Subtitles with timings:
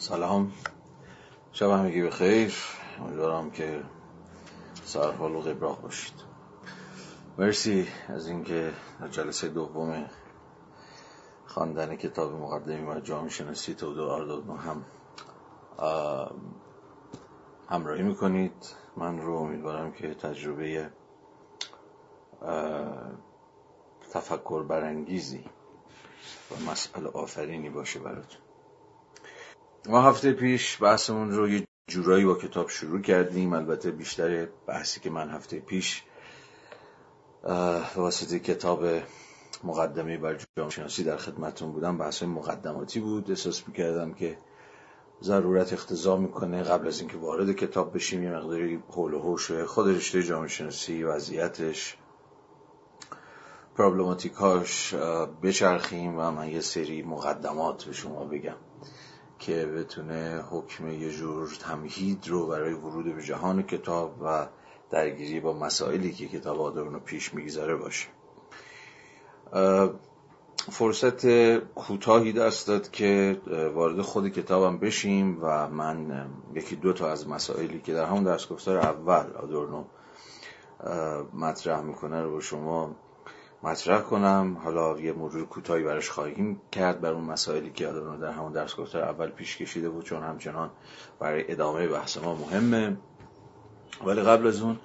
[0.00, 0.52] سلام.
[1.52, 2.54] شب همگی بخیر.
[3.00, 3.82] امیدوارم که
[4.84, 6.14] سرحال و قبراق باشید.
[7.38, 10.10] مرسی از اینکه در جلسه دوم
[11.46, 14.84] خواندن کتاب مقدمی و جامعه شناسی تودو آرداد هم
[17.68, 18.74] همراهی می‌کنید.
[18.96, 20.90] من رو امیدوارم که تجربه
[24.12, 25.44] تفکر برانگیزی
[26.50, 28.47] و مسئله آفرینی باشه براتون.
[29.86, 33.52] ما هفته پیش بحثمون رو یه جورایی با کتاب شروع کردیم.
[33.52, 36.02] البته بیشتر بحثی که من هفته پیش
[37.96, 38.84] واسطه کتاب
[39.64, 41.98] مقدمه بر جامعه شناسی در خدمتون بودم.
[41.98, 43.30] بحث مقدماتی بود.
[43.30, 44.38] احساس می‌کردم که
[45.22, 46.62] ضرورت اختضا می‌کنه.
[46.62, 51.04] قبل از اینکه وارد کتاب بشیم یه مقداری حول و حوش خود رشته جامعه شناسی
[51.04, 51.96] وضعیتش
[53.76, 54.94] پرابلماتیکاش
[55.42, 58.56] بچرخیم و من یه سری مقدمات به شما بگم.
[59.38, 64.46] که بتونه حکم یه جور تمهید رو برای ورود به جهان کتاب و
[64.90, 68.08] درگیری با مسائلی که کتاب آدورنو پیش می‌گذاره باشه.
[70.70, 73.40] فرصت کوتاهی دست داد که
[73.74, 78.48] وارد خود کتابم بشیم و من یکی دو تا از مسائلی که در همون درس
[78.48, 79.84] گفتار اول آدورنو
[81.34, 82.96] مطرح می‌کنه رو به شما
[83.62, 84.56] مطرح کنم.
[84.64, 88.76] حالا یه مرور کوتاهی برش خواهیم کرد بر اون مسائلی که آدورنو در همون درس
[88.76, 90.70] گفتار اول پیش کشیده بود چون همچنان
[91.18, 92.96] برای ادامه بحث ما مهمه.
[94.04, 94.78] ولی قبل از اون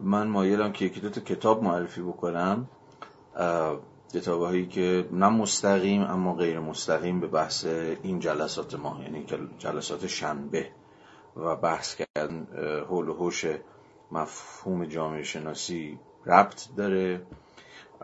[0.00, 2.68] من مایلم که یکی دو تا کتاب معرفی بکنم.
[4.14, 7.64] کتاب هایی که نه مستقیم اما غیر مستقیم به بحث
[8.02, 9.26] این جلسات ما یعنی
[9.58, 10.68] جلسات شنبه
[11.36, 12.46] و بحث کردن
[12.88, 13.46] حول و حوش
[14.12, 17.26] مفهوم جامعه شناسی ربط داره.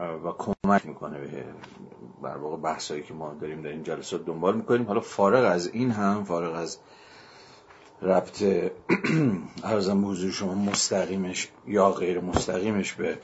[0.07, 1.45] و کمک می‌کنه به
[2.23, 4.87] بر واقع بحثایی که ما داریم در این جلسات دنبال می‌کنیم.
[4.87, 6.79] حالا فارغ از این هم فارغ از
[8.03, 8.43] ربط
[9.65, 13.19] ارزم حضور شما مستقیمش یا غیر مستقیمش به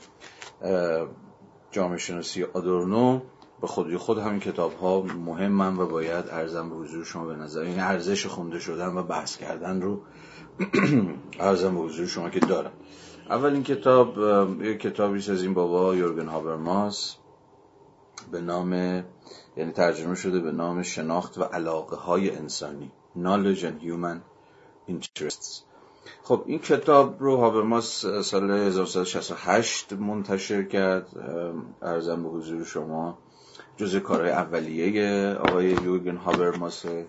[1.71, 3.21] جامعه شناسی آدورنو
[3.61, 7.59] به خودی خود همین کتاب ها مهمن و باید ارزم به حضور شما به نظر
[7.59, 10.01] این یعنی ارزش خونده شدن و بحث کردن رو
[11.39, 12.71] ارزم به حضور شما که دارم.
[13.29, 14.17] اول این کتاب
[14.63, 17.15] یک کتابی از این بابا یورگن هابرماس
[18.31, 18.73] به نام
[19.57, 24.19] یعنی ترجمه شده به نام شناخت و علاقه های انسانی Knowledge and Human
[24.89, 25.63] Interests.
[26.23, 31.07] خب این کتاب رو هابرماس سال 1968 منتشر کرد.
[31.81, 33.17] ارزم به حضور شما
[33.77, 37.05] جز کارهای اولیه آقای یوگن هابرماسه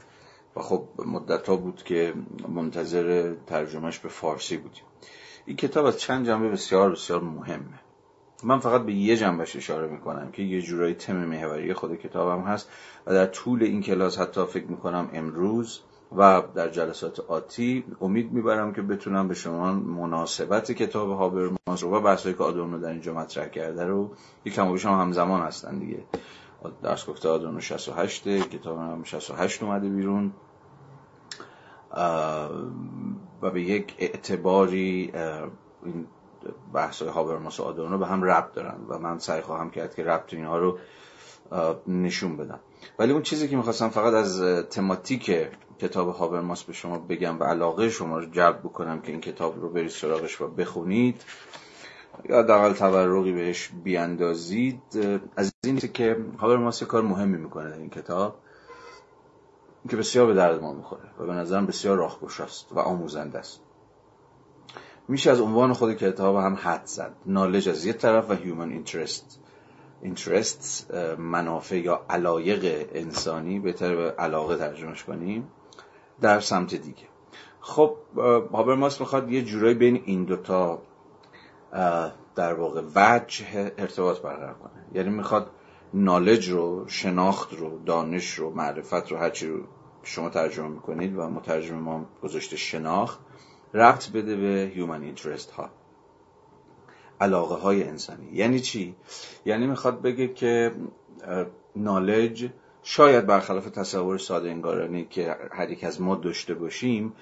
[0.57, 2.15] و خب مدت ها بود که
[2.49, 4.85] منتظر ترجمهش به فارسی بودیم.
[5.49, 7.81] این کتاب از چند جنبه بسیار بسیار مهمه.
[8.45, 12.71] من فقط به یه جنبش اشاره می‌کنم که یه جورایی تم محوری خود کتابم هست
[13.07, 15.81] و در طول این کلاس حتی فکر می‌کنم امروز
[16.17, 22.01] و در جلسات آتی امید می‌برم که بتونم به شما مناسبت کتاب هابرماس رو و
[22.01, 24.11] بحثایی که آدورنو در اینجا مطرح کرده رو
[24.45, 26.05] یکم و شما همزمان هستن دیگه.
[26.83, 30.33] درس گفته آدورنو 68 کتاب هم 68 اومده بیرون.
[33.43, 35.13] و به یک اعتباری
[35.85, 36.07] این
[36.75, 40.05] بحث های هابرماس و آدورنو به هم ربط دارن و من سعی خواهم کرد که
[40.05, 40.79] ربط اینها رو
[41.87, 42.61] نشون بدم.
[42.99, 47.91] ولی اون چیزی که می‌خواستم فقط از تماتیک کتاب هابرماس به شما بگم و علاقه
[47.91, 51.23] شما رو جلب بکنم که این کتاب رو برید سراغش و بخونید
[52.29, 54.83] یا دقل تورقی بهش بیاندازید
[55.37, 58.39] از این که هابرماس کار مهمی می‌کنه در این کتاب.
[59.91, 63.61] که بسیار به درد ما می‌خوره و به نظرم بسیار راهگشا است و آموزنده است.
[65.09, 67.15] میشه از عنوان خود کتاب هم حد زد.
[67.27, 69.41] نالج از یه طرف و هیومن اینترست
[70.03, 75.49] اینترست منافع یا علایق انسانی بهتر به علاقه ترجمهش کنیم
[76.21, 77.09] در سمت دیگه.
[77.61, 77.97] خب
[78.53, 80.83] هابرماس می‌خواد یه جورایی بین این دوتا
[82.35, 84.85] در واقع وجه ارتباط برقرار کنه.
[84.95, 85.51] یعنی می‌خواد
[85.95, 89.61] نالج رو شناخت رو دانش رو معرفت رو هرچی رو
[90.03, 93.21] شما ترجمه می‌کنید و مترجم ما گذاشته شناخت
[93.75, 95.71] ربط بده به هیومن اینترست ها.
[97.21, 98.29] علاقه های انسانی.
[98.33, 98.95] یعنی چی؟
[99.45, 100.73] یعنی می‌خواد بگه که
[101.77, 102.49] نالج
[102.83, 107.13] شاید برخلاف تصور ساده انگارانی که هر یک از ما داشته باشیم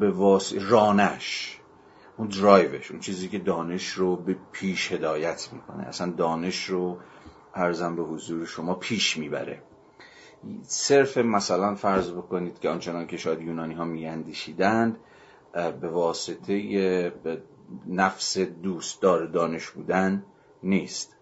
[0.00, 1.58] به واس رانش
[2.16, 5.86] اون درایوش اون چیزی که دانش رو به پیش هدایت می‌کنه.
[5.86, 6.98] اصلا دانش رو
[7.54, 9.62] ارزم به حضور شما پیش می‌بره.
[10.62, 14.96] صرف مثلا فرض بکنید که آنچنان که شاید یونانی ها میاندیشیدند
[15.80, 17.12] به واسطه
[17.86, 20.24] نفس دوستدار دانش بودن
[20.62, 21.16] نیست.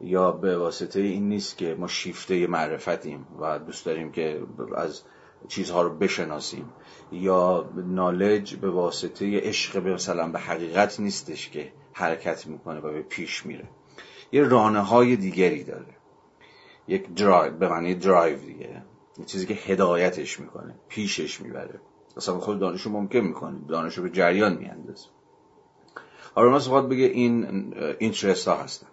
[0.00, 4.42] یا به واسطه این نیست که ما شیفته معرفتیم و دوست داریم که
[4.76, 5.02] از
[5.48, 6.72] چیزها رو بشناسیم.
[7.12, 13.02] یا knowledge به واسطه عشق به مثلا به حقیقت نیستش که حرکت می‌کنه و به
[13.02, 13.68] پیش میره.
[14.34, 15.96] یه رانه های دیگری داره.
[16.88, 18.82] یک درایو به معنی درایو دیگه.
[19.18, 21.80] یه چیزی که هدایتش می‌کنه پیشش می‌بره.
[22.16, 23.58] اصلا خود دانش رو ممکن می‌کنه.
[23.68, 25.06] دانش رو به جریان میاندازه.
[26.34, 28.86] حالا ما بگه این اینترست ها هستن.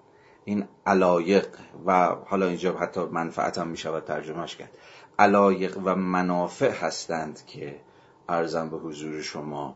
[0.45, 1.47] این علایق
[1.85, 4.77] و حالا اینجا حتی منفعت هم می‌شود ترجمهش کرد.
[5.19, 7.81] علایق و منافع هستند که
[8.29, 9.75] ارزم به حضور شما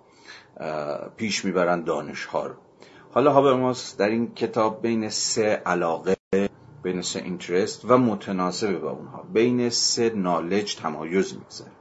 [1.18, 2.56] پیش می‌برند دانش ها رو.
[3.16, 6.18] حالا هابرماس در این کتاب بین سه علاقه
[6.84, 9.24] بین سه اینترست و متناسب با اونها.
[9.34, 11.72] بین سه نالج تمایز می‌گذاره.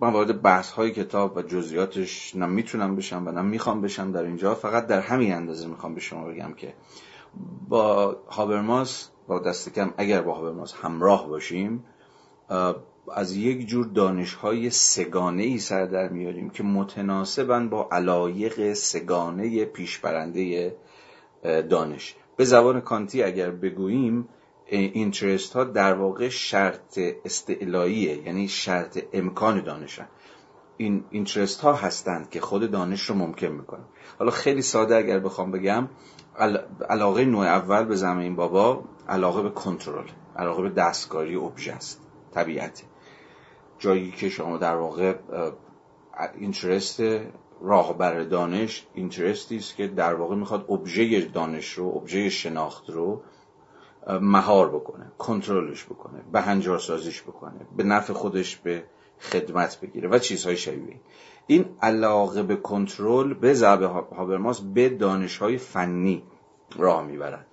[0.00, 4.22] من وارد بحث های کتاب و جزئیاتش نه می‌تونم بشم و نه می‌خوام بشم در
[4.22, 4.54] اینجا.
[4.54, 6.74] فقط در همین اندازه می‌خوام به شما بگم که
[7.68, 11.84] با هابرماس با دست کم اگر با هابرماس همراه باشیم
[13.14, 19.64] از یک جور دانش های سگانه ای سر در میاریم که متناسبن با علایق سگانه
[19.64, 20.76] پیشبرنده
[21.42, 22.14] دانش.
[22.36, 24.28] به زبان کانتی اگر بگوییم
[24.70, 30.08] اینترست ها در واقع شرط استعلاییه یعنی شرط امکان دانشن.
[30.76, 33.84] این اینترست ها هستند که خود دانش رو ممکن می‌کنن.
[34.18, 35.88] حالا خیلی ساده اگر بخوام بگم
[36.88, 42.00] علاقه نوع اول به زمین بابا علاقه به کنترل علاقه به دستکاری ابژه است
[42.34, 42.82] طبیعت.
[43.78, 45.14] جایی که شما در واقع
[46.34, 47.00] اینترست
[47.60, 53.22] راهبر دانش اینترستی است که در واقع می‌خواد ابژه دانش رو ابژه شناخت رو
[54.20, 58.84] مهار بکنه کنترلش بکنه به هنجار سازیش بکنه به نفع خودش به
[59.20, 61.00] خدمت بگیره و چیزهای شبیه
[61.46, 61.64] این.
[61.82, 66.22] علاقه به کنترل به ضرب هابرماس به دانشهای فنی
[66.76, 67.46] راه می‌برد.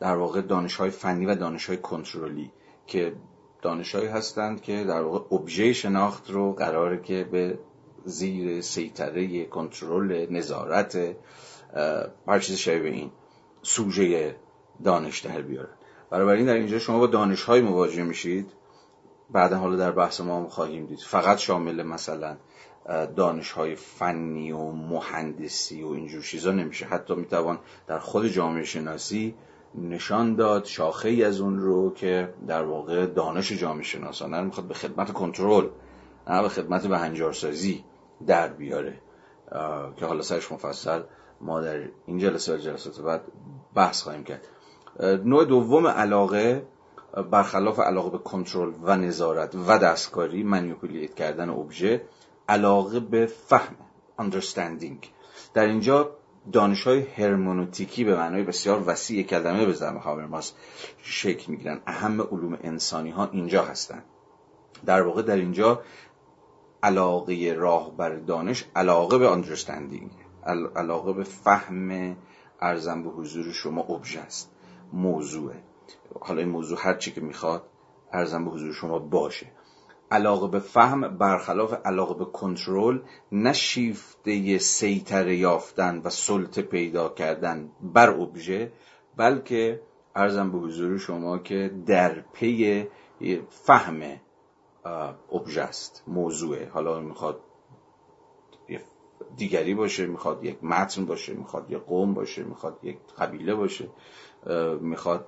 [0.00, 2.52] در واقع دانشهای فنی و دانشهای کنترلی
[2.86, 3.14] که
[3.62, 7.58] دانشهایی هستند که در واقع ابژه شناخت رو قراره که به
[8.04, 10.98] زیر سیطره کنترل نظارت
[12.28, 13.10] هر چیز شبیه این
[13.62, 14.36] سوژه
[14.84, 15.74] دانش در بیارن.
[16.12, 18.52] این در اینجا شما با دانش های مواجه میشید.
[19.30, 20.98] بعدا حالا در بحث ما هم خواهیم دید.
[20.98, 22.36] فقط شامل مثلا
[23.16, 26.86] دانش های فنی و مهندسی و اینجور چیزا نمیشه.
[26.86, 29.34] حتی می‌توان در خود جامعه شناسی
[29.74, 34.66] نشان داد شاخه ای از اون رو که در واقع دانش جامعه شناسانه رو می‌خواد
[34.66, 35.68] به خدمت کنترل
[36.28, 37.84] نه به خدمت به هنجارسازی
[38.26, 38.98] در بیاره.
[39.96, 41.02] که حالا سرش مفصل
[41.40, 43.22] ما در این جلسه و جلسات بعد
[43.74, 44.46] بحث خواهیم کرد.
[45.24, 46.66] نوع دوم علاقه
[47.30, 52.02] برخلاف علاقه به کنترل و نظارت و دستکاری منیپولیت کردن ابژه
[52.48, 53.76] علاقه به فهم
[54.18, 55.06] understanding.
[55.54, 56.10] در اینجا
[56.52, 60.52] دانش های هرمونوتیکی به معنای بسیار وسیع کلمه به زمه هاورماس
[61.02, 61.80] شکل می‌گیرن.
[61.86, 64.04] اهم علوم انسانی ها اینجا هستند
[64.86, 65.82] در واقع در اینجا
[66.82, 70.10] علاقه راه بر دانش علاقه به understanding
[70.76, 72.16] علاقه به فهم
[72.60, 74.50] ارزم به حضور شما ابژه است.
[74.92, 75.62] موضوعه.
[76.20, 77.62] حالا این موضوع هر چی که می‌خواد
[78.12, 79.46] ارزم به حضور شما باشه.
[80.12, 83.00] علاقه به فهم برخلاف علاقه به کنترل
[83.32, 88.72] نه شیفته سیطر یافتن و سلطه پیدا کردن بر ابژه
[89.16, 89.82] بلکه
[90.16, 92.86] ارزم به حضور شما که در پی
[93.48, 94.02] فهم
[95.32, 97.40] ابژه است موضوعه حالا می‌خواد
[99.36, 103.88] دیگری باشه می‌خواد یک متن باشه می‌خواد یک قوم باشه می‌خواد یک قبیله باشه
[104.80, 105.26] می‌خواد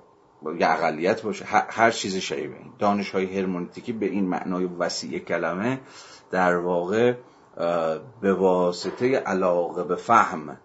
[0.57, 1.45] یا اقلیت باشه.
[1.45, 5.79] هر چیز شبیه دانش های هرمونتیکی به این معنای وسیع کلمه
[6.31, 7.13] در واقع
[8.21, 10.57] به واسطه علاقه به فهم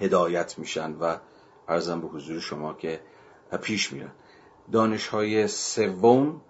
[0.00, 1.16] هدایت میشن و
[1.68, 3.00] ارزم به حضور شما که
[3.62, 4.12] پیش میرن.
[4.72, 6.40] دانش های سوم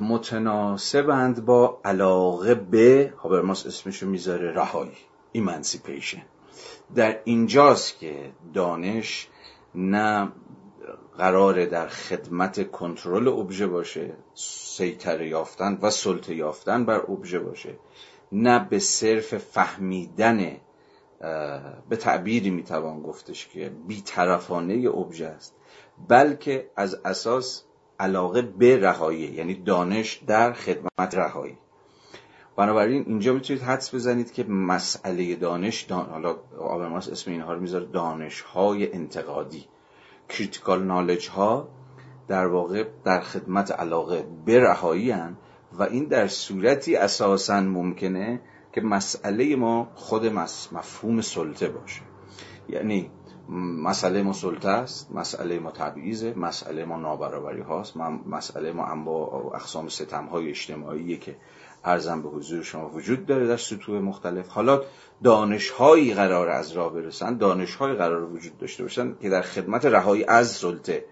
[0.00, 4.96] متناسبند با علاقه به هابرماس اسمشو می‌ذاره رهایی
[5.32, 6.22] ایمانسیپیشن.
[6.94, 9.28] در اینجاست که دانش
[9.76, 10.32] نه
[11.18, 17.78] قراره در خدمت کنترل ابژه باشه سیطره یافتن و سلطه یافتن بر ابژه باشه.
[18.32, 20.56] نه به صرف فهمیدن
[21.88, 25.54] به تعبیری می‌توان گفتش که بیطرفانه ابژه است
[26.08, 27.64] بلکه از اساس
[28.00, 31.58] علاقه به رهایی یعنی دانش در خدمت رهایی.
[32.56, 36.06] بنابراین اینجا می‌تونید حدس بزنید که مسئله دانش دان...
[36.06, 39.64] حالا آبرماس اسم اینها رو می‌ذاره دانش های انتقادی.
[40.28, 41.68] کریتیکال نالج ها
[42.28, 45.14] در واقع در خدمت علاقه به رهایی
[45.72, 48.40] و این در صورتی اساسا ممکنه
[48.72, 52.02] که مسئله ما خود مفهوم سلطه باشه.
[52.68, 53.10] یعنی
[53.82, 57.96] مسئله ما سلطه است مسئله ما تبعیزه مسئله ما نابرابری هاست
[58.26, 61.36] مسئله ما انواع اقسام ستم های اجتماعی که
[61.86, 64.48] ارزم به حضور شما وجود داره در سطوح مختلف.
[64.48, 64.82] حالا
[65.22, 69.84] دانش هایی قرار از راه برسن دانش هایی قرار وجود داشته باشن که در خدمت
[69.84, 71.04] رهایی از سلطه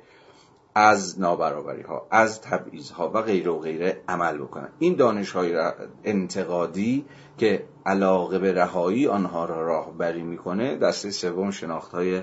[0.75, 4.69] از نابرابری ها از تبعیض ها و غیره و غیره عمل بکنن.
[4.79, 5.73] این دانش های
[6.05, 7.05] انتقادی
[7.39, 12.23] که علاقه به رهایی آنها را راهبری می‌کنه دسته سوم شناخت های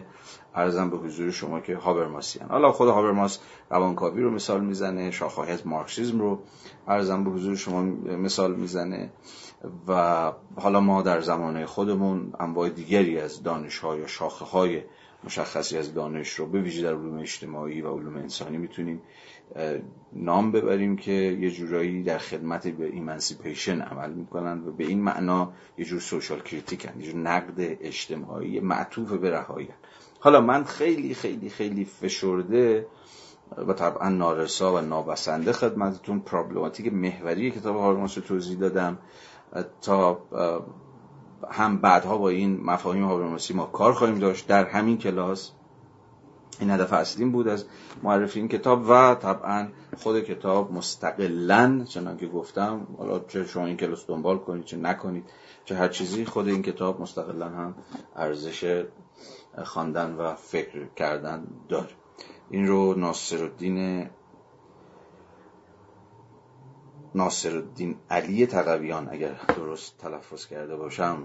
[0.55, 2.48] ارزم به حضور شما که هابرماسی هن.
[2.48, 3.39] حالا خود هابرماس
[3.70, 6.39] روانکاوی رو مثال می‌زنه شاخه از مارکسیزم رو
[6.88, 7.81] ارزم به حضور شما
[8.17, 9.10] مثال می‌زنه
[9.88, 14.81] و حالا ما در زمانه خودمون انواع دیگری از دانش های یا شاخه های
[15.24, 19.01] مشخصی از دانش رو به ویژه در علوم اجتماعی و علوم انسانی می‌تونیم
[20.13, 25.53] نام ببریم که یه جورایی در خدمت به emancipation عمل می‌کنن و به این معنا
[25.77, 29.70] یه جور social critique ان یه جور نقد اجتماعی معطوف به رهایی
[30.23, 32.87] حالا من خیلی خیلی خیلی فشرده
[33.57, 38.97] و طبعا نارسا و نابسنده خدمتتون پرابلماتیک محوری کتاب هابرماس رو توضیح دادم.
[39.81, 40.21] تا
[41.51, 44.47] هم بعدها با این مفاهیم هابرماسی ما کار خواهیم داشت.
[44.47, 45.51] در همین کلاس
[46.59, 47.65] این هدف اصلیم بود از
[48.03, 53.77] معرفی این کتاب و طبعا خود کتاب مستقلا چنان که گفتم حالا چه شما این
[53.77, 55.23] کلاس دنبال کنید چه نکنید
[55.65, 57.75] چه هر چیزی خود این کتاب مستقلا هم
[58.15, 58.83] ارزش
[59.63, 61.89] خواندن و فکر کردن داره.
[62.50, 64.10] این رو ناصر الدین
[67.15, 71.17] ناصر الدین علی تقویان اگر درست تلفظ کرده باشم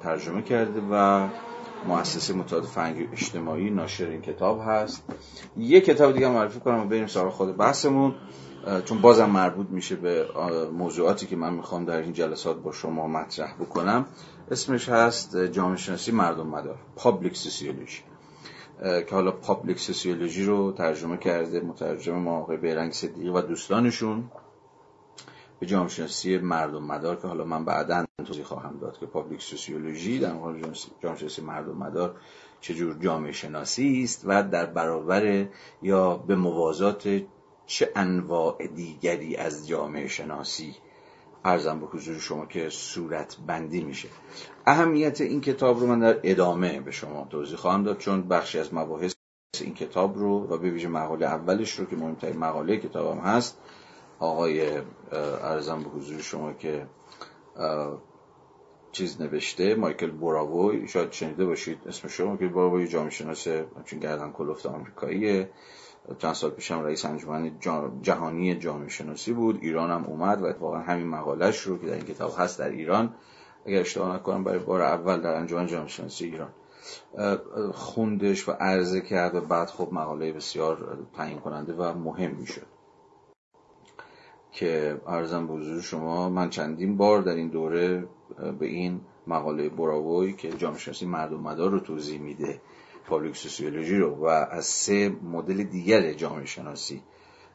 [0.00, 1.28] ترجمه کرده و
[1.86, 5.04] مؤسسه مطالعات فرهنگی اجتماعی ناشر این کتاب هست.
[5.56, 8.14] یه کتاب دیگه معرفی کنم و بریم سراغ خود بحثمون.
[8.84, 10.26] چون بازم مربوط میشه به
[10.72, 14.06] موضوعاتی که من می‌خوام در این جلسات با شما مطرح بکنم.
[14.50, 18.02] اسمش هست جامعه شناسی مردم مدار public sociology
[18.80, 24.30] که حالا public sociology رو ترجمه کرده مترجم ما آقای بهرنگ صدیقی و دوستانشون
[25.60, 30.18] به جامعه شناسی مردم مدار که حالا من بعدا توضیح خواهم داد که پابلیک سوسیولوژی
[30.18, 32.16] در مقابل جامعه شناسی مردم مدار
[32.60, 35.46] چجور جامعه شناسی است و در برابر
[35.82, 37.22] یا به موازات
[37.66, 40.74] چه انواع دیگری از جامعه شناسی
[41.44, 44.08] ارزم به حضور شما که صورت بندی میشه.
[44.66, 48.74] اهمیت این کتاب رو من در ادامه به شما توضیح خواهم داد چون بخشی از
[48.74, 49.14] مباحث
[49.60, 53.58] این کتاب رو و به ویژه مقاله اولش رو که مهمترین مقاله کتابم هست
[54.18, 54.80] آقای
[55.42, 56.86] ارزم به حضور شما که
[58.92, 63.48] چیز نوشته مایکل براووی شاید شنیده باشید اسم شما که براووی جامعه شناس
[63.84, 65.50] چون گردن کلفت آمریکاییه.
[66.18, 67.58] چند سال پیشم رئیس انجمن
[68.02, 69.58] جهانی جامعه شناسی بود.
[69.62, 73.14] ایران هم اومد و اتفاقا همین مقالش رو که در این کتاب هست در ایران
[73.66, 76.50] اگر اشتباه نکنم برای بار اول در انجمن جامعه شناسی ایران
[77.72, 82.66] خوندش و عرضه کرد و بعد خب مقاله بسیار تعیین کننده و مهم می‌شد.
[84.52, 88.08] که ارزم به حضور شما من چندین بار در این دوره
[88.58, 92.60] به این مقاله براووی که جامعه شناسی مردم مدار رو توضیح میده.
[93.08, 97.02] پابلیک سوسیولوژی رو و از سه مدل دیگر جامعه شناسی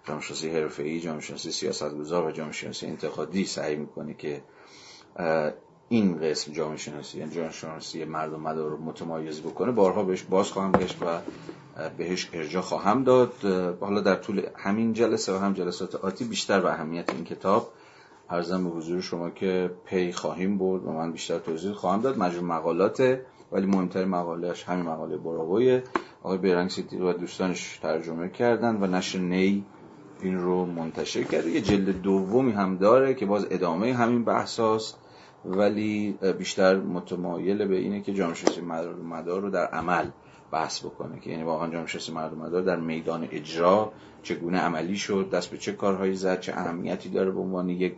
[0.08, 4.42] جامعه شناسی حرفه‌ای، جامعه شناسی سیاستگزار و جامعه شناسی انتقادی سعی می‌کنه که
[5.90, 9.72] این قسم جامعه شناسی یعنی جامعه شناسی مردم مدار رو متمایز بکنه.
[9.72, 11.06] بارها بهش باز خواهم گشت و
[11.98, 13.34] بهش ارجاع خواهم داد.
[13.80, 17.72] حالا در طول همین جلسه و هم جلسات آتی بیشتر به اهمیت این کتاب
[18.30, 22.18] ارزم به حضور شما که پی خواهیم برد و من بیشتر توضیح خواهم داد.
[22.18, 23.20] مجموع مقالات
[23.54, 25.82] ولی مهمترین مقالهش همین مقاله براوی
[26.24, 29.66] آقای بیرنگ سیتی و دوستانش ترجمه کردن و نشر نی
[30.22, 35.00] این رو منتشر کرده یه جلد دومی هم داره که باز ادامه همین بحثاست.
[35.46, 38.62] ولی بیشتر متمایل به اینه که جامعه شناسی
[39.10, 40.06] مدار رو در عمل
[40.54, 43.92] بحث بکنه که یعنی واقعا جامعه مردم مدار در میدان اجرا
[44.24, 47.96] چگونه عملی شد دست به چه کارهایی زد چه اهمیتی داره به عنوان یک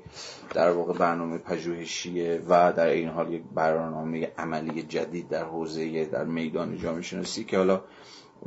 [0.53, 6.23] در واقع برنامه پژوهشیه و در این حال یک برنامه عملی جدید در حوزه در
[6.23, 7.81] میدان جامعه شناسی که حالا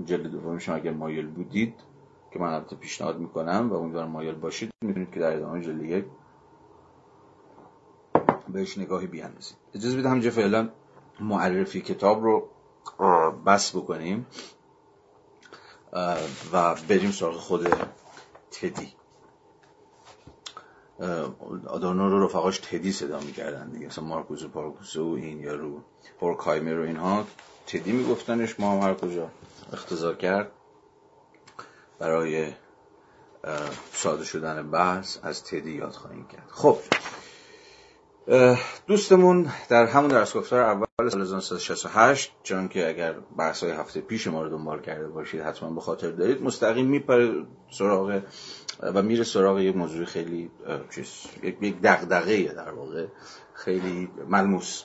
[0.05, 1.75] جلد دومش اگر مایل بودید
[2.33, 6.05] که من البته پیشنهاد می‌کنم و امیدوارم مایل باشید می‌تونید که در ادامه جلد یک
[8.49, 9.57] بهش نگاهی بیاندازید.
[9.75, 10.69] اجازه بدید همینجا فعلا
[11.21, 12.49] معرفی کتاب رو
[13.47, 14.27] بس بکنیم.
[16.53, 17.69] و بریم سراغ خود
[18.51, 18.93] تدی.
[21.67, 23.87] آدورنو رو رفقاش تدی صدا می‌کردن دیگه.
[23.87, 25.81] مثلا مارکوزو پارکوسو و این یا رو
[26.23, 27.25] هورکایمر و اینها.
[27.67, 29.31] تدی میگفتنش ما هم هر کجا
[29.73, 30.51] اختزار کرد.
[31.99, 32.53] برای
[33.93, 36.49] ساده شدن بحث از تدی یاد خواهیم کرد.
[36.51, 36.79] خب
[38.87, 44.27] دوستمون در همون درس گفتار اول سال 1968 چون که اگر بحث های هفته پیش
[44.27, 48.23] ما رو دنبال کرده باشید حتما به خاطر دارید مستقیم میپره سراغ
[48.83, 50.51] و میره سراغ یک موضوع خیلی
[50.95, 53.07] چیز یک دغدغه در واقع
[53.55, 54.85] خیلی ملموس.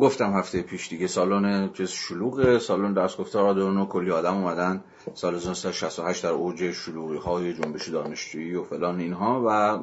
[0.00, 4.84] گفتم هفته پیش دیگه سالن چیز شلوغه سالن درس گفتار آدورنو کلی آدم اومدن.
[5.14, 9.78] سال 1968 در اوج شلوغی های جنبش دانشجویی و فلان اینها و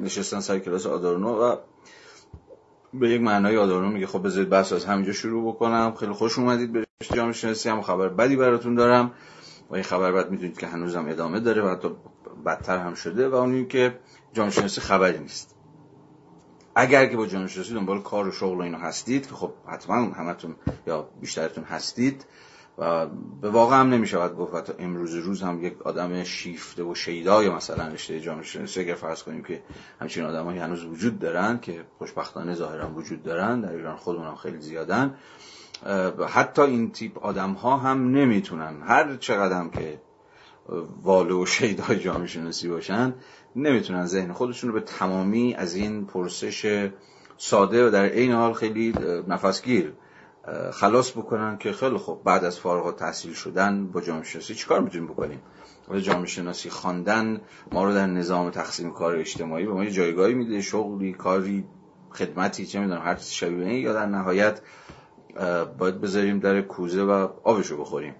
[0.00, 1.56] نشستن سر کلاس آدورنو و
[3.00, 4.06] به یک معنای آدورنو میگه.
[4.06, 5.94] خب بذارید بحث از همینجا شروع بکنم.
[6.00, 7.68] خیلی خوش اومدید به جامعه شناسی.
[7.68, 9.10] هم خبر بدی براتون دارم.
[9.70, 11.88] و این خبر بد می‌دونید که هنوزم ادامه داره و حتی
[12.46, 13.28] بدتر هم شده.
[13.28, 13.98] و اونی که
[14.32, 15.54] جامعه شناسی خبری نیست.
[16.76, 19.94] اگر که با جامعه شناسی دنبال کار و شغل و اینو هستید که خب حتما
[19.94, 22.26] همتون یا بیشترتون هستید
[22.78, 23.06] و
[23.40, 28.20] به واقع هم نمی‌شود گفت امروز روز هم یک آدم شیفته و شیدای مثلا رشته
[28.20, 29.62] جامعه شناسی اگر فرض کنیم که
[30.00, 34.60] همچین آدمایی هنوز وجود دارن که خوشبختانه ظاهرا وجود دارن در ایران خودمون هم خیلی
[34.60, 35.14] زیادن
[36.28, 38.82] حتی این تیپ آدم ها هم نمی‌تونن.
[38.82, 40.00] هر چقدر که
[41.02, 43.14] واله و شیدای جامعه شناسی باشن
[43.56, 46.90] نمی‌تونن ذهن خودشون رو به تمامی از این پرسش
[47.36, 48.94] ساده و در این حال خیلی
[49.28, 49.92] نفسگیر
[50.72, 52.24] خلاص بکنن که خیلی خوب.
[52.24, 55.40] بعد از فارغ تحصیل شدن با جامعه شناسی چیکار می‌تونیم بکنیم؟
[55.88, 57.40] و جامعه شناسی خواندن
[57.72, 61.64] ما رو در نظام تقسیم کار اجتماعی به ما یه جایگاهی میده شغلی کاری
[62.10, 64.60] خدمتی چه می‌دونم هر چیز شبیه یا در نهایت
[65.78, 68.14] باید بذاریم در کوزه و آبشو بخوریم.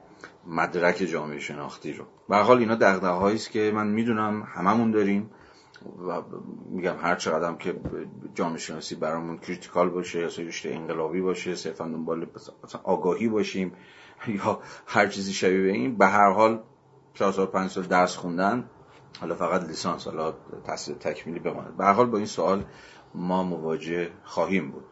[0.47, 2.05] مدرک جامعه شناختی رو.
[2.29, 5.31] به حال اینا دغدغه‌هایی است که من می‌دونم هممون داریم.
[6.09, 6.23] و
[6.71, 7.81] میگم هر چقدر که
[8.35, 12.27] جامعه شناسی برامون کریتیکال باشه یا رشته انقلابی باشه صرفا دنبال
[12.85, 13.73] آگاهی باشیم
[14.45, 16.63] یا هر چیزی شبیه به این به هر حال
[17.15, 18.65] چهار سال پنج سال درس خوندن
[19.21, 21.77] حالا فقط لیسانس حالا تحصیل تکمیلی بماند.
[21.77, 22.65] به هر حال با این سوال
[23.15, 24.85] ما مواجه خواهیم بود.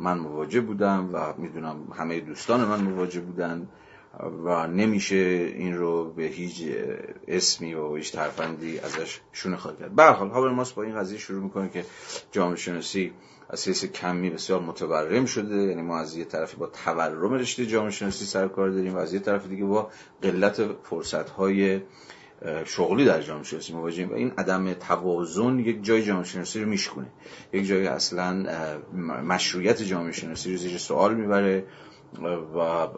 [0.00, 3.68] من مواجه بودم و می‌دونم همه دوستان من مواجه بودن.
[4.20, 5.16] و نمیشه
[5.56, 6.62] این رو به هیچ
[7.28, 9.94] اسمی و هیچ ترفندی ازش شونه خواهد کرد.
[9.94, 11.84] برحال هابرماس با این قضیه شروع می‌کنه که
[12.32, 13.12] جامعه شناسی
[13.50, 15.56] از حیث کمی بسیار متورم شده.
[15.56, 19.14] یعنی ما از یه طرفی با تورم رشته جامعه شناسی سر کار داریم و از
[19.14, 19.90] یه طرف دیگه با
[20.22, 21.80] قلت فرصت های
[22.64, 27.06] شغلی در جامعه شناسی مواجهیم و این عدم توازن یک جای جامعه شناسی رو میشکنه
[27.52, 28.46] یک جای اصلا
[29.26, 31.64] مشروعیت جامعه شناسی رو زیر سوال می‌بره
[32.54, 32.88] و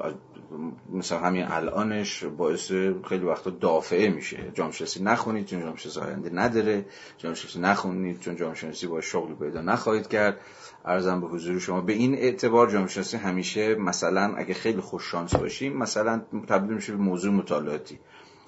[0.92, 2.72] مثلا همین الانش باعث
[3.08, 4.52] خیلی وقتا دافعه میشه.
[4.54, 6.84] جامعه شناسی نخونید چون جامعه شناسی آینده نداره.
[7.18, 10.40] جامعه شناسی نخونید چون جامعه شناسی با شغل پیدا نخواهید کرد.
[10.84, 15.34] ارزم به حضور شما به این اعتبار جامعه شناسی همیشه مثلا اگه خیلی خوش شانس
[15.36, 17.98] باشیم مثلا تبدیل میشه به موضوع مطالعاتی.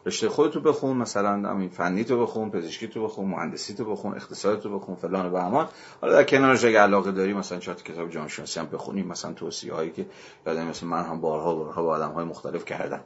[0.06, 4.60] رشته خودتو بخون مثلا همین فنی تو بخون پزشکی تو بخون مهندسی تو بخون اقتصاد
[4.60, 5.68] تو بخون فلان و بهمان
[6.00, 9.74] حالا در کنارش اگه علاقه داری مثلا چهار کتاب جامعه شناسی هم بخونیم مثلا توصیه
[9.74, 10.06] هایی که
[10.46, 13.00] یادم مثلا من هم بارها بارها با آدم های مختلف کردم.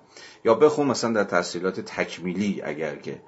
[0.44, 3.20] یا بخون مثلا در تحصیلات تکمیلی اگر که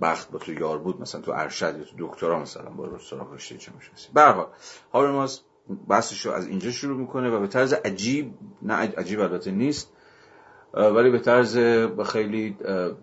[0.00, 3.58] بخت با تو یار بود مثلا تو ارشد یا تو دکترا مثلا با سراغ رشته
[3.58, 4.46] جامعه شناسی به هر حال
[4.92, 5.40] هابرماس
[5.88, 9.92] بحثش رو از اینجا شروع می‌کنه و به طرز عجیب نه عجیب البته نیست.
[10.74, 11.58] ولی به طرز
[12.06, 12.56] خیلی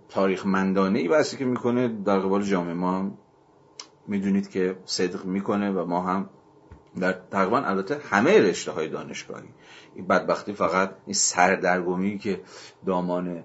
[0.10, 3.12] تاریخ مندانه ای بحثی که می‌کنه در قبال جامعه ما
[4.08, 6.30] می‌دونید که صدق می‌کنه و ما هم
[7.00, 9.48] در تقریبا البته همه رشته های دانشگاهی.
[9.96, 12.42] این بدبختی فقط این سردرگمی که
[12.86, 13.44] دامان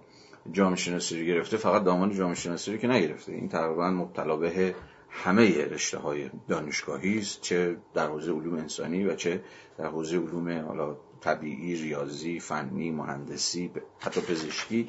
[0.53, 3.33] جامعه شناسی رو گرفته فقط دامان جامعه شناسی رو که نگرفته.
[3.33, 4.75] این تقریبا مبتلا به
[5.11, 9.43] همه رشته های دانشگاهی است چه در حوزه علوم انسانی و چه
[9.79, 14.87] در حوزه علوم حالا طبیعی ریاضی فنی مهندسی حتی پزشکی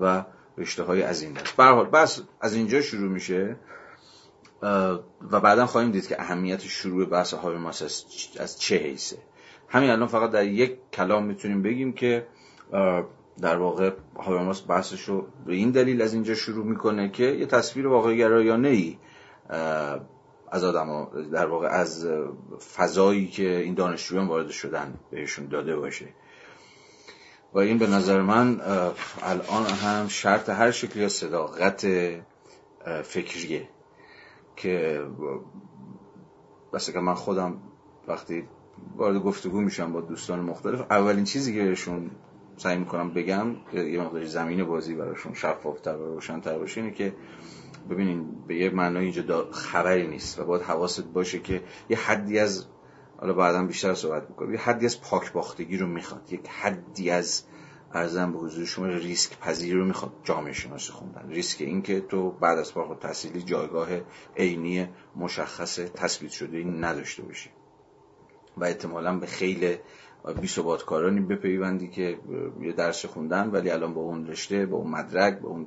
[0.00, 0.24] و
[0.58, 1.60] رشته های از این دست.
[1.60, 3.56] حال بس از اینجا شروع میشه.
[5.30, 7.82] و بعدا خواهیم دید که اهمیت شروع بحث هابرماس
[8.40, 9.18] از, چه حیثه.
[9.68, 12.26] همین الان فقط در یک کلام می‌تونیم بگیم که
[13.40, 17.86] در واقع هابرماس بحثش رو به این دلیل از اینجا شروع می‌کنه که یه تصویر
[17.86, 18.98] واقع گرایانه ای
[20.50, 22.06] از آدم در واقع از
[22.76, 26.08] فضایی که این دانشجویان وارد شدن بهشون داده باشه.
[27.54, 28.60] و این به نظر من
[29.22, 31.86] الان هم شرط هر شکلی صداقت
[33.02, 33.68] فکریه
[34.56, 35.04] که
[36.72, 37.56] بس که من خودم
[38.08, 38.44] وقتی
[38.96, 42.10] وارد گفتگو میشم با دوستان مختلف اولین چیزی که بهشون
[42.56, 47.14] سعی می‌کنم بگم یه مقداری زمین بازی براشون شفافتر و روشنتر باشه اینه که
[47.90, 52.66] ببینین به یه معنای اینجا خبری نیست و باید حواست باشه که یه حدی از
[53.16, 54.52] حالا بعدا بیشتر صحبت می‌کنم.
[54.52, 56.32] یه حدی از پاک باختگی رو می‌خواد.
[56.32, 57.42] یک حدی از
[57.92, 61.28] ارزم به حضور شما ریسک پذیری رو می‌خواد جامعه شناسی خوندن.
[61.28, 63.88] ریسک اینکه تو بعد از فارغ تحصیلی جایگاه
[64.36, 67.50] عینی مشخص تثبیت شده این نداشته باشی.
[68.56, 69.78] و احتمالا به خیلی
[70.40, 70.48] بی
[70.86, 72.18] کارانی بپیوندی که
[72.60, 75.66] یه درس خوندن ولی الان با اون رشته با اون مدرک با اون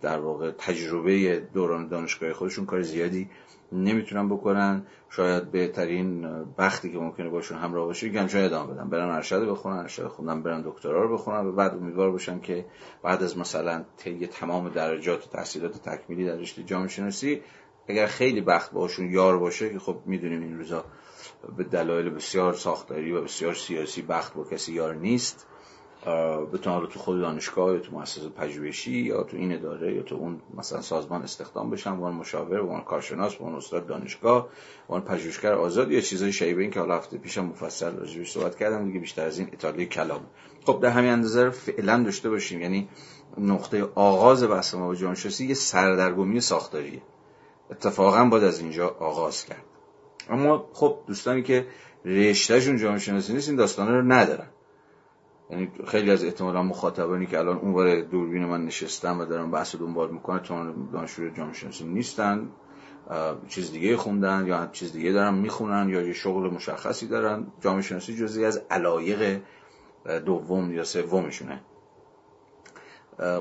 [0.00, 3.30] در واقع تجربه دوران دانشگاه خودشون کار زیادی
[3.72, 4.86] نمی‌تونن بکنن.
[5.10, 8.90] شاید بهترین بختی که ممکنه باشون همراه باشه گم شاید ادامه بدن.
[8.90, 12.64] برن ارشد بخونن ارشد خوندن برن دکترا رو بخونن و بعد امیدوار باشن که
[13.02, 17.42] بعد از مثلا طی تمام درجات و تحصیلات تکمیلی در رشته جامعه شناسی
[17.88, 20.84] اگر خیلی بخت باشون یار باشه که خب می‌دونیم این روزا
[21.56, 25.46] به دلایل بسیار ساختاری و بسیار سیاسی بخت با کسی یار نیست.
[26.52, 30.14] بتونه حالا تو خود دانشگاه یا تو مؤسسه پژوهشی یا تو این اداره یا تو
[30.14, 34.48] اون مثلا سازمان استخدام بشن وان مشاور وان کارشناس وان استاد دانشگاه
[34.88, 38.86] وان پژوهشگر آزاد یا چیزای شایبه این که حالا هفته پیشم مفصل راجعش صحبت کردم
[38.86, 40.20] دیگه بیشتر از این ایتالیای کلام.
[40.66, 42.60] خب در همین اندازه فعلا داشته باشیم.
[42.60, 42.88] یعنی
[43.38, 47.02] نقطه آغاز بحث ما با جانشناسی یه سردرگمی ساختاریه.
[47.70, 49.64] اتفاقا باید از اینجا آغاز کرد.
[50.30, 51.66] اما خب دوستانی که
[52.04, 54.46] رشتهشون جامعه شناسی نیست این داستانه رو ندارن.
[55.86, 60.38] خیلی از احتمالا مخاطبانی که الان اونور دوربین من نشستن و دارن بحث دنبال می‌کنن
[60.38, 62.48] تو دانشجوی جامعه شناسی نیستن.
[63.48, 67.46] چیز دیگه خوندن یا چیز دیگه دارن می‌خونن یا یه شغل مشخصی دارن.
[67.60, 69.40] جامعه شناسی جزی از علایق
[70.26, 71.60] دوم یا سومشونه.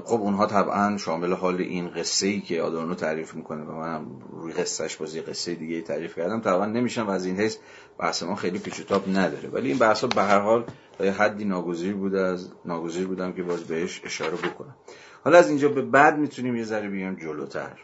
[0.06, 4.54] خب اونها طبعا شامل حال این قصه ای که آدورنو تعریف می‌کنه و منم روی
[4.54, 7.58] قصهش بازی قصه دیگه تعریف کردم طبعا نمیشم و از این حیث
[8.00, 9.50] بحث ما خیلی پیچ تاب نداره.
[9.50, 10.66] ولی این بحث به هر حال
[10.98, 14.76] تا حدی ناگزیر بوده از ناگزیر بودم که باز بهش اشاره بکنم.
[15.24, 17.80] حالا از اینجا به بعد می‌تونیم یه ذره بیایم جلوتر.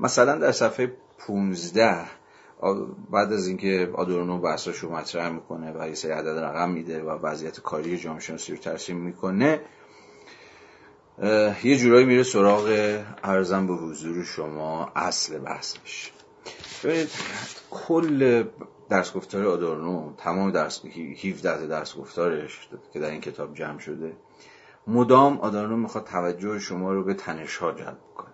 [0.00, 0.92] مثلا در صفحه
[1.26, 1.96] 15
[3.10, 7.60] بعد از اینکه آدورنو بحثاشو مطرح می‌کنه و یه سری عدد رقم میده و وضعیت
[7.60, 9.60] کاری جامعه شناسی رو ترسیم می‌کنه
[11.64, 16.12] یه جورایی میره سراغ ارزم به حضور شما اصل بحثش.
[16.84, 17.10] ببینید
[17.70, 18.44] کل
[18.88, 20.84] درس گفتار آدورنو تمام درس
[21.24, 24.16] 17 درس گفتارش که در این کتاب جمع شده
[24.86, 28.28] مدام آدورنو می‌خواد توجه شما رو به تنش ها جلب کنه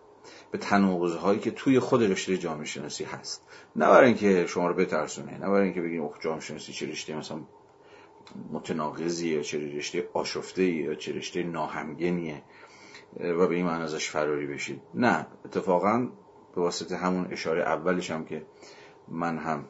[0.50, 3.42] به تناقض هایی که توی خود رشته جامعه شناسی هست.
[3.76, 7.16] نه برای اینکه شما رو بترسونه نه برای اینکه بگین اوه جامعه شناسی چه رشته
[7.16, 7.40] مثلا
[8.52, 12.42] متناقضیه یا چه رشته آشفته یا چه رشته ناهمگنیه.
[13.20, 14.82] و به این معنی ازش فراری بشید.
[14.94, 16.08] نه اتفاقا
[16.54, 18.46] به واسطه همون اشاره اولش هم که
[19.08, 19.64] من هم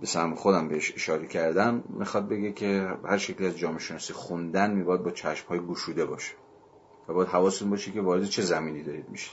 [0.00, 4.70] به سهم خودم بهش اشاره کردم می‌خواد بگه که هر شکلی از جامعه شناسی خوندن
[4.74, 6.34] میباید با چشم های گشوده باشه
[7.08, 9.30] و باید حواستون باشه که وارد چه زمینی دارید میشه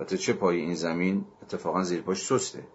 [0.00, 2.66] و تا چه پای این زمین اتفاقا زیر پاش سسته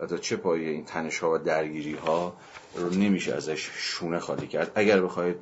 [0.00, 2.36] و تا چه پای این تنش ها و درگیری ها
[2.76, 4.72] رو نمیشه ازش شونه خالی کرد.
[4.74, 5.36] اگر بخواید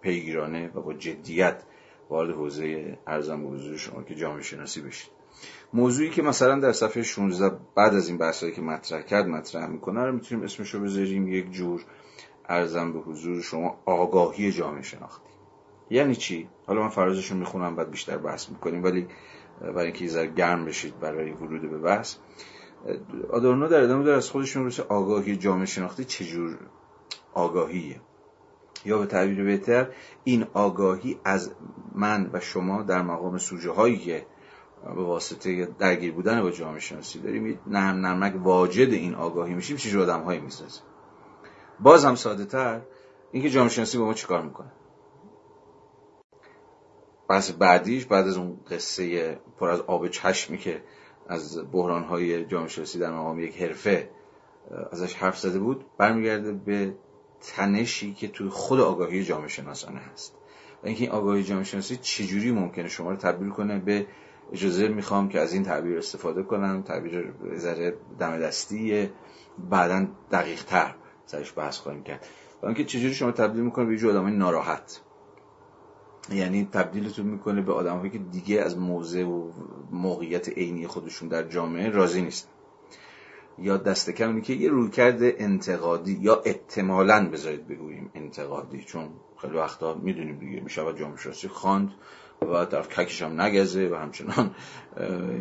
[0.00, 1.62] پیگیرانه و با جدیت
[2.10, 5.10] وارد حوزه ارزم حضور شما که جامعه شناسی بشید.
[5.72, 10.04] موضوعی که مثلا در صفحه 16 بعد از این بحثایی که مطرح کرد مطرح می‌کنه
[10.04, 11.84] رو می‌تونیم اسمش بذاریم یک جور
[12.48, 15.30] ارزم به حضور شما آگاهی جامعه شناختی.
[15.90, 19.06] یعنی چی؟ حالا من فرازش رو می‌خونم بعد بیشتر بحث می‌کنیم ولی
[19.60, 22.16] برای اینکه یه گرم بشید برای ورود به بحث
[23.30, 26.58] آدورنو در ادامه داره از خودشون روش آگاهی جامعه شناختی چجور
[27.34, 28.00] آگاهیه؟
[28.84, 29.88] یا به تعبیر بهتر
[30.24, 31.54] این آگاهی از
[31.94, 34.26] من و شما در مقام سوژه هایی که
[34.84, 39.98] به واسطه درگیر بودن با جامعه شناسی داریم نرم نرمک واجد این آگاهی میشیم چه
[39.98, 40.82] آدم هایی می‌سازیم؟
[41.80, 42.80] باز هم ساده تر
[43.32, 44.72] اینکه جامعه شناسی با ما چیکار می‌کنه؟
[47.28, 50.82] بحث بعدیش بعد از اون قصه پر از آب چشمی که
[51.28, 54.10] از بحران های جامعه شناسی در مقام یک حرفه
[54.92, 56.94] ازش حرف زده بود برمیگرده به
[57.40, 60.34] تنشی که توی خود آگاهی جامعه شناسانه هست.
[60.82, 64.06] و اینکه این آگاهی جامعه شناسی چجوری ممکنه شما رو تبدیل کنه به
[64.52, 66.82] اجازه می‌خوام که از این تعبیر استفاده کنم.
[66.82, 69.10] تعبیر ذره دم دستی
[69.70, 70.94] بعدا دقیق تر
[71.26, 72.26] سرش بحث خواهیم کرد.
[72.62, 75.00] و اینکه چجوری شما تبدیل می‌کنه به یه آدم ناراحت.
[76.32, 79.50] یعنی تبدیلتون می‌کنه به آدمهایی که دیگه از موضع و
[79.90, 82.50] موقعیت عینی خودشون در جامعه راضی نیستن.
[83.58, 89.08] یا دست کم که یه رویکرد انتقادی یا احتمالاً بذارید بگوییم انتقادی چون
[89.40, 91.90] خیلی وقتا می‌دونیم دیگه میشه جامعه شناسی خواند
[92.42, 94.54] و در ککش هم نگزه و همچنان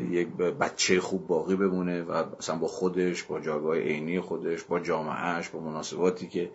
[0.10, 5.50] یک بچه خوب باقی بمونه و مثلا با خودش با جایگاه عینی خودش با جامعهش
[5.50, 6.52] با مناسباتی که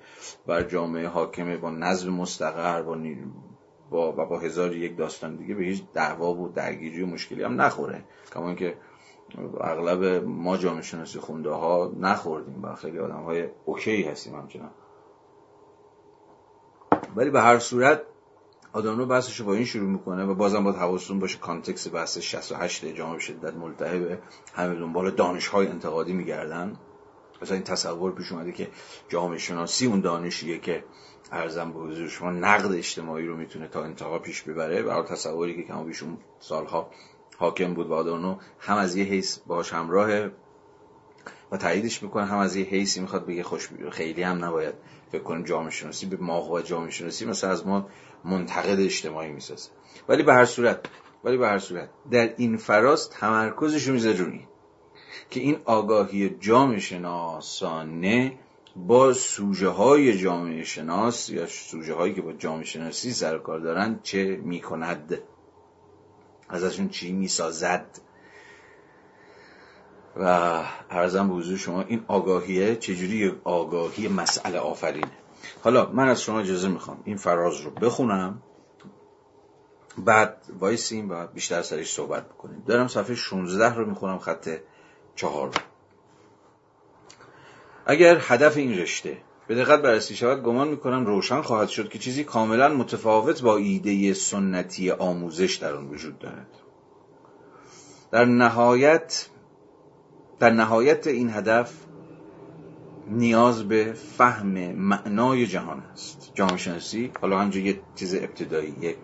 [0.47, 2.99] بر جامعه حاکمه با نظم مستقر با
[3.91, 7.61] با و با هزار یک داستان دیگه به هیچ دعوا و درگیری و مشکلی هم
[7.61, 8.05] نخوره.
[8.35, 8.77] کما اینکه
[9.61, 14.71] اغلب ما جامعه شناسی خونده ها نخوردیم و خیلی آدم های OK هستیم همچنان.
[17.17, 18.03] ولی به هر صورت
[18.73, 23.19] آدورنو بحثش با این شروع می‌کنه و بازم باید حواستون باشه context بحث 68 جامعه
[23.19, 24.19] شدت ملتهب
[24.55, 26.77] همه دنبال دانش های انتقادی میگردن.
[27.43, 28.69] مثلا این تصور پیش اومده که
[29.09, 30.85] جامعه شناسی اون دانشیه که
[31.33, 34.83] ارزم به حضور شما نقد اجتماعی رو می‌تونه تا انتها پیش ببره.
[34.83, 36.91] برای تصوری که کما بیش اون سالها
[37.39, 40.11] حاکم بود و آدانو هم از یه حیث باش همراه
[41.53, 44.75] و تاییدش می‌کنه هم از یه حیثی می‌خواد بگه خوش خیلی هم نباید
[45.13, 47.89] فکر کنیم جامعه شناسی به ما و جامعه شناسی مثلا از ما
[48.25, 49.71] منتقد اجتماعی می‌سازه.
[50.09, 50.87] ولی به هر صورت
[51.25, 54.41] ولی به هر صورت در این فراز تمرکزش می‌ذاره روی
[55.31, 58.39] که این آگاهی جامعه شناسانه
[58.77, 64.01] با سوژه های جامعه شناس یا سوژه هایی که با جامعه شناسی سر کار دارن
[64.03, 65.19] چه می‌کند؟
[66.49, 67.87] ازشون چی می‌سازد.
[70.17, 70.25] و
[70.91, 75.11] ارزم به حضور شما این آگاهیه چجوری آگاهی مسئله آفرینه؟
[75.63, 78.43] حالا من از شما اجازه می‌خوام این فراز رو بخونم
[79.99, 82.63] بعد وایسیم و بیشتر سرش صحبت بکنیم.
[82.67, 84.59] دارم صفحه 16 رو می‌خونم خط
[85.17, 85.61] چهار رو
[87.87, 92.25] اگر هدف این رشته به دقت بررسی شود گمان می‌کنم روشن خواهد شد که چیزی
[92.25, 96.49] کاملا متفاوت با ایده سنتی آموزش در آن وجود دارد.
[98.13, 99.29] در نهایت
[100.39, 101.73] در نهایت این هدف
[103.09, 106.31] نیاز به فهم معنای جهان است.
[106.35, 108.97] جامعه شناسی حالا همجا یه چیز ابتدایی یک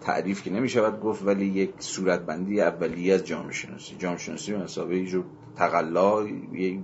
[0.00, 4.58] تعریف که نمی شود گفت ولی یک صورتبندی اولیه از جامعه شناسی جامعه شناسی به
[4.58, 5.24] مسابقه یه جور
[5.56, 6.26] تقلا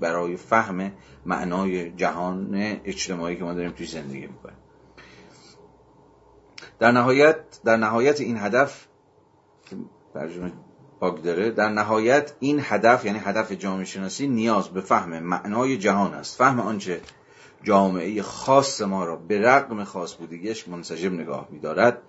[0.00, 0.92] برای فهم
[1.26, 2.54] معنای جهان
[2.84, 4.56] اجتماعی که ما داریم توی زندگی می‌کنیم.
[6.78, 8.86] در نهایت در نهایت این هدف
[10.14, 10.52] ترجمه
[11.00, 16.14] باگ داره در نهایت این هدف یعنی هدف جامعه شناسی نیاز به فهم معنای جهان
[16.14, 16.38] است.
[16.38, 17.00] فهم آنچه
[17.62, 22.02] جامعه خاص ما را به رقم خاص بودگیش منسجم نگاه میدارد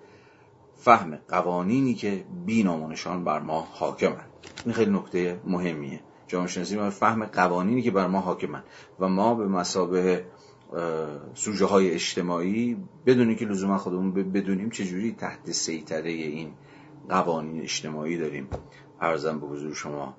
[0.76, 4.30] فهم قوانینی که بی نشان بر ما حاکمند.
[4.64, 6.00] این خیلی نکته مهمیه.
[6.28, 8.64] جامعه ما فهم قوانینی که بر ما حاکمند
[9.00, 10.24] و ما به مسابه
[11.34, 16.52] سوژه های اجتماعی بدونیم که لزوما خودمون بدونیم چجوری تحت سیطره این
[17.08, 18.48] قوانین اجتماعی داریم.
[19.00, 20.16] ارزم به حضور شما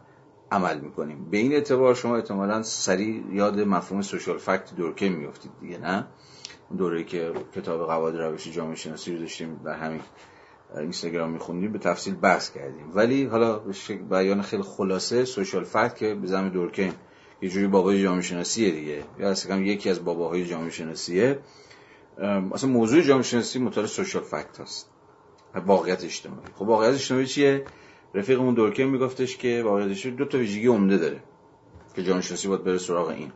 [0.52, 1.26] عمل می‌کنیم.
[1.32, 6.08] به این اعتبار شما احتمالا سریع یاد مفهوم سوشال فکت دورکه میفتید دیگه نه؟
[6.78, 10.02] دوره که کتاب قواعد روش جامعه شناسی رو داشتیم در همین
[10.78, 12.92] اینستاگرام میخوندیم به تفصیل بحث کردیم.
[12.94, 13.74] ولی حالا به
[14.10, 16.94] بیان خیلی خلاصه سوشال فکت که به زمین دورکیم
[17.42, 19.04] یه جوری بابای جامعه شناسیه دیگه.
[19.20, 21.40] یا اصلا یکی از باباهای جامعه شناسیه
[22.54, 24.90] اصلا موضوع جامعه شناسی مطالعه سوشال فکت هست
[25.66, 26.48] واقعیت اجتماعی.
[26.56, 27.66] خب واقعیت اجتماعی چیه؟
[28.14, 31.24] رفیقمون دورکیم میگفتش که واقعیت اجتماعی دو تا ویژگی عمده داره
[31.96, 33.32] که جامعه شناسی باید بره سراغ این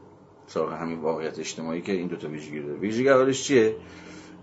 [0.47, 2.79] سراغ همین واقعیت اجتماعی که این دو تا ویژگی داره.
[2.79, 3.75] ویژگی اولش چیه؟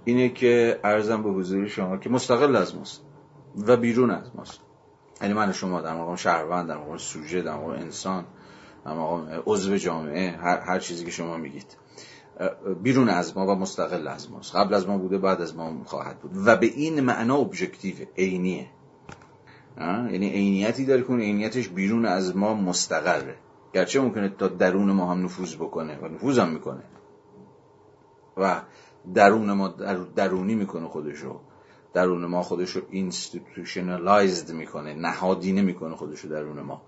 [0.04, 3.02] اینه که ارزم به حضور شما که مستقل از ماست
[3.66, 4.60] و بیرون از ماست.
[5.20, 8.24] یعنی من شما در مقام شهروند در مقام سوژه در مقام انسان
[8.84, 11.76] در مقام عضو جامعه هر, هر چیزی که شما میگید.
[12.82, 14.56] بیرون از ما و مستقل از ماست.
[14.56, 16.32] قبل از ما بوده بعد از ما خواهد بود.
[16.46, 18.66] و به این معنا ابژکتیو عینیه.
[19.80, 23.34] یعنی عینیتی داره که عینیتش بیرون از ما مستقره.
[23.74, 26.82] گرچه ممکنه تا درون ما هم نفوذ بکنه و نفوذ هم می‌کنه.
[28.36, 28.60] و
[29.14, 29.68] درون ما
[30.16, 31.40] درونی می‌کنه خودشو.
[31.94, 36.82] درون ما خودشو institutionalized می‌کنه نهادینه می‌کنه خودشو درون ما.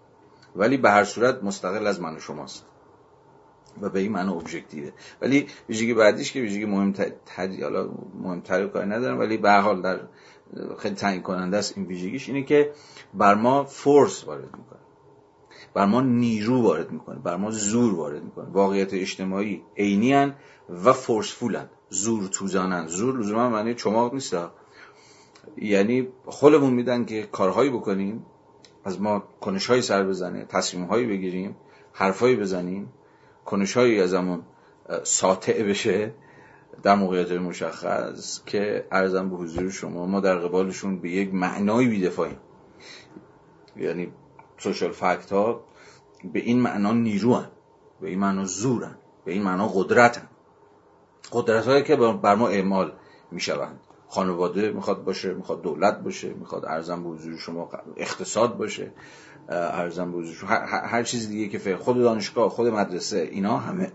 [0.56, 2.64] ولی به هر صورت مستقل از من و شماست.
[3.80, 4.90] و به این معنی objective ه
[5.22, 7.12] ولی ویژگی بعدیش که ویژگی مهمتر
[7.62, 7.88] حالا
[8.22, 10.00] مهمتر کاری ندارم ولی به حال در
[10.78, 12.72] خیلی تعیین کننده است این ویژگیش اینه که
[13.14, 14.78] بر ما force وارد می‌کنه.
[15.74, 17.18] بر ما نیرو وارد می‌کنه.
[17.18, 18.50] بر ما زور وارد می‌کنه.
[18.50, 20.32] واقعیت اجتماعی عینی
[20.84, 24.36] و فورسفولن زور توزانن زور لزوما معنی چماق نیست.
[25.56, 28.26] یعنی خودمون میدن که کارهایی بکنیم.
[28.84, 31.56] از ما کنشهایی سر بزنه تصمیمهایی بگیریم
[31.92, 32.92] حرفهایی بزنیم.
[33.44, 34.42] کنشهایی از همون
[35.02, 36.14] ساطع بشه.
[36.82, 42.36] در موقعیت مشخص که ارزم به حضور شما ما در قبالشون به یک معنایی بیدفاعیم.
[43.76, 44.12] یعنی
[44.58, 45.64] سوشال فکت ها
[46.32, 47.48] به این معنا نیروان
[48.00, 48.94] به این معنا زورن
[49.24, 50.28] به این معنا قدرتن.
[51.32, 52.92] قدرت هایی که بر ما اعمال
[53.30, 58.92] می شوند خانواده می‌خواد باشه می‌خواد دولت باشه می‌خواد ارزم به حضور شما اقتصاد باشه
[59.48, 63.92] ارزم به حضور هر, چیز دیگه که خود دانشگاه خود مدرسه اینا همه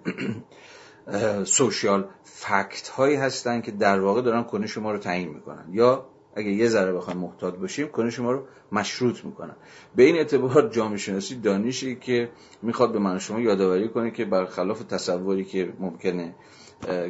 [1.43, 5.65] سوشیال فکت هایی هستن که در واقع دارن کنه شما رو تعیین می‌کنن.
[5.71, 9.55] یا اگه یه ذره بخوایم محتاط باشیم کنه شما رو مشروط می‌کنن.
[9.95, 12.29] به این اعتبار جامعه شناسی دانشی که
[12.61, 16.35] می‌خواد به من شما یادآوری کنه که برخلاف تصوری که ممکنه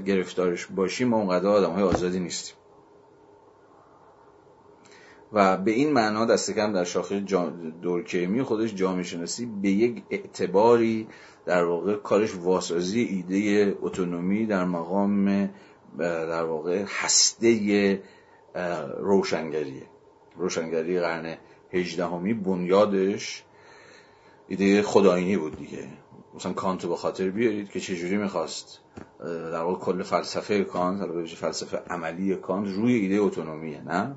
[0.06, 2.56] گرفتارش باشیم ما اونقدر آدم های آزادی نیستیم.
[5.34, 7.20] و به این معنا دست کم در شاخه
[7.82, 11.08] دورکیمی خودش جامعه شناسی به یک اعتباری
[11.46, 15.50] در واقع کارش واسازی ایده اتونومی در مقام
[15.98, 18.02] در واقع هسته
[18.98, 19.84] روشنگریه.
[20.38, 21.38] روشنگری قرن
[21.74, 23.44] هجدهمی بنیادش
[24.48, 25.88] ایده خداینی بود دیگه.
[26.36, 28.80] مثلا کانتو به خاطر بیارید که چجوری می‌خواست
[29.20, 34.16] در واقع کل فلسفه کانت حالا فلسفه عملی کانت روی ایده اتونومیه نه؟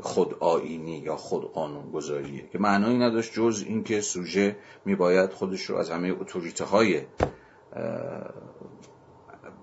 [0.00, 5.76] خود آینی یا خود قانون گذاریه که معنایی نداشت جز اینکه سوژه میباید خودش رو
[5.76, 7.02] از همه اتوریته های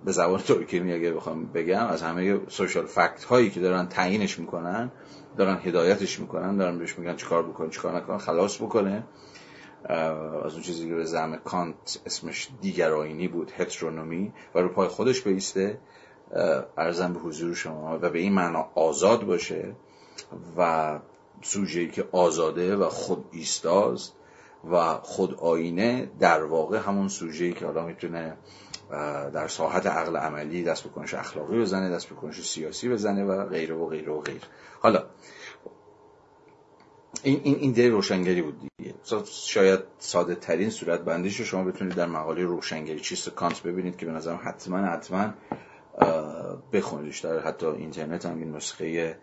[0.06, 4.92] به زبان ترکی اگر بخوام بگم از همه سوشال فکت هایی که دارن تعیینش می‌کنن
[5.38, 9.04] دارن هدایتش می‌کنن دارن بهش میگن چیکار بکن چیکار نکن خلاص بکنه.
[9.90, 14.88] از اون چیزی که به زعم کانت اسمش دیگر آینی بود هترونومی و رو پای
[14.88, 15.80] خودش بیسته.
[16.78, 19.76] ارزم به حضور شما و به این معنا آزاد باشه
[20.58, 21.00] و
[21.42, 24.14] سوژه‌ای که آزاده و خود ایستاست
[24.72, 28.38] و خود آینه در واقع همون سوژه‌ای که حالا می‌تونه
[29.34, 33.46] در ساحت عقل عملی دست به کنش اخلاقی بزنه دست به کنش سیاسی بزنه و
[33.46, 34.46] غیره و غیره و غیره.
[34.80, 35.04] حالا
[37.24, 38.94] این این ایده روشنگری بود دیگه.
[39.26, 44.06] شاید ساده ترین صورت بندیش رو شما بتونید در مقاله روشنگری چیست کانت ببینید که
[44.06, 45.34] به نظرم حتما حتما
[46.74, 47.20] بخونیدش.
[47.20, 49.18] در حتی اینترنت هم این نسخه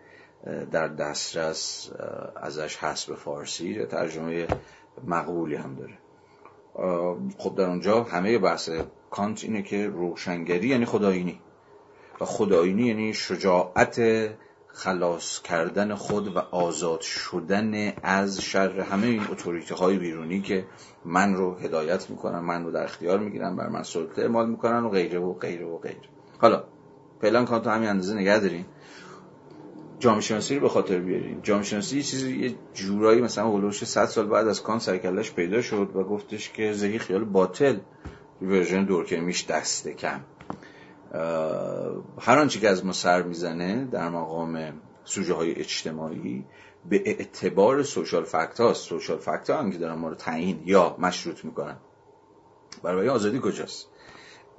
[0.71, 1.91] در دسترس
[2.35, 3.85] ازش هست به فارسی.
[3.85, 4.47] ترجمه
[5.07, 5.97] مقبولی هم داره.
[7.37, 8.69] خب در اونجا همه بحث
[9.09, 11.39] کانت اینه که روشنگری یعنی خدایینی.
[12.21, 13.99] و خدایینی یعنی شجاعت
[14.75, 20.65] خلاص کردن خود و آزاد شدن از شر همه این اتوریته های بیرونی که
[21.05, 24.89] من رو هدایت می‌کنن من رو در اختیار می‌گیرن بر من سلطه اعمال می‌کنن و
[24.89, 26.09] غیره و غیره و غیره.
[26.37, 26.63] حالا
[27.21, 28.65] فعلا کانتو همین اندازه نگه داریم
[29.99, 34.05] جامعه شناسی رو به خاطر بیاریم جامعه شناسی یه چیزی یه جورایی مثلا هولوش 100
[34.05, 37.77] سال بعد از کان سرکلش پیدا شد و گفتش که زهی خیال باطل.
[38.41, 40.19] ورژن دورکمیش دست کم.
[42.19, 46.45] هر آنچه که از ما سر می‌زنه در مقام سوژه های اجتماعی
[46.89, 50.95] به اعتبار سوشال فکت هاست سوشال فکت ها هم که دارن ما رو تعیین یا
[50.99, 51.77] مشروط می‌کنن.
[52.83, 53.87] برای آزادی کجاست؟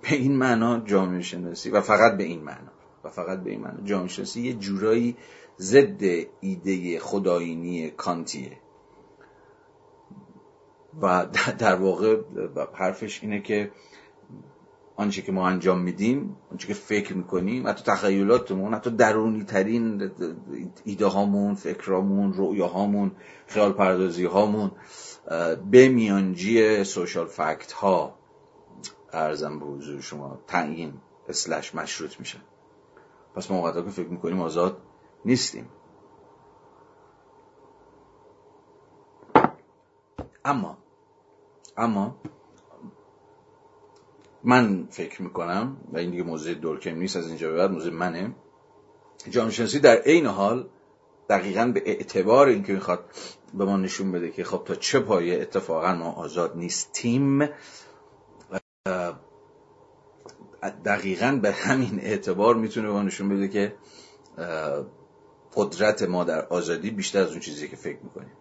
[0.02, 2.72] به این معنا جامعه شناسی و فقط به این معنا
[3.04, 5.16] و فقط به این معنا جامعه شناسی یه جورایی
[5.58, 6.02] ضد
[6.40, 8.58] ایده خداینی کانتیه.
[11.02, 11.26] و
[11.58, 12.16] در واقع
[12.74, 13.70] حرفش اینه که
[14.96, 20.10] آنچه که ما انجام میدیم آنچه که فکر می‌کنیم حتی تخیلاتمون حتی درونی ترین
[20.84, 23.12] ایده هامون فکرامون رؤیاهامون
[23.46, 24.70] خیال پردازی هامون
[25.70, 28.14] به میانجی سوشال فکت ها
[29.12, 30.92] ارزم به حضور شما تعیین
[31.28, 32.38] اسلش مشروط میشه.
[33.34, 34.78] پس ما وقتا که فکر می‌کنیم آزاد
[35.24, 35.68] نیستیم.
[40.44, 40.78] اما
[41.76, 42.16] اما
[44.46, 48.34] من فکر می‌کنم و این دیگه موضوع دورکم نیست از اینجا به بعد موضوع منه.
[49.30, 50.68] جامعه شناسی در عین حال
[51.28, 53.04] دقیقا به اعتبار اینکه می‌خواد
[53.54, 57.48] به ما نشون بده که خب تا چه پایه اتفاقا ما آزاد نیستیم
[60.84, 63.76] دقیقا به همین اعتبار می‌تونه به ما نشون بده که
[65.54, 68.32] قدرت ما در آزادی بیشتر از اون چیزی که فکر می‌کنیم.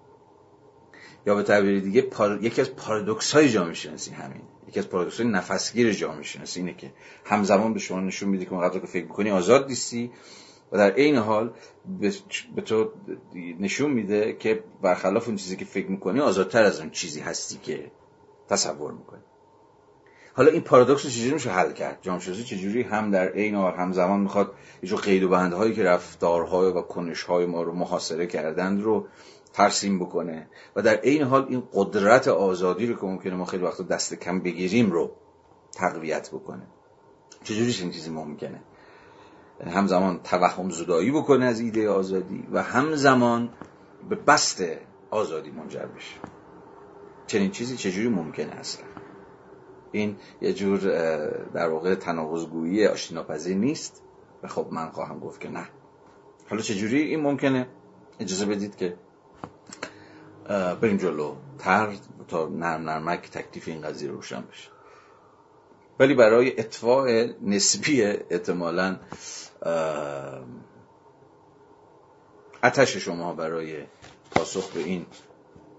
[1.26, 2.08] یا به تعبیر دیگه
[2.42, 4.42] یکی از پارادوکس های جامعه شناسی همین.
[4.68, 6.92] یکی از پارادوکس های نفسگیر جامعه شناسی اینه که
[7.26, 10.12] همزمان به شما نشون میده که مقدر که فکر می‌کنی آزاد نیستی
[10.72, 11.54] و در عین حال
[12.56, 12.92] به تو
[13.60, 17.92] نشون میده که برخلاف اون چیزی که فکر می‌کنی آزادتر از اون چیزی هستی که
[18.50, 19.22] تصور می‌کنی.
[20.34, 23.74] حالا این پارادوکس رو چجوری میشه حل کرد؟ جامعه شناسی چجوری هم در عین حال
[23.74, 29.08] همزمان می‌خواد یه قید و بندهایی که رفتارهای و کنشهای ما رو محاصره کردند رو
[29.56, 30.48] ترسیم بکنه.
[30.76, 34.40] و در عین حال این قدرت آزادی رو که ممکنه ما خیلی وقتا دست کم
[34.40, 35.12] بگیریم رو
[35.74, 36.68] تقویت بکنه.
[37.44, 38.64] چجوری این چیزی ممکنه؟
[39.68, 43.50] همزمان توهم زدایی بکنه از ایده آزادی و همزمان
[44.10, 44.64] به بست
[45.12, 46.16] آزادی منجر بشه.
[47.28, 48.86] چنین چیزی چجوری ممکنه اصلا
[49.92, 50.80] این یه جور
[51.54, 54.04] در واقع تناقضگویی آشتیناپذیر نیست؟
[54.44, 55.68] و خب من خواهم گفت که نه.
[56.50, 57.68] حالا چجوری این ممکنه؟
[58.20, 58.98] اجازه بدید که
[60.82, 61.36] بریم جلو.
[61.60, 61.90] تر
[62.28, 64.70] تا نرم نرمک تکلیف این قضیه روشن بشه.
[66.00, 68.98] ولی برای اطفاع نسبی احتمالا
[72.64, 73.84] اتش شما برای
[74.32, 75.06] پاسخ به این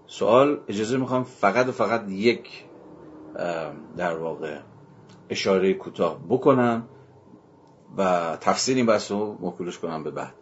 [0.07, 2.65] سوال اجازه می‌خوام فقط و فقط یک
[3.97, 4.59] در واقع
[5.29, 6.87] اشاره کوتاه بکنم
[7.97, 10.33] و تفسیر این بحث رو مکولش کنم به بعد.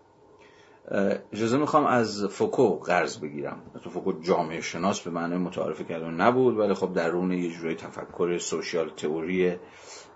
[1.34, 3.62] اجازه می‌خوام از فوکو قرض بگیرم.
[3.84, 8.38] تو فوکو جامعه شناس به معنی متعارف کردن نبود ولی خب درون یه جورای تفکر
[8.38, 9.56] سوشیال تئوری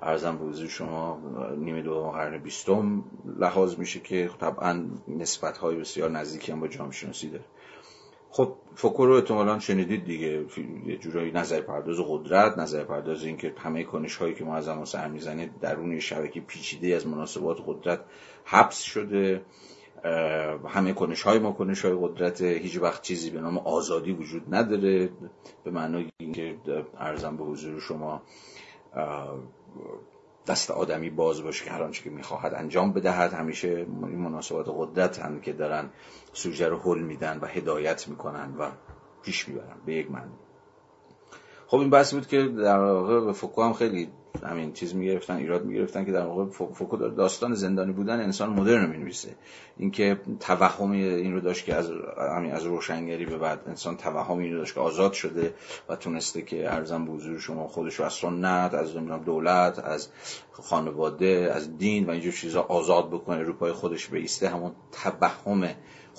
[0.02, 1.20] ارزم به شما
[1.58, 3.04] نیمه دوم قرن بیستم
[3.40, 7.46] لحاظ میشه که طبعا نسبت های بسیار نزدیکی هم با جامعه شناسی داره.
[8.32, 10.46] خب فوکو رو احتمالا شنیدید دیگه
[10.86, 14.86] یه جورایی نظر پرداز قدرت نظر پرداز اینکه همه کنش هایی که ما از ما
[14.86, 18.00] سر می‌زنه درون شبکه پیچیده از مناسبات قدرت
[18.46, 19.42] حبس شده.
[20.68, 25.10] همه کنش های ما کنش های قدرت هیچ وقت چیزی به نام آزادی وجود نداره
[25.64, 26.56] به معنای اینکه
[26.98, 28.22] ارزم به حضور شما
[30.48, 33.34] دست آدمی باز باشه که هر آنچه که می‌خواهد انجام بدهد.
[33.34, 35.90] همیشه این مناسبات قدرت هم که دارن
[36.34, 38.72] سوژه رو حل میدن و هدایت می‌کنن و
[39.24, 40.34] پیش می‌برن به یک معنی.
[41.68, 44.10] خب این بحث بود که در واقع به فوکو هم خیلی
[44.44, 48.98] همین چیز می‌گرفتن ایراد می‌گرفتن که در واقع فوکو داستان زندانی بودن انسان مدرن می
[48.98, 49.36] نویسه
[49.78, 51.92] اینکه توهم این رو داشت که از
[52.36, 55.54] همین از روشنگری به بعد انسان توهم این رو داشت که آزاد شده
[55.90, 58.94] و تونسته که ارزم به حضور شما خودش رو از سنت از
[59.26, 60.10] دولت از
[60.52, 65.70] خانواده از دین و اینجور چیزا آزاد بکنه روپای خودش به ایسته همون توهم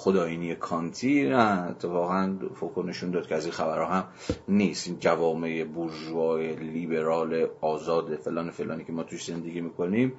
[0.01, 4.05] خداینی کانتی نه اتفاقا فوکو نشون داد که از این خبرها هم
[4.49, 4.87] نیست.
[4.87, 10.13] این جوامع بورژوای لیبرال آزاد فلان فلانی که ما توش زندگی می‌کنیم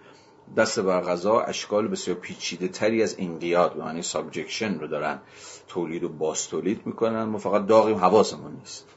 [0.58, 5.20] دست بر قضا اشکال بسیار پیچیده تری از انقیاد به معنی subjection رو دارن
[5.68, 7.24] تولید و باز تولید می‌کنن.
[7.24, 8.88] ما فقط داغیم حواسمون نیست.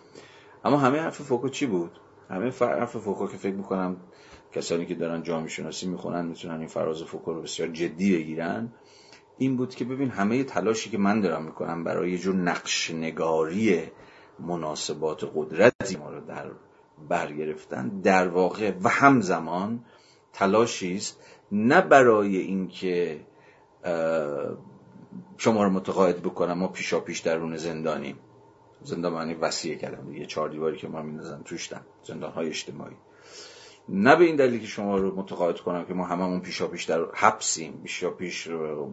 [0.65, 1.91] اما همه حرف فوکو چی بود؟
[2.31, 3.97] همه حرف فوکو که فکر می‌کنم
[4.53, 8.73] کسانی که دارن جامعه شناسی می‌خونن می‌تونن این فراز فوکو رو بسیار جدی بگیرن.
[9.39, 13.83] این بود که ببین همه تلاشی که من دارم می‌کنم برای یه جور نقش نگاری
[14.39, 16.51] مناسبات قدرتی ما رو در
[17.09, 19.85] برگرفتن در واقع و همزمان
[20.33, 21.21] تلاشی است
[21.53, 23.21] نه برای اینکه
[25.37, 28.19] شما رو متقاعد بکنم ما پیشا پیش درون زندانیم.
[28.83, 32.97] زندان معنی وسیع کردم دیگه چهار دیواری که ما میندازن توشتن زندان های اجتماعی.
[33.89, 37.07] نه به این دلیل که شما رو متقاعد کنم که ما هممون پیشا پیش در
[37.15, 38.49] حبسیم پیشا پیش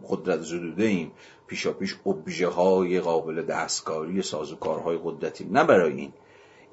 [0.08, 1.12] قدرت زدوده ایم
[1.46, 5.44] پیشا پیش ابژه های قابل دستکاری سازوکارهای قدرتی.
[5.44, 6.12] نه برای این.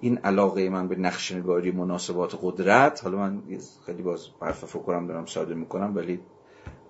[0.02, 3.42] این علاقه من به نقش نگاری مناسبات قدرت حالا من
[3.86, 6.20] خیلی باز حرف فکرم دارم ساده می‌کنم ولی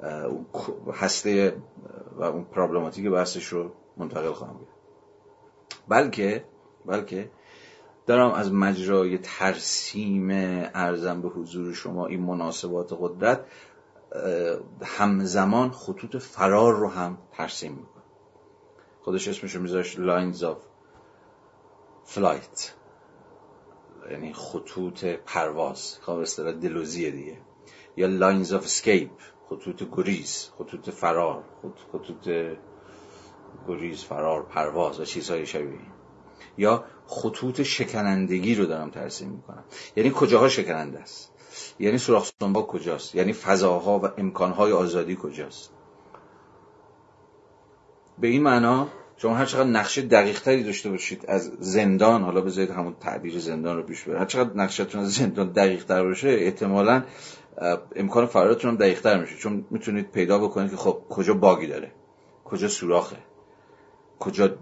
[0.03, 0.45] اون
[0.93, 1.55] هسته
[2.17, 4.59] و اون پرابلماتیک بحثش رو منتقل خواهم
[5.88, 6.43] بلکه
[6.86, 7.30] بلکه
[8.10, 10.30] دارم از مجرای ترسیم
[10.74, 13.45] ارزم به حضور شما این مناسبات قدرت
[14.84, 18.03] همزمان خطوط فرار رو هم ترسیم می‌کنم.
[19.01, 20.57] خودش اسمش رو میذاشت lines of
[22.03, 22.74] flight
[24.12, 27.38] یعنی خطوط پرواز خب اصطلاح دلوزیه دیگه.
[27.97, 29.11] یا lines of escape
[29.49, 31.43] خطوط گریز خطوط فرار
[31.91, 32.30] خطوط
[33.68, 35.80] گریز فرار پرواز و چیزهای شبیه
[36.57, 39.64] یا خطوط شکنندگی رو دارم ترسیم می‌کنم.
[39.95, 41.32] یعنی کجاها شکننده است؟
[41.80, 42.32] یعنی سوراخ
[42.68, 45.70] کجاست؟ یعنی فضاها و امکانهای آزادی کجاست؟
[48.20, 48.88] به این معنا
[49.18, 53.78] شما هر چقدر نقشه دقیق تری داشته باشید از زندان حالا بذارید همون تعبیر زندان
[53.78, 57.03] رو پیش برید هر چقدر نقشتون از زندان دقیق تر باشه احتمالا
[57.95, 59.36] امکان فرارتون هم دقیق تر میشه.
[59.36, 61.91] چون می‌تونید پیدا بکنید که خب کجا باگی داره
[62.45, 63.18] کجا سوراخه
[64.20, 64.55] کجا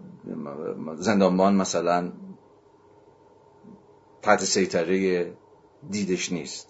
[0.96, 2.12] زندانبان مثلا
[4.28, 5.32] تحت سیطره
[5.90, 6.68] دیدش نیست.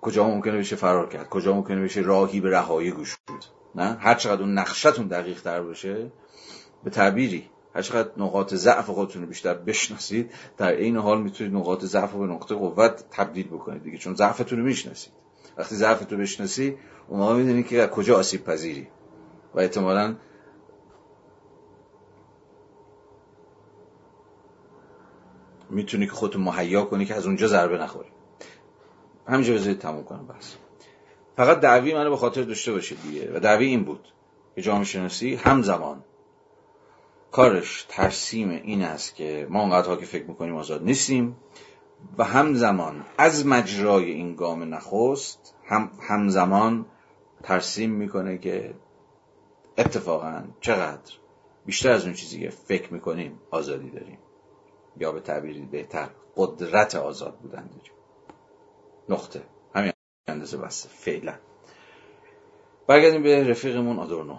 [0.00, 4.14] کجا ممکنه بشه فرار کرد؟ کجا ممکنه بشه راهی به رهایی گوش بود نه؟ هر
[4.14, 6.12] چقدر اون نقشتون دقیق تر باشه
[6.84, 7.50] به تعبیری.
[7.74, 12.18] هر چقدر نقاط ضعف خودتون رو بیشتر بشناسید در این حال می‌تونید نقاط ضعف رو
[12.18, 15.12] به نقطه قوت تبدیل بکنید دیگه چون ضعفتون رو می‌شناسید.
[15.56, 16.76] وقتی ضعفتون رو بشناسی
[17.08, 18.88] اون موقع می‌دونید که کجا آسیب پذیری.
[19.54, 20.16] و احتمالاً
[25.76, 28.08] می‌تونی که خودتو مهیا کنی که از اونجا ضربه نخوری.
[29.28, 30.56] همینجا بذارید تموم کنم بس
[31.36, 33.30] فقط دعوی منو به خاطر داشته باشید دیگه.
[33.34, 34.08] و دعوی این بود
[34.54, 36.04] که جامعه شناسی همزمان
[37.32, 41.36] کارش ترسیم این است که ما اونقدرها که فکر می‌کنیم آزاد نیستیم
[42.18, 46.86] و همزمان از مجرای این گام نخست هم همزمان
[47.42, 48.74] ترسیم می‌کنه که
[49.78, 51.12] اتفاقا چقدر
[51.66, 54.18] بیشتر از اون چیزی که فکر می‌کنیم آزادی داریم.
[54.98, 57.92] یا به تعبیری بهتر قدرت آزاد بودن داریم.
[59.08, 59.42] نقطه.
[59.74, 59.92] همین
[60.26, 60.88] اندازه بسته.
[60.88, 61.34] فعلا.
[62.86, 64.36] برگردیم به رفیقمون آدورنو.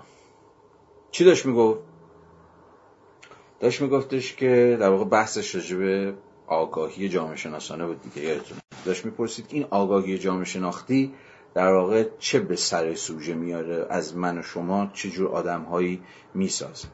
[1.12, 1.80] چی داشت می‌گفت؟
[3.60, 6.14] داشت میگفتش که در واقع بحثش راجع به
[6.48, 8.28] آگاهی جامعه شناسانه بود دیگه.
[8.28, 8.62] یادتونه.
[8.86, 11.14] داشت می‌پرسید این آگاهی جامعه شناختی
[11.54, 16.04] در واقع چه به سر سوژه میاره؟ از من و شما چه جور آدم هایی
[16.34, 16.88] می‌سازه؟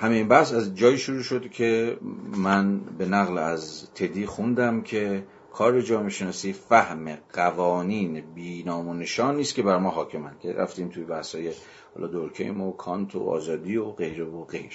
[0.00, 1.98] همین بحث از جایی شروع شد که
[2.36, 9.36] من به نقل از تدی خوندم که کار جامعه شناسی فهم قوانین بینام و نشان
[9.36, 10.36] نیست که بر ما حاکمن.
[10.40, 11.52] که رفتیم توی بحثای
[11.94, 14.70] حالا دورکیم و کانت و آزادی و غیره و غیره.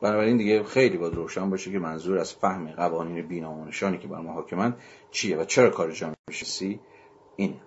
[0.00, 4.20] بنابراین دیگه خیلی باید روشن باشه که منظور از فهم قوانین بینام و که بر
[4.20, 4.76] ما حاکمن
[5.10, 6.80] چیه و چرا کار جامعه شناسی
[7.36, 7.60] اینه.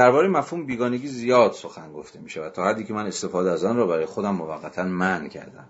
[0.00, 3.76] درباره مفهوم بیگانگی زیاد سخن گفته میشه و تا حدی که من استفاده از آن
[3.76, 5.68] را برای خودم موقتا من کردم.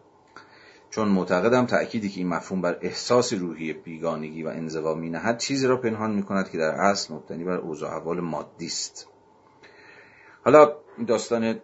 [0.91, 5.77] چون معتقدم تأکیدی که این مفهوم بر احساس روحی بیگانگی و انزوا نهد چیزی را
[5.77, 9.09] پنهان می کند که در اصل مبتنی بر اوضاع احوال مادی است.
[10.45, 10.73] حالا
[11.07, 11.61] داستان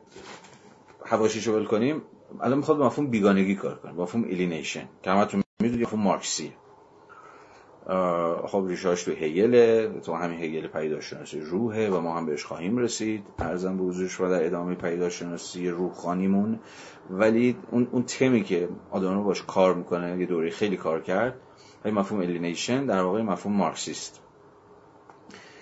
[1.04, 2.02] حواشیشو ول کنیم.
[2.40, 3.92] الان می‌خواد مفهوم بیگانگی کار کنه.
[3.92, 6.52] مفهوم الینیشن که همتون می‌دونید مفهوم مارکسیه.
[8.46, 13.24] خب ریشاش تو هگله تو همین هگل پدیدارشناسی روحه و ما هم بهش خواهیم رسید.
[13.38, 16.60] عرضم به حضورش و در ادامه پدیدارشناسی روح خوانیمون.
[17.10, 21.34] ولی اون, اون تمی که آدورنو باش کار می‌کنه یه دوره خیلی کار کرد
[21.84, 24.20] های مفهوم alienation در واقع مفهوم مارکسیست.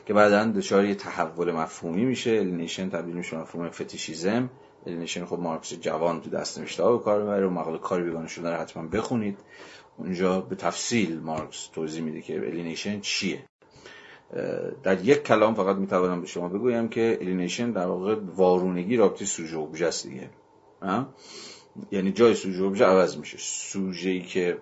[0.06, 2.30] که بعدا دچار یه تحول مفهومی میشه.
[2.30, 4.50] alienation تبدیل میشه مفهوم fetishism.
[4.86, 8.82] alienation خب مارکس جوان تو دست نوشته کار می‌بره و مقاله کار بیگانه رو حتما
[8.82, 9.38] بخونید.
[9.97, 13.45] اونجا به تفصیل مارکس توضیح میده که alienation چیه.
[14.82, 19.57] در یک کلام فقط می‌توانم به شما بگویم که alienation در واقع وارونگی رابطه سوژه
[19.57, 20.30] ابژه است دیگه.
[21.90, 23.38] یعنی جای سوژه اوبژه عوض میشه.
[23.38, 24.59] سوژه ای که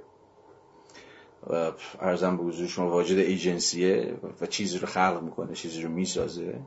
[2.01, 6.61] عرضم به حضور شما واجد ایجنسیه و چیزی رو خلق می‌کنه چیزی رو می‌سازه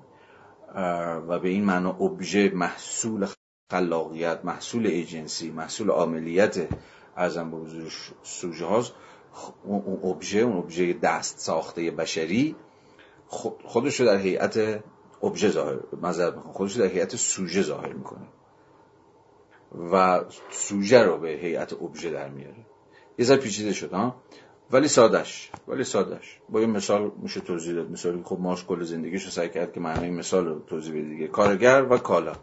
[1.27, 3.27] و به این معنا ابژه محصول
[3.71, 6.67] خلاقیت محصول ایجنسی محصول عاملیت
[7.17, 7.93] ارزم به حضور
[8.23, 8.93] سوژه هاست
[9.63, 12.55] اون ابژه اون ابژه دست ساخته بشری
[13.63, 14.83] خودش رو در هیئت
[15.23, 18.27] ابژه ظاهر معذرت خودش رو در هیئت سوژه ظاهر می‌کنه
[19.91, 22.65] و سوژه رو به هیئت ابژه در میاره.
[23.17, 24.15] یه ذره پیچیده شد ها؟
[24.71, 27.91] ولی سادش ولی سادش با یه مثال میشه توضیح داد.
[27.91, 31.27] مثالی خب ماش کل رو سعی کرد که معنی مثال رو توضیح بده دیگه.
[31.27, 32.33] کارگر و کالا.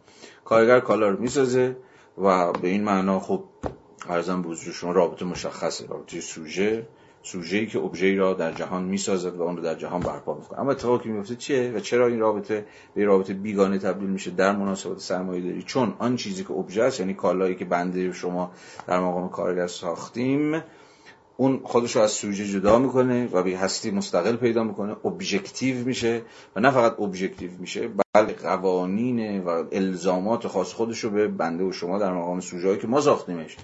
[0.45, 1.77] کارگر کالا رو می‌سازه
[2.19, 3.45] و به این معنا خب
[4.09, 6.87] ارزم به شما رابطه مشخصه رابطه سوژه
[7.23, 10.61] سوژه ای که ابژه را در جهان می‌سازد و اون رو در جهان برپا می‌کنه
[10.61, 14.99] اما اتفاقی میفته چیه و چرا این رابطه؟ به رابطه بیگانه تبدیل میشه در مناسبات
[14.99, 15.63] سرمایه داری.
[15.63, 18.53] چون آن چیزی که ابژه است یعنی کالایی که بنده شما
[18.87, 20.63] در مقام کارگر ساختیم
[21.37, 26.23] اون خودش رو از سوژه جدا می‌کنه و به هستی مستقل پیدا می‌کنه ابژکتیو میشه
[26.57, 31.73] و نه فقط ابژکتیو میشه بلکه قوانین و الزامات خاص خودش رو به بنده و
[31.73, 33.57] شما در مقام سوژه که ما ساختیمش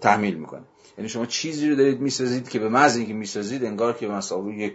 [0.00, 0.62] تحمیل می‌کنه.
[0.98, 4.74] یعنی شما چیزی رو دارید می‌سازید که به محض اینکه می‌سازید انگار که مثلا یک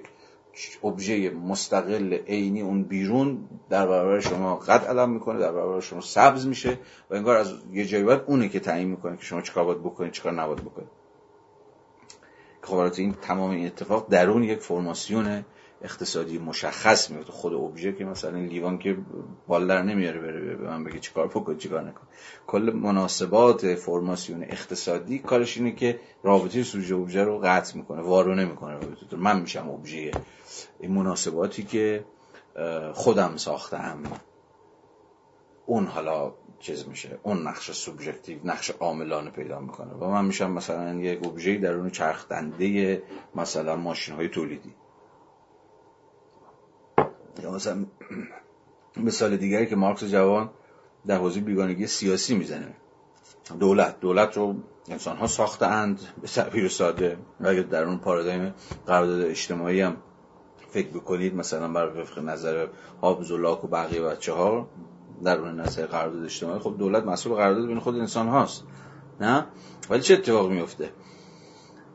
[0.83, 3.37] ابژه مستقل عینی اون بیرون
[3.69, 7.85] در برابر شما قد علم می‌کنه در برابر شما سبز میشه و انگار از یه
[7.85, 10.89] جایی باید اونه که تعیین می‌کنه که شما چیکار باید بکنید چیکار نباید بکنید.
[12.61, 15.45] خب این تمام این اتفاق درون یک فرماسیون
[15.81, 17.31] اقتصادی مشخص میفته.
[17.31, 18.97] خود ابژه که مثلا لیوان که
[19.47, 22.07] بال در نمیاره بره به من بگه چیکار بکن چیکار نکن.
[22.47, 28.73] کل مناسبات فرماسیون اقتصادی کارش اینه که رابطه سوژه ابژه رو قطع می‌کنه وارو نمی‌کنه
[28.73, 30.11] رابطه من میشم ابژه
[30.79, 32.05] این مناسباتی که
[32.93, 34.03] خودم ساختم.
[35.65, 39.93] اون حالا چیز میشه اون نقش سوبژکتیو نقش عاملانه پیدا می‌کنه.
[39.93, 43.01] و من میشم مثلا یک ابژه درون چرخ دنده
[43.35, 44.73] مثلا ماشین های تولیدی.
[47.43, 47.85] یا مثلا
[48.97, 50.49] مثال دیگری که مارکس جوان
[51.07, 52.73] در حوزه بیگانگی سیاسی می‌زنه.
[53.59, 53.99] دولت.
[53.99, 54.55] دولت رو
[54.89, 57.17] انسان ها ساختند به تعبیر ساده.
[57.39, 58.53] و اگر در اون پارادایم
[58.87, 59.97] قرارداد اجتماعی هم
[60.69, 62.67] فکر بکنید مثلا بر وفق نظر
[63.01, 64.69] هابز و لاک و بقیه بچه ها
[65.23, 68.63] در اون نظر قرارداد اجتماعی خب دولت مسئول قرارداد بین خود انسان هاست.
[69.21, 69.45] نه؟
[69.89, 70.91] ولی چه اتفاقی میفته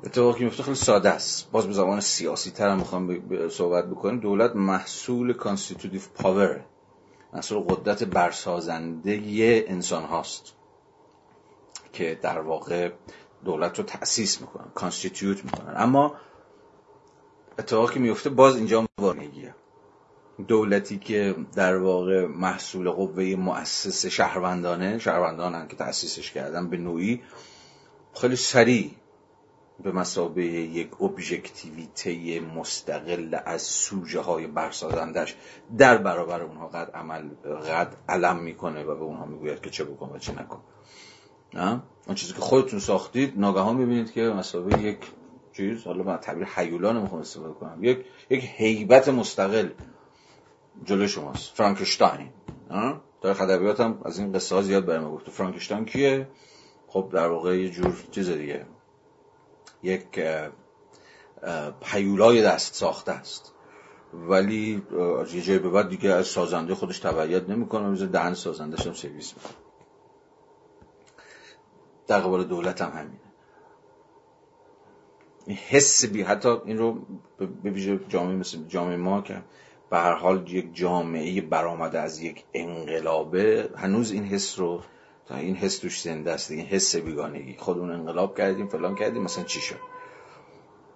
[0.04, 1.50] اتفاقی میفته خیلی ساده است.
[1.50, 4.20] باز به زبان سیاسی تر هم می‌خوام صحبت بکنیم.
[4.20, 6.64] دولت محصول constitutive power
[7.32, 10.52] محصول قدرت برسازنده انسان هاست
[11.92, 12.90] که در واقع
[13.44, 15.74] دولت رو تأسیس می‌کنن constitute می‌کنن.
[15.76, 16.14] اما
[17.58, 19.54] اتفاقی میفته باز اینجا وارونگیه
[20.48, 27.22] دولتی که در واقع محصول قوه مؤسس شهروندانه شهروندان که تأسیسش کردن به نوعی
[28.14, 28.90] خیلی سریع
[29.82, 35.36] به مسابه یک ابژکتیویته مستقل از سوژه های برسازندش
[35.78, 40.10] در برابر اونها قد عمل قد علم می‌کنه و به اونها می‌گوید که چه بکن
[40.14, 40.60] و چه نکن.
[42.06, 44.98] اون چیزی که خودتون ساختید ناگهان می‌بینید که مسابه یک
[45.52, 49.68] چیز حالا من تعبیر حیولا نمی‌خوام استفاده کنم یک یک هیبت مستقل
[50.84, 52.28] جلو شماست فرانکشتاین.
[53.22, 55.30] تاریخ ادبیات هم از این قصه ها زیاد برام گفته.
[55.30, 56.28] فرانکشتاین کیه؟
[56.88, 58.66] خب در واقع یه جور چیز دیگه.
[59.82, 60.20] یک
[61.82, 63.52] حیولای دست ساخته است.
[64.14, 64.82] ولی
[65.34, 69.34] یه جای به بعد دیگه از سازنده خودش تبعیت نمی‌کنه میزه دهن سازندهش هم سرویس
[69.34, 69.52] می‌کنه
[72.06, 73.20] در قبال دولت هم همینه.
[75.46, 76.98] این حس بی حتی این رو
[77.38, 79.42] به ویژه جامعه مثل جامعه ما که
[79.90, 84.82] به هر حال یک جامعه برآمده از یک انقلابه هنوز این حس رو
[85.26, 87.56] تا این حس توش زنده است این حس بیگانگی.
[87.58, 89.78] خودمون انقلاب کردیم فلان کردیم مثلا چی شد؟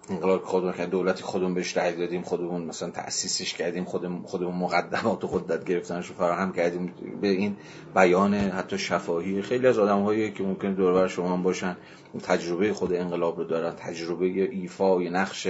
[0.09, 5.23] انقلاب خودمون کردیم دولتی خودمون بهش رأی دادیم خودمون مثلا تأسیسش کردیم خودمون خودمون مقدمات
[5.23, 6.93] و قدرت گرفتنش رو فراهم کردیم.
[7.21, 7.57] به این
[7.95, 11.77] بیان حتی شفاهی خیلی از آدم هایی که ممکن دور شما باشن
[12.23, 15.47] تجربه خود انقلاب رو دارن تجربه ایفای نقش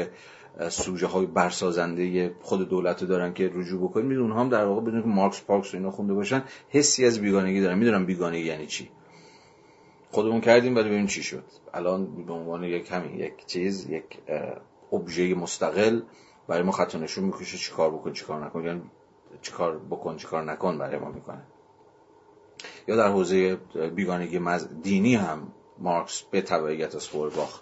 [0.69, 5.01] سوژه های برسازنده خود دولت رو دارن که رجوع بکنید میدون هم در واقع بدون
[5.01, 7.77] که مارکس پارکس رو اینا خونده باشن حسی از بیگانگی دارن.
[7.77, 8.89] می‌دونم بیگانگی یعنی چی؟
[10.11, 11.43] خودمون کردیم ولی ببین چی شد.
[11.73, 14.17] الان به عنوان یک همین یک چیز یک
[14.93, 16.01] ابژه مستقل
[16.47, 18.63] برای ما خط نشون می‌کشه چیکار بکن چیکار نکن.
[18.63, 18.81] یعنی
[19.41, 21.41] چیکار بکن چیکار نکن برای ما می‌کنه.
[22.87, 23.55] یا در حوزه
[23.95, 24.41] بیگانگی
[24.83, 25.47] دینی هم
[25.79, 27.61] مارکس به تبعیت از فورباخ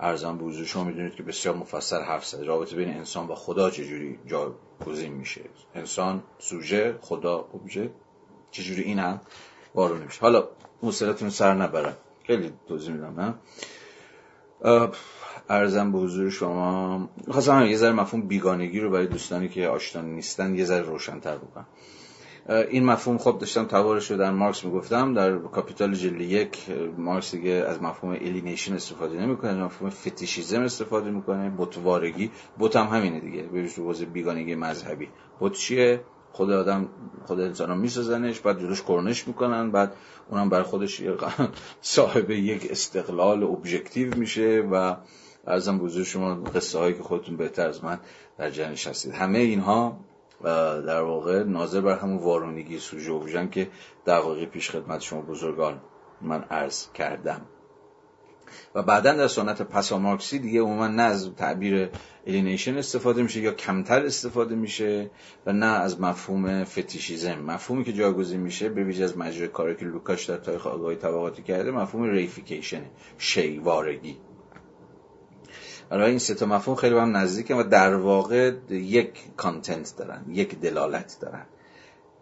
[0.00, 2.44] ارزان به شما می‌دونید که بسیار مفصل حرف زده.
[2.44, 5.40] رابطه بین انسان و خدا چجوری جایگزین میشه؟
[5.74, 7.90] انسان سوژه خدا ابژه.
[8.50, 9.20] چجوری این هم
[9.74, 10.48] وارونه میشه؟ حالا
[10.82, 11.96] موسیقیتون سر نبرم
[12.26, 13.34] خیلی توضیح میدم نه؟
[15.48, 17.08] ارزم به حضور شما.
[17.28, 21.66] خواستم یه ذره مفهوم بیگانگی رو برای دوستانی که آشنا نیستن یه ذره روشنتر بکنم
[22.48, 26.58] این مفهوم خب داشتم توارش رو در مارکس می‌گفتم در کاپیتال جلد یک
[26.98, 31.52] مارکس دیگه از مفهوم alienation استفاده نمی‌کنه از مفهوم fetishism استفاده می‌کنه.
[31.58, 35.08] بتوارگی بت هم همینه دیگه به بیگانگی مذهبی.
[35.40, 36.00] بت چیه؟
[36.32, 36.88] خود آدم
[37.26, 39.92] خود انسان میسازنش بعد جلوش کرنش می‌کنن بعد
[40.30, 41.02] اونم بر خودش
[41.80, 44.96] صاحب یک استقلال objective میشه و
[45.46, 47.98] عرضم بزرگ شما قصه هایی که خودتون بهتر از من
[48.38, 49.12] در جریانش هستید.
[49.12, 50.00] همه اینها
[50.86, 53.68] در واقع ناظر بر همون وارونگی سوژه ابژه ان که
[54.06, 55.80] دقایق پیش خدمت شما بزرگان
[56.20, 57.46] من عرض کردم.
[58.74, 61.90] و بعدا در سنت پسا مارکسی دیگه عموما نه از تعبیر
[62.26, 65.10] alienation استفاده میشه یا کمتر استفاده میشه
[65.46, 69.84] و نه از مفهوم fetishism مفهومی که جایگزین میشه به ویژه از مجرای کاری که
[69.84, 72.82] لوکاش در تاریخ آگاهی طبقاتی کرده مفهوم reification
[73.18, 74.16] شیءوارگی.
[75.90, 80.24] برای این سه تا مفهوم خیلی به هم نزدیکه و در واقع یک content دارن
[80.28, 81.46] یک دلالت دارن.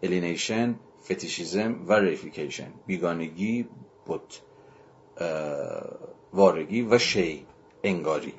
[0.03, 3.67] alienation fetishism و reification بیگانگی
[4.05, 4.33] بت
[6.33, 7.45] وارگی و شی
[7.83, 8.33] انگاری.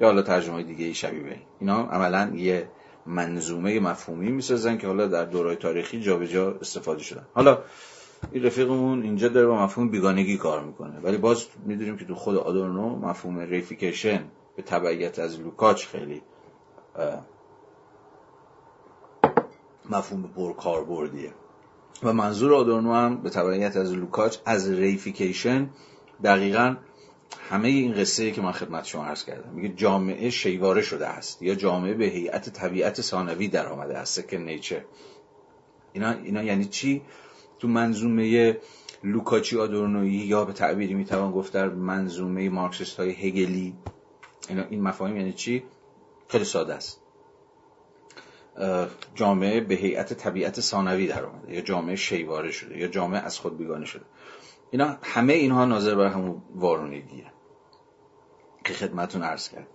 [0.00, 2.68] یا حالا ترجمه دیگه شبیه به اینا عملا یه
[3.06, 7.26] منظومه مفهومی می‌سازن که حالا در دورای تاریخی جابجا جا استفاده شدن.
[7.34, 7.58] حالا
[8.32, 11.00] این رفیقمون اینجا داره با مفهوم بیگانگی کار می‌کنه.
[11.00, 14.24] ولی باز می‌دونیم که تو خود آدورنو مفهوم reification
[14.56, 16.22] به تبعیت از لوکاچ خیلی
[19.90, 20.54] مفهوم
[20.88, 21.32] پربردیه
[22.02, 25.70] و منظور آدورنو هم به تبعیت از لوکاچ از reification
[26.24, 26.76] دقیقا
[27.50, 29.52] همه این قصه که من خدمت شما عرض کردم.
[29.52, 34.20] میگه جامعه شی‌واره شده است یا جامعه به هیئت طبیعت ثانوی در آمده است.
[34.20, 34.80] second nature
[35.92, 37.02] اینا, اینا یعنی چی؟
[37.62, 38.58] تو منظومه
[39.04, 43.74] لوکاچی آدورنویی یا به تعبیری می‌توان گفت در منظومه مارکسیست های هگلی.
[44.48, 45.62] این مفاهیم یعنی چی؟
[46.28, 47.00] خیلی ساده است.
[49.14, 53.58] جامعه به هیئت طبیعت ثانوی در آمده یا جامعه شیواره شده یا جامعه از خود
[53.58, 54.04] بیگانه شده.
[54.70, 57.26] اینا همه اینها ناظر بر همون وارونگیه
[58.64, 59.66] که خدمتون عرض کرد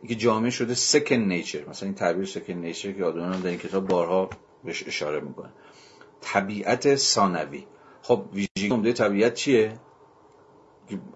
[0.00, 3.88] اینکه جامعه شده سکن نیچر مثلا این تعبیر سکن نیچر که آدم در این کتاب
[3.88, 4.30] بارها
[4.64, 5.52] بهش اشاره می‌کنه.
[6.32, 7.66] طبیعت ثانوی.
[8.02, 9.80] خب ویژگی عمده طبیعت چیه؟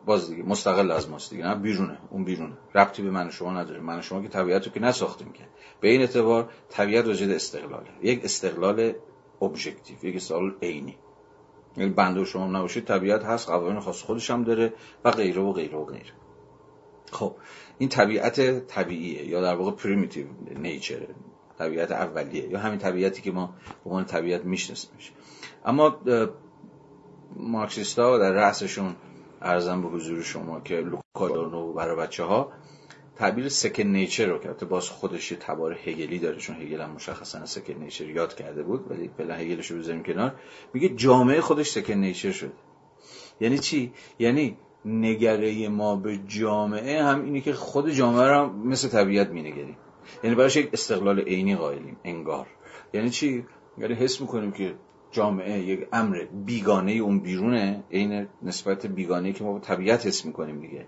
[0.07, 2.57] باز دیگه مستقل از ماست دیگه نه؟ بیرونه اون بیرونه.
[2.75, 3.81] ربطی به من و شما نداره.
[3.81, 5.45] من و شما که طبیعت رو که نساختیم که.
[5.81, 7.91] به این اعتبار طبیعت واجد استقلاله.
[8.03, 8.93] یک استقلال
[9.43, 10.97] objective یک استقلال عینی.
[11.77, 14.73] یعنی بنده شما نباشید طبیعت هست قوانین خاص خودش هم داره
[15.05, 16.13] و غیره و غیره و غیره.
[17.13, 17.37] خب
[17.79, 20.27] این طبیعت طبیعیه یا در واقع primitive
[20.57, 21.07] nature
[21.61, 23.55] طبیعت اولیه یا همین طبیعتی که ما
[23.85, 25.13] به عنوان طبیعت میشناسیمش.
[25.65, 25.85] اما
[27.37, 28.97] مارکسیستا در رأسشون
[29.43, 32.53] ارزم به حضور شما که لوکادورنو برای بچه ها
[33.17, 37.47] تعبیر سکن نیچر رو کرده باز خودش یه تبار هگلی داره چون هگل هم مشخصا
[37.47, 40.35] سکن نیچر یاد کرده بود ولی فعلا هگلش رو بذاریم کنار.
[40.75, 42.53] میگه جامعه خودش سکن نیچر شده.
[43.41, 49.31] یعنی چی؟ یعنی نگره ما به جامعه هم اینه که خود جامعه رو مثل طبیعت
[49.31, 49.77] مینگریم.
[50.25, 52.47] یعنی براش یک استقلال عینی قائلیم انگار.
[52.95, 53.47] یعنی چی؟
[53.79, 54.75] یعنی حس می‌کنیم که
[55.11, 60.61] جامعه یک امر بیگانه اون بیرونه عین نسبت بیگانه که ما با طبیعت حس می‌کنیم
[60.61, 60.87] دیگه.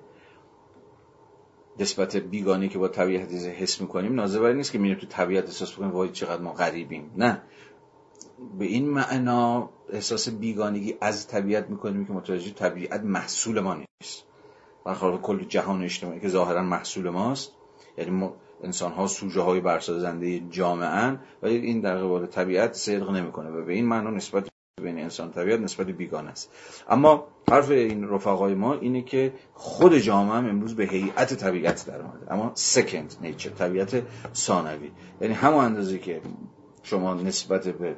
[1.79, 5.91] نسبت بیگانه که با طبیعت حس می‌کنیم نازه نیست که میریم تو طبیعت احساس بکنیم
[5.91, 7.11] وای چقدر ما غریبیم.
[7.17, 7.43] نه.
[8.59, 14.25] به این معنا احساس بیگانگی از طبیعت می‌کنیم که متوجه طبیعت محصول ما نیست.
[14.85, 17.53] برخلاف کل جهان اجتماعی که ظاهرا محصول ماست
[17.99, 23.51] یعنی ما انسان ها سوژه های برسازنده جامعه ولی این در قبال طبیعت صدق نمی‌کنه
[23.51, 24.49] و به این معنا نسبت
[24.83, 26.51] بین انسان و طبیعت نسبت بیگانه است.
[26.89, 32.03] اما حرف این رفقای ما اینه که خود جامعه هم امروز به هیئت طبیعت در
[32.03, 34.03] آمده اما سکند نیچر طبیعت
[34.35, 34.91] ثانوی.
[35.21, 36.21] یعنی همون اندازه که
[36.83, 37.97] شما نسبت به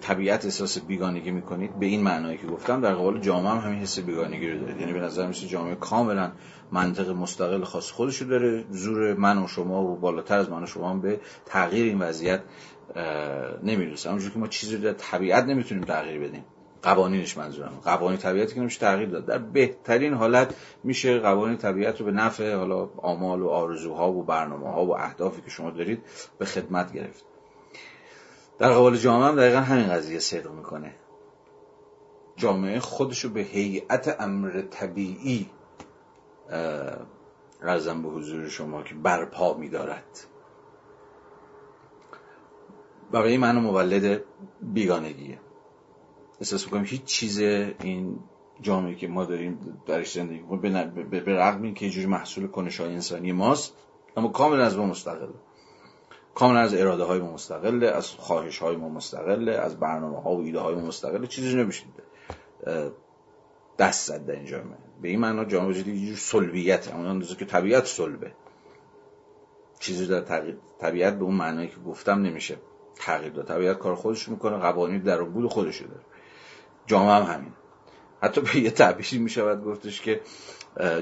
[0.00, 3.98] طبیعت احساس بیگانگی می‌کنید به این معنایی که گفتم در قبال جامعه هم همین حس
[3.98, 4.80] بیگانگی رو دارید.
[4.80, 6.32] یعنی به نظر میسه جامعه کاملا
[6.72, 8.64] منطق مستقل خاص خودش رو داره.
[8.70, 12.40] زور من و شما و بالاتر از من و شما هم به تغییر این وضعیت
[13.62, 14.08] نمی‌رسه.
[14.08, 16.44] همونجور که ما چیزی در طبیعت نمی‌تونیم تغییر بدیم.
[16.82, 19.26] قوانینش منظورم قوانین طبیعتی که نمیشه تغییر داد.
[19.26, 20.54] در بهترین حالت
[20.84, 25.42] میشه قوانین طبیعت رو به نفع حالا آمال و آرزوها و برنامه ها و اهدافی
[25.42, 26.02] که شما دارید
[26.38, 27.24] به خدمت گرفت.
[28.62, 30.94] در قبال جامعه هم دقیقا همین قضیه صدق می‌کنه.
[32.36, 35.50] جامعه خودشو به هیئت امر طبیعی
[37.62, 40.26] رزم به حضور شما که برپا میدارد.
[43.14, 44.24] این معنی مولد
[44.62, 45.38] بیگانگیه.
[46.40, 48.18] احساس می‌کنیم هیچ چیز این
[48.60, 50.60] جامعه که ما داریم درش زندگی کنیم
[51.10, 53.74] به رغم این که جوری محصول کنش های انسانی ماست
[54.16, 55.34] اما کاملا از ما مستقله.
[56.34, 60.40] کاملا از اراده های ما مستقله از خواهش های ما مستقله از برنامه ها و
[60.40, 61.26] ایده های ما مستقله.
[61.26, 61.84] چیزی نمیشه
[63.78, 66.94] دست زد در این جامعه به این معنا جامعه جدید یه جور سلبیت.
[66.94, 68.32] اون اندازه که طبیعت سلبه.
[69.78, 70.20] چیزی در
[70.80, 72.56] طبیعت به اون معنایی که گفتم نمیشه.
[72.94, 73.46] تغییر داد.
[73.46, 76.00] طبیعت کار خودش می‌کنه قوانین در بود خودش داره.
[76.86, 77.52] جامعه هم همین.
[78.22, 80.20] حتی به یه تعبیری می‌شود گفتش که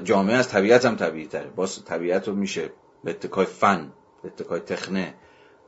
[0.03, 2.73] جامعه از طبیعت هم طبیعی تره باز طبیعت رو میشه
[3.03, 3.91] به اتکای فن
[4.23, 5.13] اتکای تخنه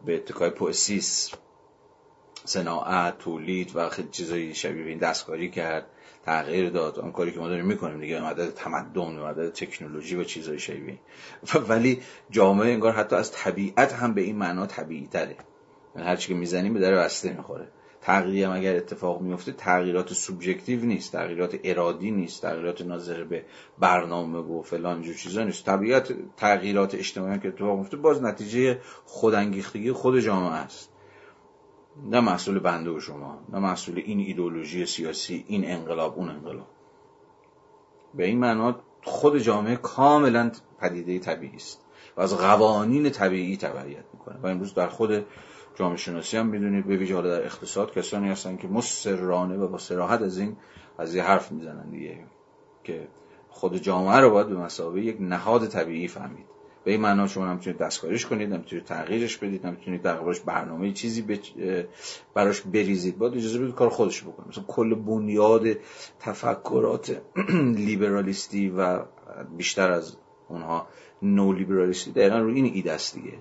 [0.05, 1.31] به اتکای پوسیس
[2.45, 5.85] صناعت تولید و خیلی چیزایی شبیه این دستکاری کرد
[6.25, 6.99] تغییر داد.
[6.99, 10.99] اون کاری که ما داریم می‌کنیم دیگه مدد تمدن مدد تکنولوژی و چیزای شبیه.
[11.69, 15.37] ولی جامعه انگار حتی از طبیعت هم به این معنا طبیعی تره.
[15.95, 17.67] یعنی هر چی که می‌زنیم به در بسته می‌خوره.
[18.03, 23.45] تغییری هم اگر اتفاق میفته تغییرات سوبژکتیو نیست تغییرات ارادی نیست تغییرات ناظر به
[23.79, 25.65] برنامه و فلان جو چیزا نیست.
[25.65, 30.89] طبیعت تغییرات اجتماعی که اتفاق میفته باز نتیجه خودانگیختگی خود جامعه است.
[32.09, 36.67] نه محصول بنده و شما نه محصول این ایدولوژی سیاسی این انقلاب اون انقلاب.
[38.13, 41.85] به این معنا خود جامعه کاملا پدیده طبیعی است
[42.17, 44.39] و از قوانین طبیعی تبعیت می‌کنه.
[44.43, 45.25] و امروز در خود
[45.75, 46.87] جامعه شناسی هم می‌دونید.
[46.87, 50.57] به ویژه در اقتصاد کسانی هستن که مصرانه و با سراحت از این
[50.97, 52.19] از یه حرف می‌زنن دیگه.
[52.83, 53.07] که
[53.49, 56.45] خود جامعه رو باید به مسابقه یک نهاد طبیعی فهمید.
[56.83, 61.41] به این معنا شما نمی‌تونید دستکاریش کنید نمی‌تونید تغییرش بدید نمی‌تونید در قبالش برنامه چیزی
[62.33, 63.17] براش بریزید.
[63.17, 64.47] باید اجازه بدید کار خودش بکنه.
[64.47, 65.67] مثلا کل بنیاد
[66.19, 67.21] تفکرات
[67.87, 68.99] لیبرالیستی و
[69.57, 70.17] بیشتر از
[70.49, 70.87] اونها
[71.21, 73.33] نو لیبرالیستی دقیقا رو این ایده است دیگه.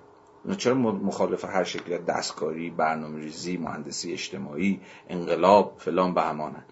[0.57, 6.65] چرا مخالف هر شکل دستکاری برنامه ریزی مهندسی اجتماعی انقلاب فلان بهمانن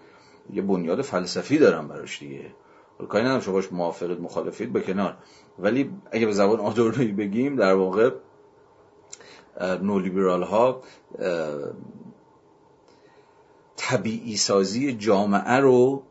[0.53, 2.47] یه بنیاد فلسفی دارم براش دیگه.
[3.09, 5.17] کاری ندارم شما باش موافقید مخالفید به کنار.
[5.59, 8.11] ولی اگه به زبان آدورنوی بگیم در واقع
[9.83, 10.83] نولیبرال ها
[13.77, 16.03] طبیعی سازی جامعه رو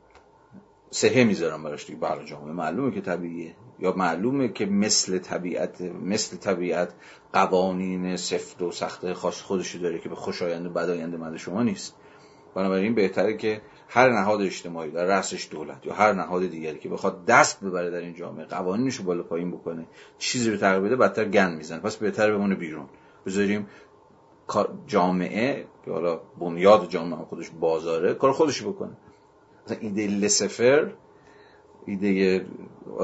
[0.91, 1.99] سهه می‌ذارن براش دیگه.
[1.99, 3.55] برای جامعه معلومه که طبیعیه.
[3.79, 6.93] یا معلومه که مثل طبیعت مثل طبیعت
[7.33, 11.95] قوانین سفت و سخت خاص خودشو داره که به خوشایند و بدایند من شما نیست.
[12.55, 17.25] بنابراین بهتره که هر نهاد اجتماعی در رأسش دولت یا هر نهاد دیگری که بخواد
[17.25, 19.85] دست ببره در این جامعه قوانینش رو بالا پایین بکنه
[20.17, 21.79] چیزی رو تغییر بده بدتر گند می‌زنه.
[21.79, 22.85] پس بهتر بمونه بیرون.
[23.25, 23.67] بذاریم
[24.87, 28.97] جامعه که حالا بنیاد جامعه خودش بازاره کار خودش بکنه.
[29.65, 30.91] مثلا ایده لسفر
[31.85, 32.45] ایده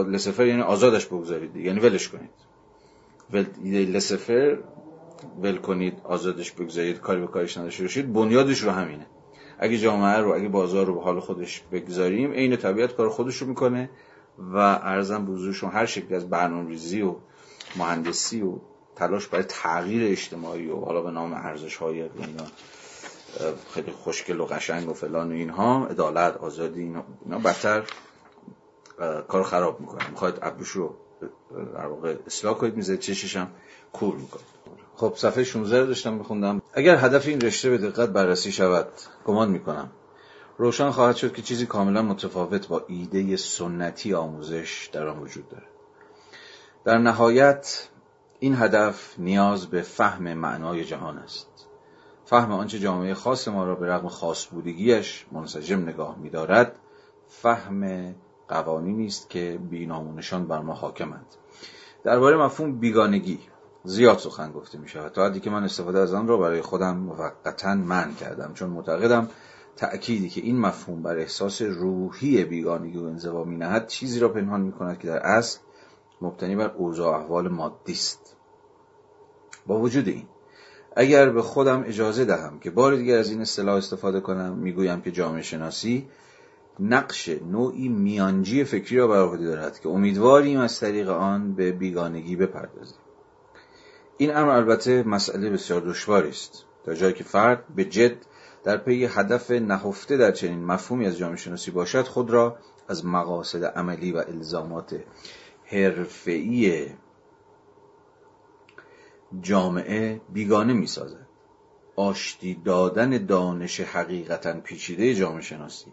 [0.08, 2.30] لسفر یعنی آزادش بگذارید یعنی ولش کنید.
[3.34, 4.58] ول ایده لسفر
[5.42, 8.14] ول کنید آزادش بگذارید کاری به کارش نداشته باشید.
[8.14, 9.06] بنیادش رو همینه.
[9.60, 13.48] اگه جامعه رو اگه بازار رو به حال خودش بگذاریم عین طبیعت کار خودش رو
[13.48, 13.90] می‌کنه
[14.54, 17.16] و ارزم بزرگشون هر شکل از برنامه‌ریزی و
[17.76, 18.60] مهندسی و
[18.96, 22.10] تلاش برای تغییر اجتماعی و حالا به نام ارزش های
[23.74, 27.84] خیلی خوشگل و قشنگ و فلان و اینها عدالت آزادی اینا, بدتر
[29.28, 30.10] کار خراب می‌کنه.
[30.10, 30.96] می‌خواید ابروش رو
[31.74, 33.48] در واقع اصلاح کنید میزه چشش هم
[33.94, 34.46] کور می‌کنید
[34.96, 36.62] خب صفحه 16 رو داشتم میخوندم.
[36.74, 38.88] اگر هدف این رشته به دقت بررسی شود
[39.26, 39.92] گمان می‌کنم.
[40.58, 45.68] روشن خواهد شد که چیزی کاملا متفاوت با ایده سنتی آموزش در آن وجود دارد.
[46.86, 47.90] در نهایت
[48.40, 51.48] این هدف نیاز به فهم معنای جهان است.
[52.26, 56.80] فهم آنچه جامعه خاص ما را به رغم خاص بودگیش منسجم نگاه می‌دارد
[57.28, 58.16] فهم
[58.48, 61.26] قوانینی است که بینامونشان بر ما حاکمند.
[62.04, 63.40] درباره مفهوم بیگانگی
[63.84, 66.98] زیاد سخن گفته می شود تا حدی که من استفاده از آن را برای خودم
[66.98, 69.30] موقتا من کردم چون معتقدم
[69.76, 74.62] تأکیدی که این مفهوم بر احساس روحی بیگانگی و انزوا می نهد چیزی را پنهان
[74.62, 75.60] می کند که در اصل
[76.22, 78.36] مبتنی بر اوضاع احوال مادی است.
[79.68, 80.26] با وجود این
[80.96, 85.12] اگر به خودم اجازه دهم که بار دیگر از این اصطلاح استفاده کنم می‌گویم که
[85.12, 86.08] جامعه شناسی
[86.80, 92.98] نقش نوعی میانجی فکری را بر دارد که امیدواریم از طریق آن به بیگانگی بپردازیم
[94.18, 98.18] این امر البته مسئله بسیار دشواری است تا جایی که فرد به جد
[98.64, 102.58] در پی هدف نهفته در چنین مفهومی از جامعه شناسی باشد خود را
[102.88, 105.00] از مقاصد عملی و الزامات
[105.66, 106.88] حرفه‌ای
[109.42, 111.28] جامعه بیگانه می سازد.
[111.96, 115.92] آشتی دادن دانش حقیقتا پیچیده جامعه شناسی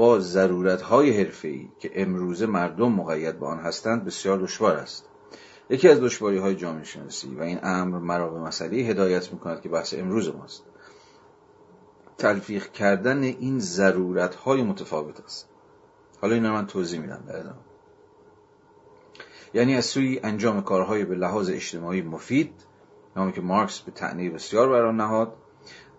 [0.00, 5.04] با ضرورت های حرفه‌ای که امروزه مردم مقید به آن هستند بسیار دشوار است.
[5.70, 9.60] یکی از دشواری های جامعه شناسی و این امر مرا به مسئله هدایت می کند
[9.60, 10.62] که بحث امروز ماست.
[12.18, 15.48] تلفیق کردن این ضرورت های متفاوت است.
[16.20, 17.44] حالا این من توضیح میدم در.
[19.54, 22.52] یعنی از سوی انجام کارهای به لحاظ اجتماعی مفید
[23.16, 25.34] نامی که مارکس به تعنی بسیار بر آن نهاد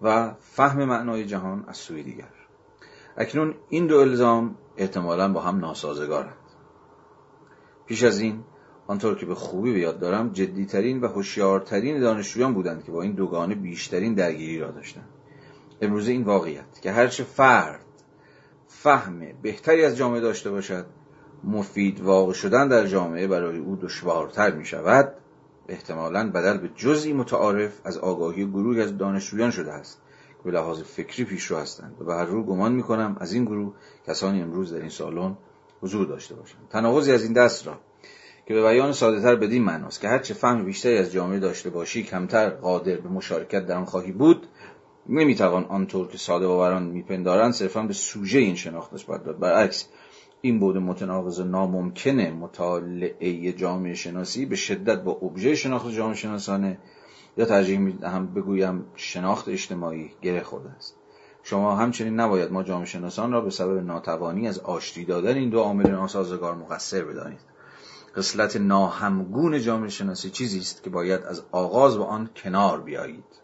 [0.01, 2.40] و فهم معنای جهان از سوی دیگر
[3.17, 6.35] اکنون این دو الزام احتمالا با هم ناسازگارند.
[7.85, 8.43] پیش از این
[8.87, 13.55] آنطور که به خوبی به دارم جدیترین و هوشیارترین دانشجویان بودند که با این دوگانه
[13.55, 15.09] بیشترین درگیری را داشتند.
[15.81, 17.85] امروزه این واقعیت که هرچه فرد
[18.67, 20.85] فهم بهتری از جامعه داشته باشد
[21.43, 25.13] مفید واقع شدن در جامعه برای او دشوارتر می شود
[25.67, 30.01] احتمالا بدل به جزئی متعارف از آگاهی گروهی از دانشجویان شده است.
[30.43, 33.45] که به لحاظ فکری پیشرو هستند و به هر رو گمان می کنم از این
[33.45, 33.73] گروه
[34.07, 35.37] کسانی امروز در این سالن
[35.81, 36.67] حضور داشته باشند.
[36.69, 37.77] تناقضی از این دست را
[38.47, 42.03] که به بیان ساده تر بدین معناست که هرچه فهم بیشتری از جامعه داشته باشی
[42.03, 44.47] کمتر قادر به مشارکت در آن خواهی بود
[45.09, 49.39] نمی‌توان آنطور که ساده باوران میپندارند صرفا به سوژه این شناختش باید داد.
[49.39, 49.87] برعکس
[50.41, 56.77] این بود متناقض ناممکنه مطالعه جامعه شناسی به شدت با ابژه شناخت جامعه شناسانه
[57.37, 60.95] یا ترجیح می‌دهم بگویم شناخت اجتماعی گره خورده است.
[61.43, 65.59] شما همچنین نباید ما جامعه شناسان را به سبب ناتوانی از آشتی دادن این دو
[65.59, 67.39] عامل ناسازگار مقصر بدانید.
[68.15, 73.41] قسلت ناهمگون جامعه شناسی چیزی است که باید از آغاز با آن کنار بیایید.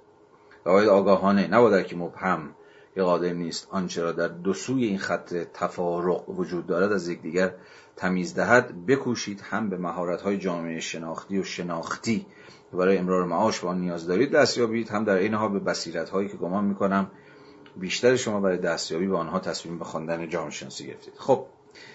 [0.65, 2.55] و باید آگاهانه نباید که مبهم
[2.95, 7.53] که قادر نیست آنچه را در دو سوی این خط تفارق وجود دارد از یکدیگر
[7.95, 9.77] تمیز دهد بکوشید هم به
[10.23, 12.25] های جامعه شناختی و شناختی
[12.71, 14.89] که برای امرار معاش با آن نیاز دارید دستیابید.
[14.89, 17.11] هم در این حال به بصیرت هایی که گمان می‌کنم
[17.75, 21.13] بیشتر شما برای دستیابی به آنها تصمیم به خواندن جامعه شناسی گرفتید.
[21.17, 21.45] خب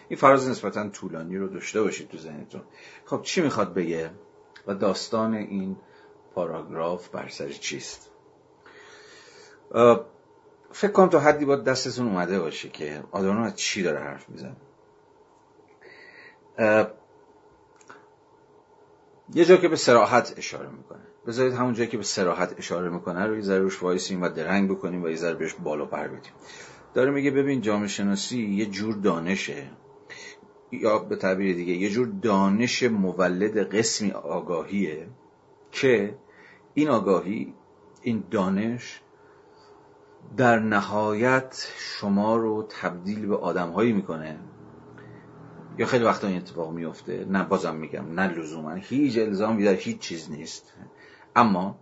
[0.09, 2.63] این فراز نسبتا طولانی رو داشته باشید تو ذهنتون.
[3.05, 4.11] خب چی می‌خواد بگه
[4.67, 5.77] و داستان این
[6.35, 8.11] پاراگراف بر سر چیست؟
[10.71, 14.57] فکر کنم تا حدی با دستتون اومده باشه که آدورنو از چی داره حرف می‌زنه
[19.35, 21.01] یه جا که به سراحت اشاره می‌کنه.
[21.27, 24.71] بذارید همون جایی که به سراحت اشاره می‌کنه رو یه ذره روش وایسیم و درنگ
[24.71, 26.33] بکنیم و یه ذره بهش بالا پر بدیم.
[26.95, 29.71] داره میگه ببین جامعه شناسی یه جور دانشه
[30.73, 35.07] یا به تعبیر دیگه یه جور دانش مولد قسمی آگاهیه
[35.73, 36.15] که
[36.75, 37.55] این آگاهی
[38.03, 39.01] این دانش
[40.37, 44.39] در نهایت شما رو تبدیل به آدمهایی می‌کنه
[45.79, 47.25] یا خیلی وقتا این اتفاق میفته.
[47.25, 48.75] نه بازم میگم نه لزوما.
[48.75, 50.73] هیچ الزامی در هیچ چیز نیست.
[51.37, 51.79] اما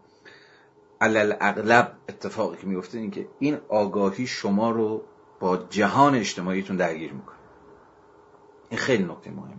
[1.01, 5.03] علل اغلب اتفاقی که میفته این که این آگاهی شما رو
[5.41, 7.36] با جهان اجتماعیتون درگیر می‌کنه.
[8.70, 9.55] این خیلی نکته مهمی.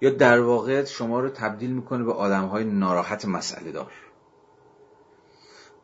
[0.00, 3.92] یا در واقع شما رو تبدیل می‌کنه به آدم های ناراحت مسئله دار.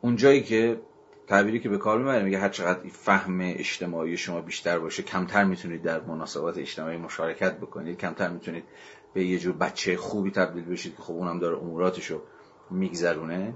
[0.01, 0.81] اونجایی که
[1.29, 5.83] تعبیری که به کار می‌بره میگه هر چقدر فهم اجتماعی شما بیشتر باشه کمتر می‌تونید
[5.83, 8.65] در مناسبات اجتماعی مشارکت بکنید کمتر می‌تونید
[9.15, 12.23] به یه جور بچه خوبی تبدیل بشید که خب اونم داره اموراتشو
[12.71, 13.55] میگذرونه.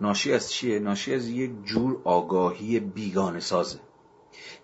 [0.00, 3.78] ناشی از چیه؟ ناشی از یک جور آگاهی بیگانه سازه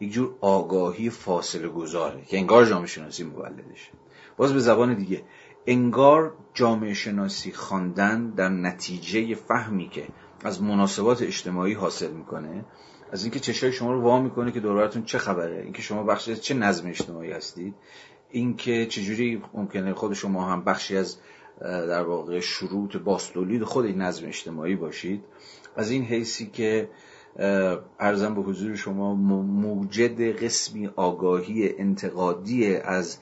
[0.01, 3.91] یک جور آگاهی فاصله گذاره که انگار جامعه شناسی مولدشه
[4.37, 5.23] باز به زبان دیگه
[5.67, 10.09] انگار جامعه شناسی خواندن در نتیجه فهمی که
[10.45, 12.65] از مناسبات اجتماعی حاصل می‌کنه
[13.13, 16.43] از اینکه چشای شما رو وا می‌کنه که دورتون چه خبره اینکه شما بخشی از
[16.43, 17.75] چه نظم اجتماعی هستید
[18.31, 21.17] اینکه چجوری ممکنه خود شما هم بخشی از
[21.61, 25.25] در واقع شروط باستولید خود این نظم اجتماعی باشید.
[25.77, 26.89] از این حیثی که
[27.99, 33.19] ارزم به حضور شما موجد قسمی آگاهی انتقادی از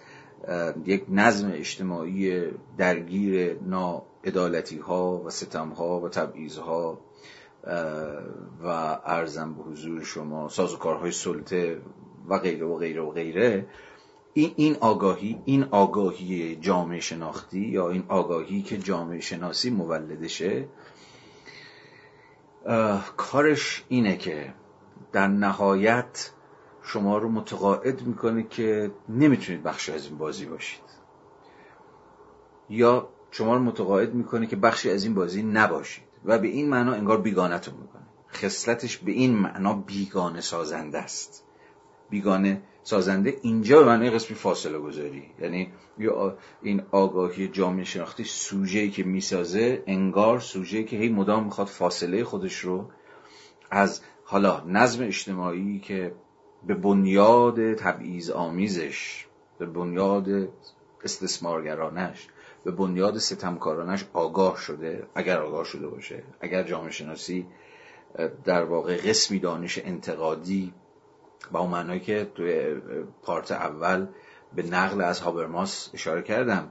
[0.87, 2.45] یک نظم اجتماعی
[2.79, 6.99] درگیر ناعدالتی ها و ستم ها و تبعیض ها
[8.63, 8.67] و
[9.05, 11.81] ارزم به حضور شما سازوکارهای سلطه
[12.29, 13.67] و غیره و غیره و غیره.
[14.33, 20.69] این این آگاهی این آگاهی جامعه شناختی یا این آگاهی که جامعه شناسی مولدشه
[23.17, 24.55] کارش اینه که
[25.13, 26.31] در نهایت
[26.83, 30.83] شما رو متقاعد می‌کنه که نمی‌تونید بخشی از این بازی باشید.
[32.71, 36.06] یا شما رو متقاعد می‌کنه که بخشی از این بازی نباشید.
[36.27, 38.03] و به این معنا انگار بیگانتون می‌کنه.
[38.33, 41.45] خصلتش به این معنا بیگانه سازنده است.
[42.11, 45.25] بیگانه سازنده اینجا به معنی قسمی فاصله گذاری.
[45.41, 45.73] یعنی
[46.63, 52.59] این آگاهی جامعه شناختی سوژه‌ای که می‌سازه انگار سوژه‌ای که هی مدام می‌خواد فاصله خودش
[52.59, 52.91] رو
[53.71, 56.15] از حالا نظم اجتماعی که
[56.67, 59.27] به بنیاد تبعیض آمیزش
[59.59, 60.29] به بنیاد
[61.05, 62.29] استثمارگرانش
[62.67, 67.47] به بنیاد ستمکارانش آگاه شده اگر آگاه شده باشه اگر جامعه شناسی
[68.45, 70.75] در واقع قسمی دانش انتقادی
[71.53, 72.75] با اون معنایی که توی
[73.23, 74.07] part اول
[74.55, 76.69] به نقل از هابرماس اشاره کردم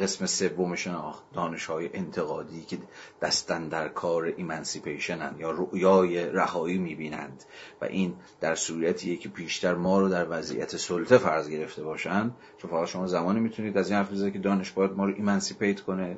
[0.00, 2.78] قسم سوم شناخت دانش های انتقادی که
[3.22, 7.44] دست اندر کار emancipationن یا رویای رهایی می‌بینند
[7.80, 12.70] و این در صورتیه که پیشتر ما رو در وضعیت سلطه فرض گرفته باشند چون
[12.70, 16.16] فقط شما زمانی می‌تونید از این حرف که دانش باید ما رو emancipate کنه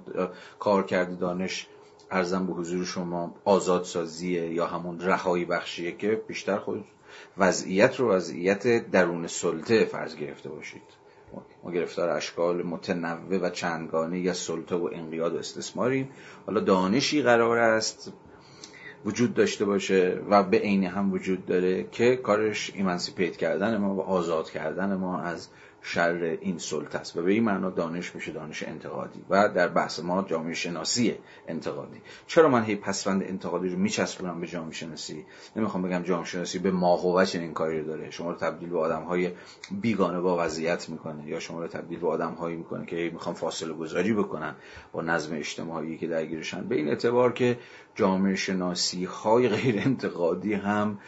[0.59, 1.67] کار کرده دانش
[2.11, 6.85] ارزم به حضور شما آزادسازیه یا همون رهایی بخشیه که بیشتر خود
[7.39, 11.02] وضعیت رو وضعیت درون سلطه فرض گرفته باشید.
[11.63, 16.09] ما گرفتار اشکال متنوع و چندگانه یا سلطه و انقیاد و استثماریم.
[16.47, 18.13] حالا دانشی قرار است
[19.05, 24.01] وجود داشته باشه و به عین هم وجود داره که کارش ایمنسیپیت کردن ما و
[24.01, 25.49] آزاد کردن ما از
[25.83, 27.17] شر این سلطه است.
[27.17, 29.25] و به این معنا دانش میشه دانش انتقادی.
[29.31, 31.15] و در بحث ما جامعه شناسی
[31.49, 32.01] انتقادی.
[32.27, 35.25] چرا من هی پسوند انتقادی رو میچسبونم به جامعه شناسی؟
[35.57, 38.11] نمی‌خوام بگم جامعه شناسی به ماهوت چنین کاری رو داره.
[38.11, 39.31] شما رو تبدیل به آدم های
[39.71, 41.29] بیگانه با وضعیت می‌کنه.
[41.29, 44.55] یا شما رو تبدیل به آدم هایی می‌کنه که می‌خوام فاصله گذاری بکنن
[44.93, 46.69] با نظم اجتماعی که درگیرشن.
[46.69, 47.59] به این اعتبار که
[47.95, 50.99] جامعه شناسی های غیر انتقادی هم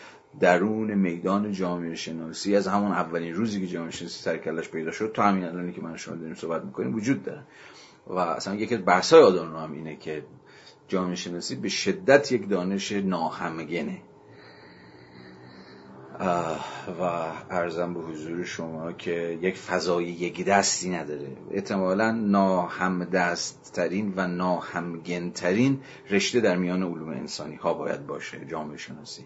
[0.41, 5.23] درون میدان جامعه شناسی از همون اولین روزی که جامعه شناسی سرکلش پیدا شد تا
[5.23, 7.43] همین الانی که من شما داریم صحبت می‌کنیم وجود داره.
[8.07, 10.25] و اصلا یکی از بحث های آدانو هم اینه که
[10.89, 13.99] جامعه شناسی به شدت یک دانش ناهمگنه.
[17.01, 17.03] و
[17.51, 21.37] ارزم به حضور شما که یک فضای یک دستی نداره.
[21.51, 25.81] احتمالا ناهم دست ترین و ناهمگن ترین
[26.11, 29.25] رشته در میان علوم انسانی ها باید باشه جامعه شناسی.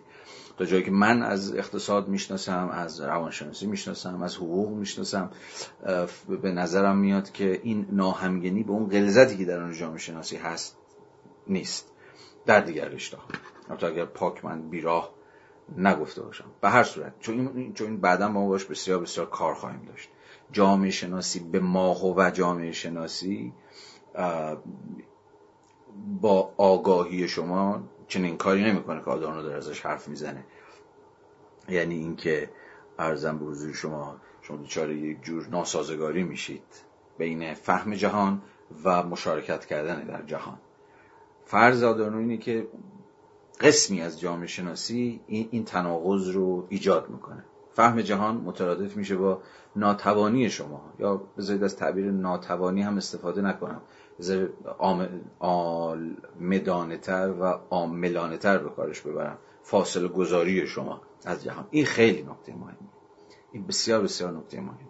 [0.59, 5.31] تا جایی که من از اقتصاد می‌شناسم از روانشناسی می‌شناسم از حقوق می‌شناسم
[6.43, 10.77] به نظرم میاد که این ناهمگنی به اون غلظتی که در آن جامعه شناسی هست
[11.47, 11.91] نیست.
[12.47, 15.15] در دیگر رشته ها اگر پاک من بیراه
[15.77, 16.45] نگفته باشم.
[16.61, 20.09] به هر صورت چون چون بعدا ما باش بسیار بسیار کار خواهیم داشت.
[20.53, 23.53] جامعه شناسی به ماه و جامعه شناسی
[26.21, 30.45] با آگاهی شما چنین کاری نمی‌کنه که آدانو داره ازش حرف می‌زنه.
[31.69, 32.51] یعنی اینکه
[32.99, 36.63] ارزم به حضور شما شما دچار یک جور ناسازگاری میشید
[37.19, 38.43] بین فهم جهان
[38.85, 40.59] و مشارکت کردن در جهان.
[41.45, 42.69] فرض آدانو اینه که
[43.61, 47.45] قسمی از جامعه شناسی این, تناقض رو ایجاد می‌کنه.
[47.73, 49.43] فهم جهان مترادف میشه با
[49.77, 50.93] ناتوانی شما.
[50.99, 53.81] یا بذارید از تعبیر ناتوانی هم استفاده نکنم.
[56.41, 59.39] مدانه تر و آملانه تر به کارش ببرم.
[59.63, 61.67] فاصله گذاری شما از جهان.
[61.71, 62.77] این خیلی نکته مهمه
[63.53, 64.89] این بسیار بسیار نکته مهمه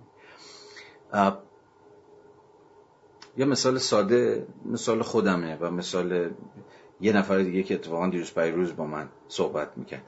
[3.36, 6.30] یه مثال ساده مثال خودمه و مثال
[7.00, 10.02] یه نفر دیگه که اتفاقا دیروز روز با من صحبت می‌کرد.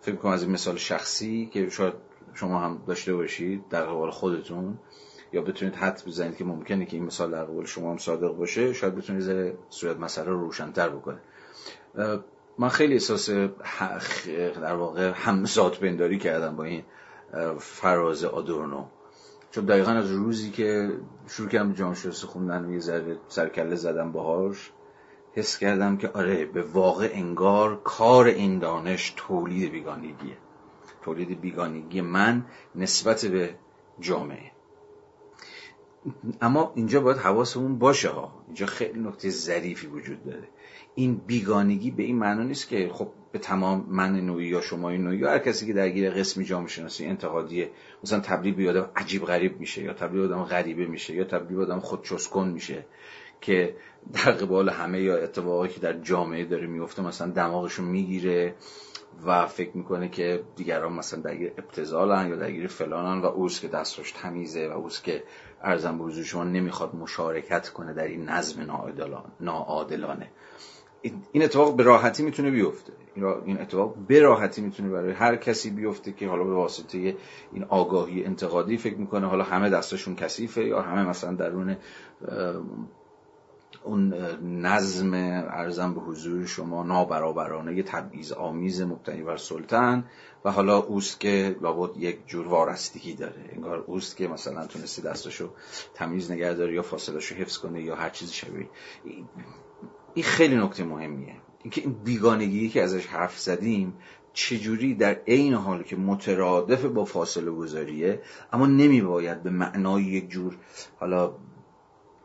[0.00, 1.94] فکر کنم از این مثال شخصی که شاید
[2.34, 4.78] شما هم داشته باشید در قبال خودتون.
[5.32, 8.72] یا بتونید حد بزنید که ممکنه که این مثال در قبال شما هم صادق باشه
[8.72, 11.18] شاید بتونید ذره صورت مسئله رو روشنتر بکنه.
[12.58, 13.30] من خیلی احساس
[14.60, 16.82] در واقع همزاد بنداری کردم با این
[17.58, 18.84] فراز آدورنو.
[19.50, 20.90] چون دقیقا از روزی که
[21.28, 24.72] شروع کردم شناسی خوندن یه ذره سرکله زدم باهاش
[25.34, 30.36] حس کردم که آره به واقع انگار کار این دانش تولید بیگانگیه.
[31.02, 33.54] تولید بیگانگی من نسبت به
[34.00, 34.51] جامعه.
[36.40, 38.44] اما اینجا باید حواسمون باشه ها.
[38.46, 40.48] اینجا خیلی نکته ظریفی وجود داره.
[40.94, 45.18] این بیگانگی به این معنا نیست که خب به تمام من نوعی یا شما نوعی
[45.18, 47.70] یا هر کسی که درگیر قسمی جامعه شناسی انتقادیه
[48.04, 51.80] مثلا تبدیل به آدم عجیب غریب میشه یا تبدیل آدم غریبه میشه یا تبدیل آدم
[51.80, 52.84] خودچسکن میشه
[53.40, 53.76] که
[54.12, 58.54] در قبال همه یا اتفاقی که در جامعه داره میفته مثلا دماغشو می‌گیره
[59.26, 64.12] و فکر می‌کنه که دیگران مثلا درگیر ابتزالن یا درگیر فلانن و اوست که دستش
[64.12, 65.22] تمیزه و اوست که
[65.62, 68.62] ارزم به شما نمی‌خواد مشارکت کنه در این نظم
[69.40, 70.30] ناعادلانه.
[71.32, 72.92] این اتفاق به راحتی می‌تونه بیفته.
[73.44, 77.16] این اتفاق به راحتی می‌تونه برای هر کسی بیفته که حالا به واسطه
[77.52, 79.26] این آگاهی انتقادی فکر می‌کنه.
[79.26, 81.76] حالا همه دستشون کثیفه یا همه مثلا درون
[83.84, 90.04] اون نظم ارزم به حضور شما نابرابرانه تبعیض آمیز مبتنی بر سلطن
[90.44, 93.50] و حالا اوست که لابد یک جور وارستگی داره.
[93.52, 95.50] انگار اوست که مثلا تونستی دستشو
[95.94, 98.68] تمیز نگه داره یا فاصلشو حفظ کنه یا هر چیزی شبیه.
[100.14, 101.34] این خیلی نکته مهمیه.
[101.62, 103.94] اینکه این بیگانگی که ازش حرف زدیم
[104.32, 110.28] چجوری در عین حال که مترادف با فاصله گذاریه اما نمی باید به معنای یک
[110.28, 110.56] جور
[111.00, 111.32] حالا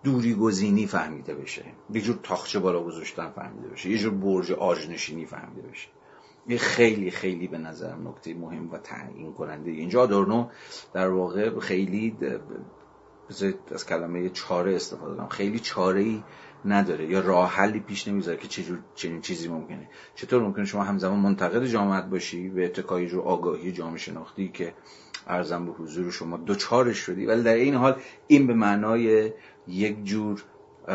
[0.04, 1.66] دوری گزینی فهمیده بشه.
[1.94, 3.90] یه جور تاخچه بالا گذاشتن فهمیده بشه.
[3.90, 5.88] یه جور برج آجنشینی فهمیده بشه.
[6.48, 9.72] یه خیلی خیلی به نظرم نکته مهم و تعیین کننده.
[9.72, 10.50] اینجا دورنو
[10.94, 12.18] در واقع خیلی
[13.72, 16.24] از کلمه چاره استفاده کنم خیلی چاره ای
[16.66, 19.90] نداره یا راه حلی پیش نمی‌ذاره که چجور چنین چیزی ممکنه.
[20.16, 24.74] چطور ممکنه شما همزمان منتقد جامعت باشی به اتکای جو آگاهی جامعه شناختی که
[25.28, 27.26] ارزم به حضور شما دوچارش شدی.
[27.26, 27.96] ولی در این حال
[28.28, 29.34] این به معنای
[29.68, 30.44] یک جور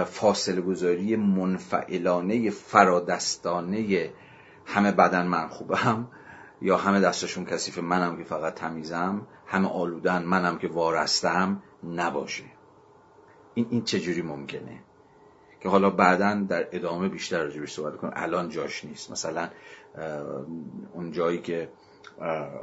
[0.04, 4.10] فاصله گذاری منفعلانه فرادستانه
[4.66, 6.08] همه بدن من خوبم
[6.62, 12.44] یا همه دستشون کثیف منم که فقط تمیزم همه آلودن منم که وارستم نباشه.
[13.54, 14.82] این این چجوری ممکنه؟
[15.60, 18.12] که حالا بعدا در ادامه بیشتر راجبش صحبت کنم.
[18.14, 19.10] الان جاش نیست.
[19.10, 19.48] مثلا
[20.92, 21.68] اون جایی که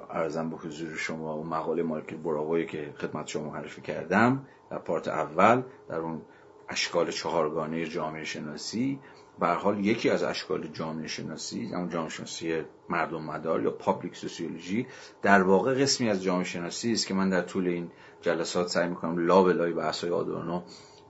[0.09, 5.07] ارزم به حضور شما اون مقاله مارکل براوایی که خدمت شما معرفی کردم در پارت
[5.07, 6.21] اول در اون
[6.69, 8.99] اشکال چهارگانه جامعه شناسی.
[9.39, 14.87] به حال یکی از اشکال جامعه شناسی اون جامعه شناسی مردم مدار یا پابلیک سوسیولوژی
[15.21, 17.91] در واقع قسمی از جامعه شناسی است که من در طول این
[18.21, 20.61] جلسات سعی می‌کنم لا بلای بحث‌های آدورنو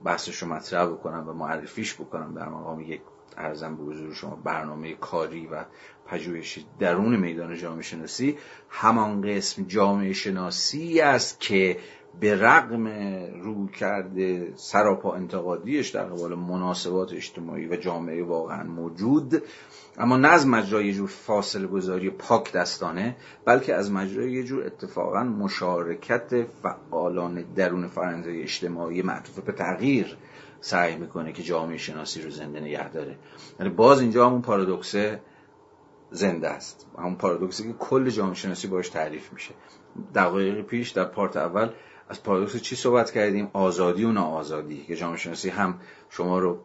[0.03, 2.33] بحثش رو مطرح بکنم و معرفیش بکنم.
[2.33, 3.01] در مقام یک
[3.37, 5.65] ارزم به حضور شما برنامه کاری و
[6.05, 8.37] پژوهشی درون میدان جامعه شناسی.
[8.69, 11.77] همان قسم جامعه شناسی است که
[12.19, 12.87] به رغم
[13.43, 19.43] رو کرده سراپا انتقادیش در قبال مناسبات اجتماعی و جامعه واقعا موجود
[19.97, 23.15] اما نه از مجرای یه جور فاصله گذاری پاک دستانه
[23.45, 30.17] بلکه از مجرای یه جور اتفاقا مشارکت فعالان درون فرنده اجتماعی معطوف به تغییر
[30.61, 33.15] سعی می‌کنه که جامعه شناسی رو زنده نگه داره.
[33.59, 35.21] یعنی باز اینجا همون پارادوکسه
[36.11, 36.87] زنده است.
[36.97, 39.53] همون پارادوکسی که کل جامعه شناسی باش تعریف میشه.
[40.15, 41.69] دقایق پیش در پارت اول
[42.09, 45.79] از پارادوکس چی صحبت کردیم؟ آزادی و ناآزادی که جامعه شناسی هم
[46.09, 46.59] شما رو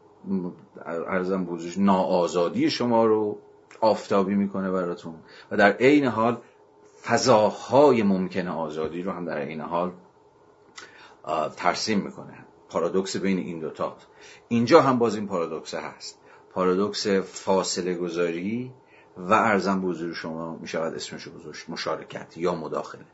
[0.87, 3.39] ارزم بوزش ناآزادی شما رو
[3.81, 5.15] آفتابی می‌کنه براتون.
[5.51, 6.41] و در عین حال
[7.05, 9.93] فضاهای ممکن آزادی رو هم در عین حال
[11.57, 12.39] ترسیم می‌کنه.
[12.69, 13.97] پارادوکس بین این دوتا
[14.49, 16.19] اینجا هم باز این پارادوکس هست.
[16.53, 18.73] پارادوکس فاصله گذاری
[19.17, 23.05] و ارزم بزرگ شما می‌شود اسمشو گذاشت مشارکت یا مداخله.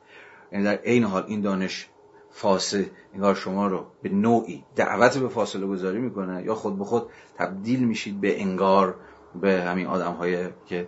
[0.53, 1.89] یعنی در عین حال این دانش
[2.31, 7.03] فاصله انگار شما رو به نوعی دعوت به فاصله گذاری می‌کنه یا خود به خود
[7.39, 8.95] تبدیل میشید به انگار
[9.41, 10.87] به همین آدم های که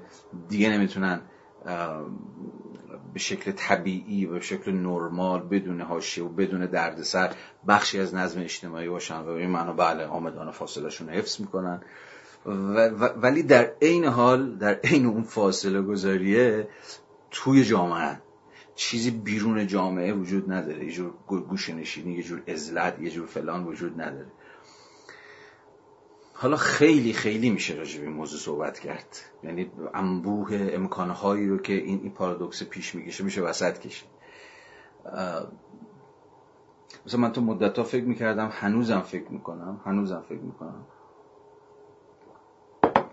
[0.49, 1.21] دیگه نمی‌تونن
[3.13, 7.35] به شکل طبیعی و به شکل نرمال بدون حاشیه و بدون دردسر
[7.69, 11.83] بخشی از نظم اجتماعی باشن و این معنا بله آمدان فاصلهشون حفظ می‌کنن.
[13.23, 16.69] ولی در عین حال در عین اون فاصله گذاریه
[17.31, 18.19] توی جامعه
[18.75, 20.85] چیزی بیرون جامعه وجود نداره.
[20.85, 24.33] یه جور گوشه نشینی یه جور ازلت یه جور فلان وجود نداره.
[26.35, 29.17] حالا خیلی خیلی میشه راجع به این موضوع صحبت کرد.
[29.43, 34.09] یعنی انبوه امکانهایی رو که این, این پارادوکس پیش می‌کشه میشه وسط کشید.
[37.07, 40.87] مثلا من تو مدت ها فکر می‌کردم هنوزم فکر می‌کنم هنوزم فکر می‌کنم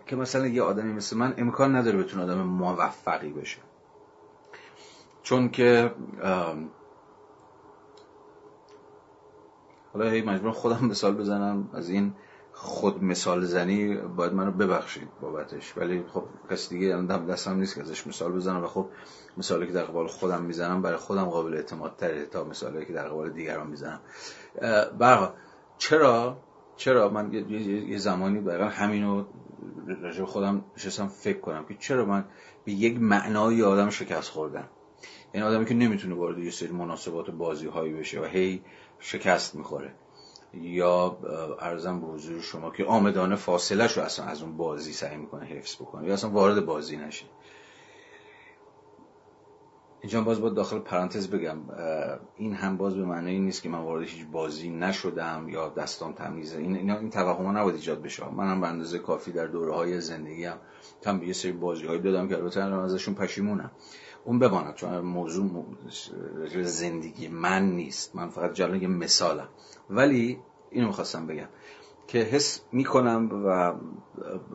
[0.06, 3.58] که مثلا یه آدمی مثل من امکان نداره بتونه آدم موفقی بشه
[5.30, 5.92] چون که
[9.94, 12.14] حالا هی مجبور خودم مثال بزنم از این
[12.54, 15.78] خود مثال زنی باید منو ببخشید بابتش.
[15.78, 18.90] ولی خب کسی دیگه دم دستم نیست که ازش مثال بزنم و خب
[19.38, 23.08] مثالی که در قبال خودم می‌زنم برای خودم قابل اعتماد تره تا مثالی که در
[23.08, 24.00] قبال دیگران می‌زنم.
[25.00, 25.34] برها
[25.78, 26.38] چرا؟
[26.76, 29.26] چرا؟ من یه زمانی برای همینو
[30.02, 32.26] راجع خودم نشستم فکر کنم که چرا من
[32.66, 34.70] به یک معنای آدم شکست خوردم؟
[35.34, 38.62] این آدمی که نمی‌تونه وارد یه سری مناسبات بازی هایی بشه و هی
[39.00, 39.94] شکست می‌خوره.
[40.54, 41.18] یا
[41.60, 45.76] ارزم به حضور شما که آمدانه فاصله شو اصلا از اون بازی سعی می‌کنه حفظ
[45.76, 47.26] بکنه یا اصلا وارد بازی نشه.
[50.02, 51.58] اینجا باز با داخل پرانتز بگم
[52.38, 56.58] این هم باز به معنی نیست که من وارد هیچ بازی نشدم یا دستام تمیزه.
[56.58, 58.30] این اینا این توهم نباید ایجاد بشه.
[58.30, 60.54] منم به اندازه کافی در دوره های زندگیم
[61.02, 63.72] تم به یه سری بازی های دادم که البته ازشون پشیمونم.
[64.30, 65.68] اون بماند چون موضوع
[66.64, 68.16] زندگی من نیست.
[68.16, 69.48] من فقط جلوی یه مثالم.
[69.90, 70.40] ولی
[70.72, 71.48] اینو می‌خواستم بگم
[72.08, 73.74] که حس می‌کنم و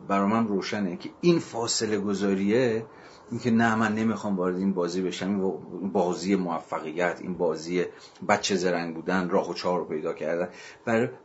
[0.07, 2.85] برای من روشنه که این فاصله گذاریه
[3.31, 5.41] اینکه نه من نمی‌خوام وارد این بازی بشم.
[5.81, 7.85] این بازی موفقیت این بازی
[8.27, 10.49] بچه زرنگ بودن راه و چهار رو پیدا کردن.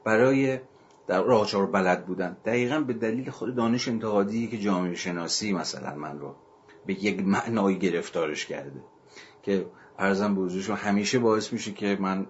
[0.05, 0.60] برای
[1.06, 2.36] در راه چهار بلد بودن.
[2.44, 6.35] دقیقا به دلیل خود دانش انتقادی که جامعه شناسی مثلا من رو
[6.86, 8.82] به یک معنایی گرفتارش کرده.
[9.43, 9.66] که
[9.98, 12.27] ارزم به همیشه باعث میشه که من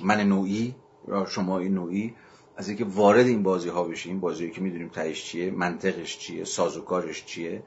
[0.00, 0.74] من نوعی
[1.08, 2.14] یا شما این نوعی
[2.56, 7.24] از اینکه وارد این بازی ها بشیم بازی که می‌دونیم تهش چیه منطقش چیه سازوکارش
[7.24, 7.62] چیه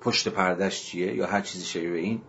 [0.00, 2.22] پشت پردش چیه یا هر چیزی شبیه این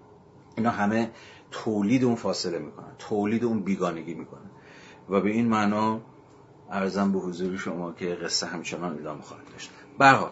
[0.58, 1.12] اینا همه
[1.52, 4.52] تولید اون فاصله می‌کنن تولید اون بیگانگی می‌کنن.
[5.10, 6.02] و به این معنا
[6.72, 9.72] ارزم به حضور شما که قصه همچنان ادامه خواهد داشت.
[9.98, 10.32] برحال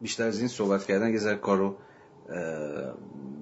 [0.00, 1.76] بیشتر از این صحبت کردن یه کارو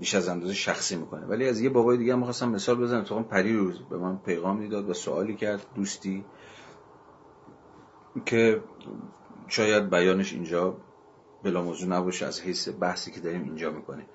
[0.01, 1.27] بیش از اندازه شخصی می‌کنه.
[1.27, 3.05] ولی از یه بابای دیگه هم می‌خواستم مثال بزنم.
[3.05, 6.25] تو پری روز به من پیغام داد و سوالی کرد دوستی
[8.27, 8.63] که
[9.49, 10.77] شاید بیانش اینجا
[11.43, 14.07] بلا موضوع نباشه از حیث بحثی که داریم اینجا می‌کنه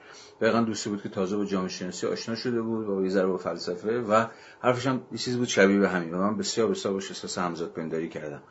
[0.42, 3.38] دقیقا دوستی بود که تازه با جامعه شناسی آشنا شده بود و یه ذره با
[3.38, 4.26] فلسفه و
[4.62, 6.14] حرفش هم یه چیز بود شبیه به همین.
[6.14, 8.44] و من بسیار بسیار باش احساس همذات پنداری کردم.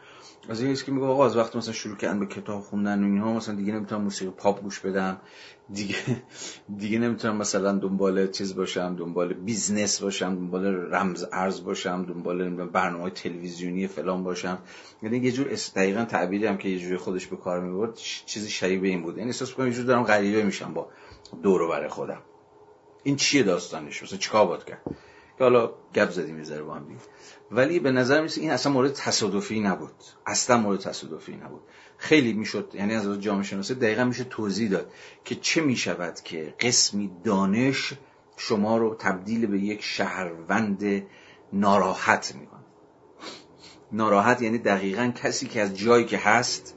[0.48, 3.32] از این که میگه آقا از وقت مثلا شروع کردن به کتاب خوندن و اینها
[3.32, 5.20] مثلا دیگه نمی‌تونم موسیقی پاپ گوش بدم.
[5.72, 5.96] دیگه
[6.76, 13.10] دیگه نمی‌تونم مثلا دنبال چیز باشم دنبال business باشم دنبال رمز ارز باشم دنبال برنامه
[13.10, 14.58] تلویزیونی فلان باشم.
[15.02, 17.94] یعنی یه جور دقیقا تعبیری هم که یه جوری خودش به کار می‌برد
[18.26, 19.16] چیزی شبیه این بود.
[19.16, 20.88] یعنی احساس می‌کنم یه جور دارم غریبه میشم با
[21.42, 22.22] دور و خودم.
[23.02, 24.82] این چیه داستانش؟ مثلا چیکار باید کرد؟
[25.40, 26.86] که حالا گپ زدیم یه با هم
[27.50, 29.94] ولی به نظر میسه این اصلا مورد تصادفی نبود.
[30.26, 31.60] اصلا مورد تصادفی نبود.
[31.98, 34.92] خیلی می‌شد یعنی از جامعه شناسی دقیقا میشه توضیح داد
[35.24, 37.92] که چه می‌شود که قسمی دانش
[38.36, 41.06] شما رو تبدیل به یک شهروند
[41.52, 42.60] ناراحت می‌کنه.
[43.92, 46.76] ناراحت یعنی دقیقا کسی که از جایی که هست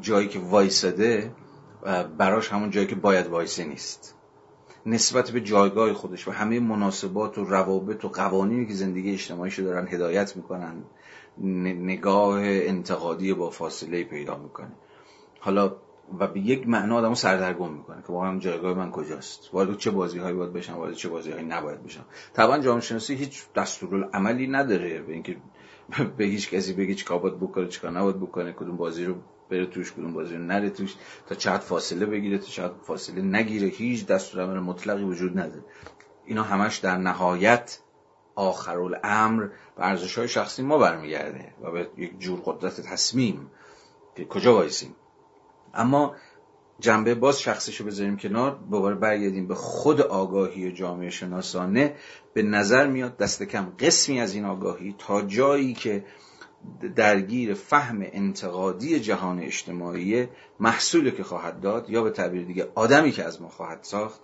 [0.00, 1.34] جایی که وایساده
[2.18, 4.15] براش همون جایی که باید وایسه نیست.
[4.86, 9.88] نسبت به جایگاه خودش و همه مناسبات و روابط و قوانینی که زندگی اجتماعیش دارن
[9.88, 10.74] هدایت می‌کنن
[11.64, 14.72] نگاه انتقادی با فاصله پیدا می‌کنه.
[15.40, 15.76] حالا
[16.18, 20.18] و به یک معنا آدمو سردرگم می‌کنه که واقعا جایگاه من کجاست؟ وارد چه بازی
[20.18, 22.04] هایی باید بشم؟ وارد چه بازی هایی نباید بشم؟
[22.34, 25.36] طبعا جامعه شناسی هیچ دستورالعملی نداره به اینکه
[26.18, 29.14] به هیچ کسی بگی چیکار باید بکنه چیکار نباید بکنه کدوم بازی رو
[29.50, 30.94] بره توش کدوم بازی نره توش
[31.26, 33.66] تا چقدر فاصله بگیره تا چقدر فاصله نگیره.
[33.66, 35.64] هیچ دستورالعمل مطلقی وجود نداره.
[36.24, 37.78] اینا همش در نهایت
[38.34, 39.42] آخر الامر
[39.76, 43.50] به ارزش های شخصی ما برمیگرده و به یک جور قدرت تصمیم
[44.16, 44.96] که کجا وایسیم.
[45.74, 46.14] اما
[46.80, 51.94] جنبه باز شخصیشو بذاریم کنار دوباره برگردیم به خود آگاهی جامعه شناسانه.
[52.34, 56.04] به نظر میاد دست کم قسمی از این آگاهی تا جایی که
[56.96, 60.28] درگیر فهم انتقادی جهان اجتماعی
[60.60, 64.20] محصولی که خواهد داد یا به تعبیر دیگه آدمی که از ما خواهد ساخت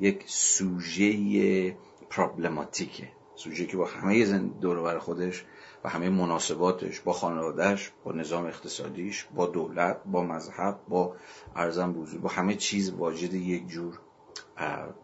[0.00, 1.76] یک سوژه
[2.10, 5.44] پرابلماتیکه سوژه که با همه دور خودش
[5.84, 11.16] و همه مناسباتش با خانوادهش با نظام اقتصادیش با دولت با مذهب با
[11.56, 13.98] ارزم بوزو با همه چیز واجد یک جور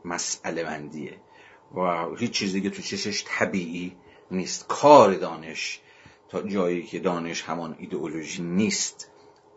[0.05, 1.17] مسئله مندیه.
[1.75, 3.97] و هیچ چیز دیگه تو چشش طبیعی
[4.31, 4.67] نیست.
[4.69, 5.81] کار دانش
[6.33, 9.11] تا جایی که دانش همان ایدئولوژی نیست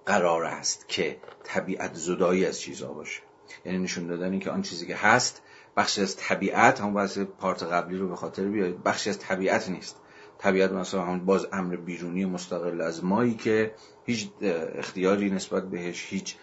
[0.05, 3.21] قرار است که طبیعت زدایی از چیزها باشه.
[3.65, 5.41] یعنی نشون دادن که آن چیزی که هست
[5.77, 10.01] بخشی از طبیعت همون بحث پارت قبلی رو به خاطر بیارید بخشی از طبیعت نیست.
[10.37, 13.75] طبیعت مثلا همون باز امر بیرونی مستقل از مایی که
[14.05, 14.29] هیچ
[14.75, 16.35] اختیاری نسبت بهش هیچ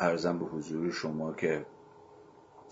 [0.00, 1.66] ارزم به حضور شما که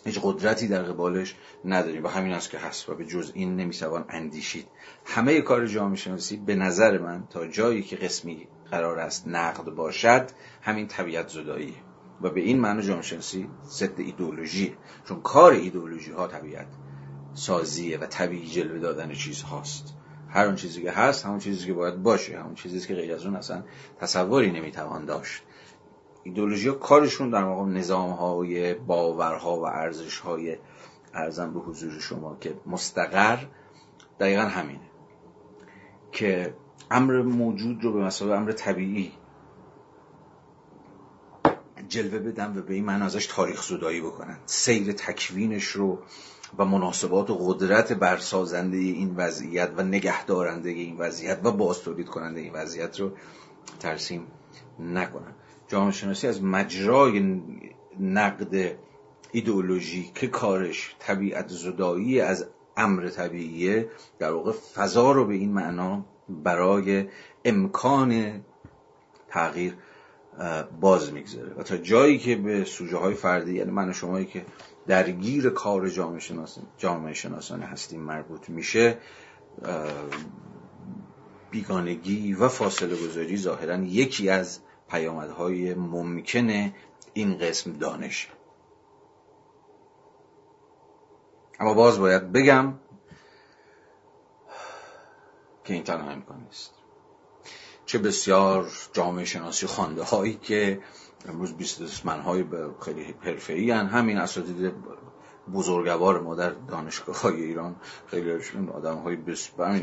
[0.04, 4.04] هیچ قدرتی در قبالش نداریم و همین است که هست و به جز این نمی‌توان
[4.08, 4.68] اندیشید.
[5.04, 10.30] همه کار جامعه شناسی به نظر من تا جایی که قسمی قرار است نقد باشد
[10.62, 11.74] همین طبیعت زدایی.
[12.22, 14.76] و به این معنی جامعه شناسی ضد ایدئولوژی
[15.08, 16.66] چون کار ایدئولوژی ها طبیعت
[17.34, 19.94] سازیه و طبیعی جلوه دادن چیز هاست
[20.28, 23.26] هر اون چیزی که هست همون چیزی که باید باشه همون چیزی که غیر از
[23.26, 23.64] اون اصلا
[24.00, 25.42] تصوری نمی‌توان داشت.
[26.24, 30.56] ایدولوژی ها کارشون در واقع نظام های باورها و ارزش های
[31.14, 33.38] ارزم به حضور شما که مستقر
[34.20, 34.90] دقیقا همینه
[36.12, 36.54] که
[36.90, 39.12] امر موجود رو به مسابقه امر طبیعی
[41.88, 44.38] جلوه بدن و به این معنی ازش تاریخ زدایی بکنن.
[44.46, 45.98] سیر تکوینش رو
[46.58, 52.52] و مناسبات و قدرت برسازنده این وضعیت و نگهدارنده این وضعیت و باز کننده این
[52.52, 53.12] وضعیت رو
[53.80, 54.26] ترسیم
[54.78, 55.34] نکنن.
[55.72, 57.40] جامعه شناسی از مجرای
[58.00, 58.78] نقد
[59.32, 62.46] ایدئولوژی که کارش طبیعت زدایی از
[62.76, 63.88] امر طبیعیه
[64.18, 67.08] در واقع فضا رو به این معنا برای
[67.44, 68.40] امکان
[69.28, 69.76] تغییر
[70.80, 71.54] باز می‌گذاره.
[71.54, 74.44] و تا جایی که به سوژه های فردی یعنی من و شمایی که
[74.86, 78.98] درگیر کار جامعه, شناسان جامعه شناسانه هستیم مربوط میشه
[81.50, 84.60] بیگانگی و فاصله گذاری ظاهرا یکی از
[84.92, 86.74] پیامدهای ممکن
[87.14, 88.28] این قسم دانش.
[91.60, 92.74] اما باز باید بگم
[95.64, 96.74] که این تنها امکان نیست.
[97.86, 100.82] چه بسیار جامعه شناسی خانده هایی که
[101.28, 102.44] امروز بیستسمن های
[102.80, 104.72] خیلی حرفه‌ای همین اساتید
[105.54, 108.32] بزرگوار ما در دانشگاه های ایران خیلی
[108.74, 109.16] آدم های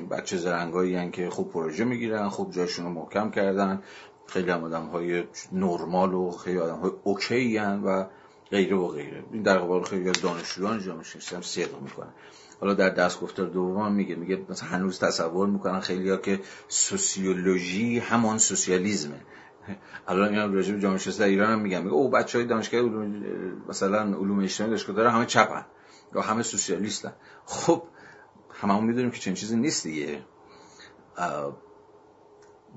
[0.10, 3.84] بچه زرنگایی که خوب پروژه می‌گیرن خوب جاشون رو محکم کردن.
[4.30, 8.06] خیلی هم آدم های نرمال و خیلی آدم های اوکی هن و
[8.52, 9.24] غیره و غیره.
[9.32, 12.14] این در قبال خیلی از دانشجویان جامعه هم صدق می‌کنن.
[12.62, 18.00] حالا در دست گفتار دوم میگه میگه مثلا هنوز تصور می‌کنن خیلی ها که سوسیولوژی
[18.00, 19.22] همان سوسیالیزمه.
[20.08, 23.24] الان اینا راجع به جامعه شناسی در ایران هم میگم میگه او بچهای دانشگاه علوم
[23.70, 25.66] مثلا علوم اجتماعی دانشگاه داره همه چپن.
[26.16, 27.14] یا همه سوسیالیستن.
[27.46, 27.84] خب
[28.54, 30.24] هممون می‌دونیم که چنین چیزی نیست دیگه.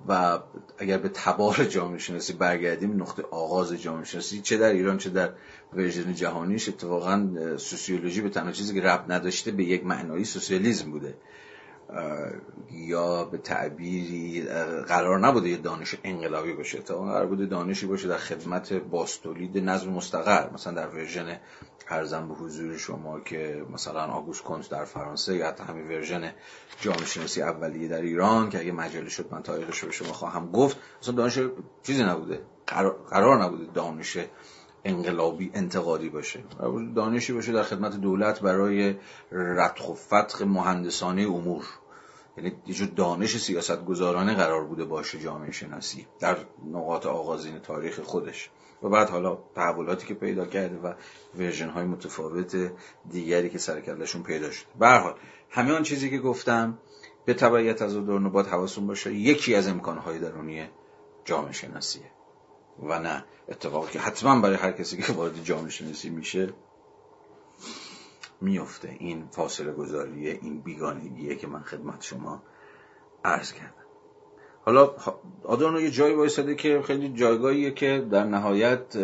[0.08, 0.38] و
[0.78, 5.30] اگر به تبار جامعه شناسی برگردیم نقطه آغاز جامعه شناسی چه در ایران چه در
[5.72, 11.14] version جهانیش اتفاقا sociology به تنها چیزی که ربط نداشته به یک معنایی سوسیالیسم بوده.
[12.70, 14.42] یا به تعبیری
[14.88, 16.78] قرار نبوده یه دانش انقلابی باشه.
[16.78, 20.50] اتفاقا قرار بوده دانشی باشه در خدمت بازتولید نظم مستقر.
[20.50, 21.38] مثلا در version
[21.88, 26.32] ارزم به حضور شما که مثلا آگوست کنت در فرانسه یا حتی همین ورژن
[26.80, 30.76] جامعه شناسی اولیه در ایران که اگه مجله شد من تاریخش به شما خواهم گفت.
[31.02, 31.38] مثلا دانش
[31.82, 32.40] چیزی نبوده.
[33.10, 34.18] قرار نبوده دانش
[34.84, 36.44] انقلابی انتقادی باشه.
[36.96, 38.94] دانشی باشه در خدمت دولت برای
[39.32, 41.64] رتخ و فتخ مهندسانه امور.
[42.36, 46.36] یعنی یه جور دانش سیاست گذارانه قرار بوده باشه جامعه شناسی در
[46.72, 48.50] نقاط آغازین تاریخ خودش.
[48.82, 50.92] و بعد حالا تحولاتی که پیدا کرده و
[51.38, 52.72] ورژن های متفاوت
[53.10, 55.14] دیگری که سرکلشون پیدا شد به حال
[55.50, 56.78] همه آن چیزی که گفتم
[57.24, 59.14] به تبعیت از دورن باید حواستون باشه.
[59.14, 60.68] یکی از امکانهای درونی
[61.24, 62.10] جامعه شناسیه.
[62.82, 66.52] و نه اتفاقی که حتما برای هر کسی که وارد جامعه شناسی میشه
[68.40, 72.42] میفته این فاصله گذاریه این بیگانگیه که من خدمت شما
[73.24, 73.82] عرض کردم.
[74.64, 74.94] حالا
[75.44, 78.96] آدورنو یه جایی وایساده که خیلی جایگاهیه که در نهایت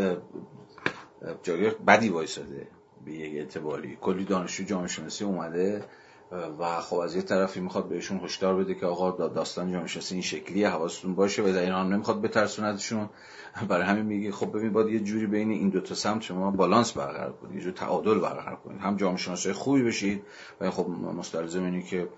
[1.43, 2.69] جایگاه بدی وایساده
[3.05, 3.99] به یک اعتباری.
[4.01, 5.85] کلی دانشجو جامعه شناسی اومده.
[6.33, 10.23] و خب از یه طرفی می‌خواد بهشون هشدار بده که آقا داستان جامعه شناسی این
[10.23, 13.09] شکلیه حواستون باشه و این حال نمی‌خواد بترسوندشون
[13.69, 16.93] برای همین میگه خب ببین باید یه جوری بین این دو تا سمت شما بالانس
[16.93, 18.81] برقرار کنید یه جور تعادل برقرار کنید.
[18.81, 20.23] هم جامعه شناسی خوبی بشید
[20.61, 22.09] و خب مستلزم اینه که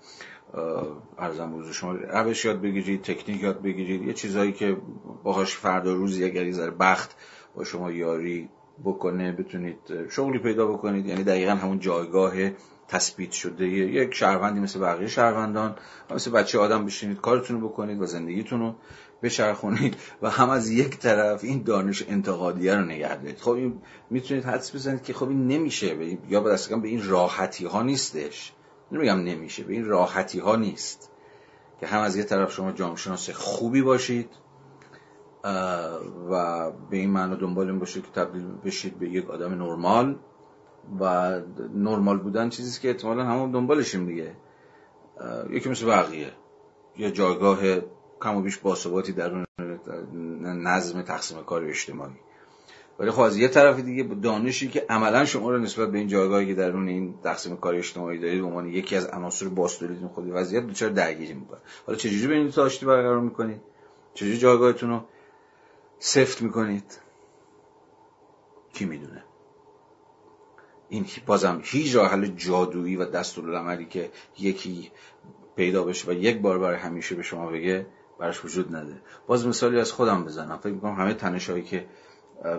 [1.17, 4.77] ارزم بزرگ شما روش یاد بگیرید تکنیک یاد بگیرید یه چیزهایی که
[5.23, 7.15] باهاش فردا روزی اگر یه ذره بخت
[7.55, 8.49] با شما یاری
[8.83, 9.77] بکنه بتونید
[10.09, 11.05] شغلی پیدا بکنید.
[11.05, 12.33] یعنی دقیقا همون جایگاه
[12.91, 13.67] تثبیت شده.
[13.67, 15.75] یک شهروندی مثل بقیه شهروندان
[16.15, 18.75] مثل بچه آدم بشینید کارتون رو بکنید و زندگیتون رو
[19.23, 23.37] بچرخونید و هم از یک طرف این دانش انتقادیه رو نگه دارید.
[23.37, 27.83] خب این می‌تونید حدس بزنید که خب این نمیشه یا به به این راحتی ها
[27.83, 28.53] نیستش.
[28.91, 31.11] نمیگم نمیشه به این راحتی ها نیست.
[31.79, 34.29] که هم از یک طرف شما جامعه شناس خوبی باشید
[36.29, 40.15] و به این معنی دنبال این باشید که تبدیل بشید به یک آدم نرمال.
[40.99, 41.31] و
[41.75, 44.35] نرمال بودن چیزی که احتمالا همون دنبالشیم دیگه.
[45.49, 46.31] یکی مثل بقیه.
[46.97, 47.59] یه جایگاه
[48.21, 49.45] کم و بیش باثباتی در
[50.43, 52.11] نظم تقسیم کار اجتماعی.
[52.99, 56.47] ولی خب از یه طرف دیگه دانشی که عملا شما رو نسبت به این جایگاهی
[56.47, 60.67] که درون این تقسیم کار اجتماعی دارید به عنوان یکی از عناصر باستولیتون خود وضعیت
[60.67, 61.59] دچار درگیری می‌کنه.
[61.85, 63.61] حالا چجوری به این آشتی برقرار می‌کنید؟
[64.13, 65.01] چجوری جایگاهتون رو
[65.99, 66.99] سفت می‌کنید؟
[68.73, 69.23] کی می‌دونه؟
[70.91, 74.91] این بازم هیچ راه حل جادویی و دستورالعملی که یکی
[75.55, 77.87] پیدا بشه و یک بار برای همیشه به شما بگه
[78.19, 79.01] براش وجود نده.
[79.27, 80.57] باز مثالی از خودم بزنم.
[80.57, 81.85] فکر می‌کنم همه تنشایی که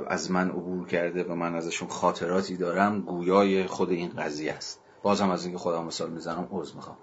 [0.07, 4.81] از من عبور کرده و من ازشون خاطراتی دارم گویای خود این قضیه است.
[5.03, 6.97] بازم از اینکه خودم مثال می‌زنم عذر می‌خوام.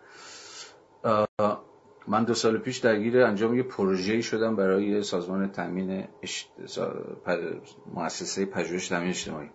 [2.08, 6.52] من دو سال پیش درگیر انجام یه پروژه‌ای شدم برای سازمان تامین اشت...
[7.94, 9.50] مؤسسه پژوهش تامین اجتماعی.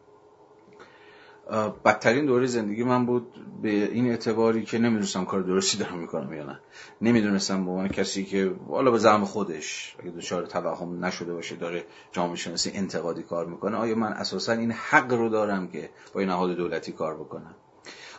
[1.84, 3.26] بدترین دوره زندگی من بود
[3.62, 6.60] به این اعتباری که نمی‌دونستم کار درستی دارم می‌کنم یا نه.
[7.00, 11.84] نمی‌دونستم به عنوان کسی که والا به زعم خودش اگه دچار توهم نشده باشه داره
[12.12, 16.28] جامعه شناسی انتقادی کار می‌کنه آیا من اساسا این حق رو دارم که با این
[16.28, 17.54] نهاد دولتی کار بکنم؟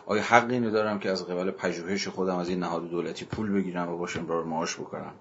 [0.06, 3.88] آیا حق اینو دارم که از قبل پژوهش خودم از این نهاد دولتی پول بگیرم
[3.88, 5.12] و باشم امرار معاش بکنم؟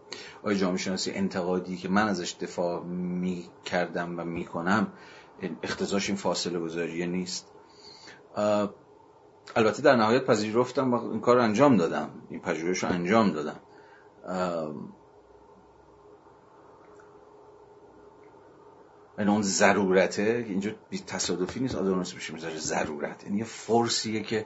[0.43, 4.87] آیا جامعه شناسی انتقادی که من ازش دفاع می‌کردم و می‌کنم
[5.63, 7.54] اختزاش این فاصله گذاریه نیست؟
[9.55, 12.09] البته در نهایت پذیرفتم و این کار انجام دادم.
[12.29, 13.59] این پژوهش رو انجام دادم.
[19.17, 21.75] این اون ضرورته اینجا بی تصادفی نیست.
[21.75, 23.23] آدم بشه می‌ذاره ضرورت.
[23.23, 24.45] یعنی یه فرسیه که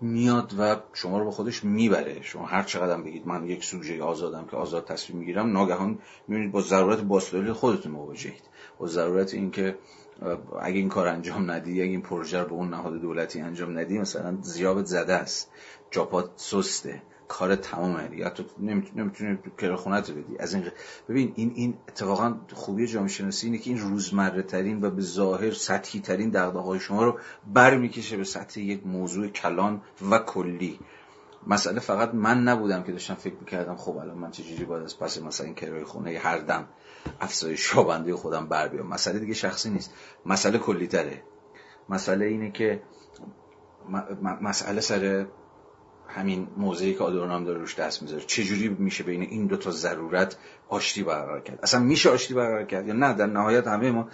[0.00, 2.22] میاد و شما رو به خودش می‌بره.
[2.22, 5.98] شما هر چقدر بگید من یک سوژه آزادم که آزاد تصمیم می‌گیرم ناگهان
[6.28, 8.42] می‌بینید با ضرورت باستولی خودتون مواجهید.
[8.78, 9.78] با ضرورت اینکه
[10.62, 13.98] اگه این کار انجام ندی اگه این پروژه رو به اون نهاد دولتی انجام ندی
[13.98, 15.50] مثلا زیابت زده است.
[15.90, 17.02] جاپات سسته.
[17.28, 18.16] کار تمامه.
[18.16, 20.38] یا تو نمی‌تونی کراخونت رو بدی.
[20.38, 20.64] از این
[21.08, 25.50] ببین این این اتفاقا خوبی جامعه شناسی اینه که این روزمره ترین و به ظاهر
[25.50, 27.18] سطحی ترین دغدغه‌های شما رو
[27.54, 30.78] برمیکشه به سطح یک موضوع کلان و کلی.
[31.46, 35.22] مسئله فقط من نبودم که داشتم فکر می‌کردم خب الان من چجوری باید از پس
[35.22, 36.68] مثلا این کرای خونه هر دم
[37.20, 38.86] افزایش شابنده خودم بر بیام.
[38.86, 39.94] مسئله دیگه شخصی نیست.
[40.26, 41.22] مسئله کلی تره
[41.88, 42.82] مسئله اینه که
[44.40, 45.26] مسئله سر
[46.08, 48.22] همین موضعی که آدورنام داره روش دست می‌ذاره.
[48.26, 50.36] چجوری میشه بین این دو تا ضرورت
[50.68, 54.08] آشتی برقرار کرد؟ اصلا میشه آشتی برقرار کرد یا نه؟ در نهایت همه ما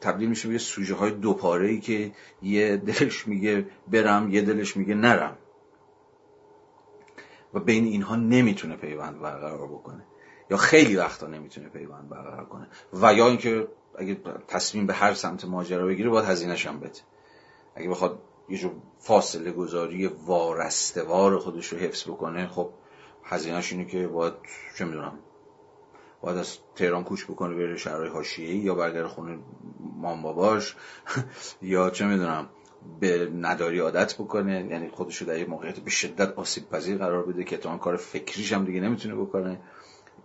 [0.00, 2.12] تبدیل میشه به سوژه های دو پاره ای که
[2.42, 5.38] یه دلش میگه برم یه دلش میگه نرم.
[7.54, 10.04] و بین اینها نمی‌تونه پیوند برقرار بکنه.
[10.50, 12.66] یا خیلی وقتا نمی‌تونه پیوند برقرار کنه.
[12.92, 13.68] و یا اینکه
[13.98, 14.16] اگه
[14.48, 17.00] تصمیم به هر سمت ماجرا بگیره باید هزینه‌ش هم بده.
[17.74, 18.18] اگه بخواد
[18.48, 22.70] یه جور فاصله گذاری وارستوار خودش رو حفظ بکنه خب
[23.24, 24.34] هزینهش اینه که باید
[24.78, 25.18] چه می‌دونم
[26.20, 29.38] باید از تهران کوچ بکنه بره شهرهای حاشیه‌ای یا برگره خونه
[29.80, 30.76] مام باباش.
[31.62, 32.48] یا چه می‌دونم
[33.00, 34.66] به نداری عادت بکنه.
[34.70, 37.96] یعنی خودش رو در یه موقعیت به شدت آسیب پذیر قرار بده که تو کار
[37.96, 39.60] فکریش هم دیگه نمی‌تونه بکنه.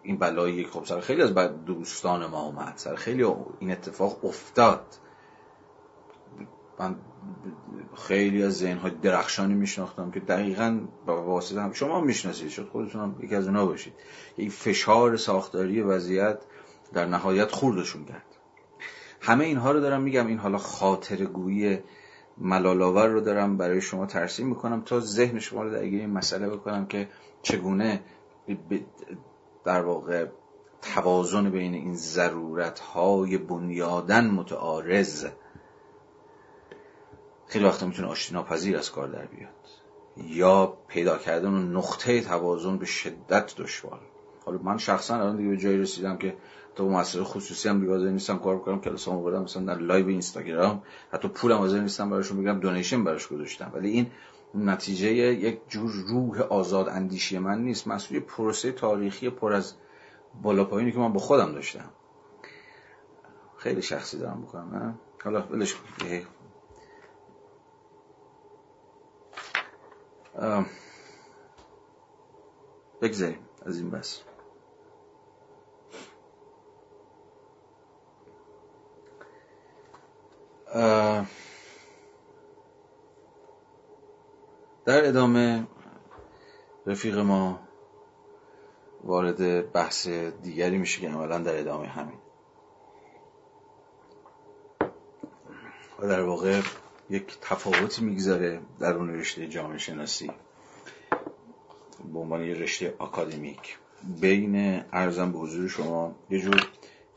[0.03, 1.33] این بلایی خب سر خیلی از
[1.65, 3.23] دوستان ما اومد سر خیلی
[3.59, 4.85] این اتفاق افتاد.
[6.79, 6.95] من
[7.95, 13.01] خیلی از ذهن های درخشانی میشناختم که دقیقا با واسطه هم شما می‌شناسید شد خودتون
[13.01, 13.93] هم یکی از اونا باشید.
[14.35, 16.39] این فشار ساختاری وضعیت
[16.93, 18.25] در نهایت خوردشون کرد.
[19.21, 20.27] همه اینها رو دارم میگم.
[20.27, 21.79] این حالا خاطر گویی
[22.37, 26.85] ملالاور رو دارم برای شما ترسیم می‌کنم تا ذهن شما رو درگیر این مسئله بکنم
[26.85, 27.09] که
[27.41, 28.01] چگونه
[29.63, 30.25] در واقع
[30.81, 35.25] توازن بین این ضرورت های بنیادن متعارض.
[37.47, 39.49] خیلی وقتا می‌تونه آشتی ناپذیر از کار در بیاد.
[40.17, 43.99] یا پیدا کردن و نقطه توازن به شدت دشوار.
[44.45, 46.35] حالا من شخصا الان دیگه به جایی رسیدم که
[46.75, 51.27] تو مسئله خصوصی هم دیگه نیستم کار کنم کلاسامو بردم مثلا در live اینستاگرام حتی
[51.27, 53.71] پولم حاضر نیستم براشون بگم donation براش گذاشتم.
[53.73, 54.11] ولی این
[54.53, 57.87] نتیجه یک جور روح آزاد اندیشی من نیست.
[57.87, 59.73] محصول پروسه تاریخی پر از
[60.41, 61.89] بالا پایینی که من با خودم داشتم.
[63.57, 64.93] خیلی شخصی دارم بکنم نه؟
[65.23, 65.75] حالا ولش
[73.01, 74.21] بگذاریم از این بس.
[84.89, 85.67] در ادامه
[86.85, 87.59] رفیق ما
[89.03, 92.17] وارد بحث دیگری میشه که عملا در ادامه همین.
[95.99, 96.61] و در واقع
[97.09, 100.31] یک تفاوتی می‌گذاره در اون رشته جامعه شناسی
[102.13, 103.77] به عنوان یه رشته اکادمیک
[104.21, 106.67] بین ارزم به حضور شما یه جور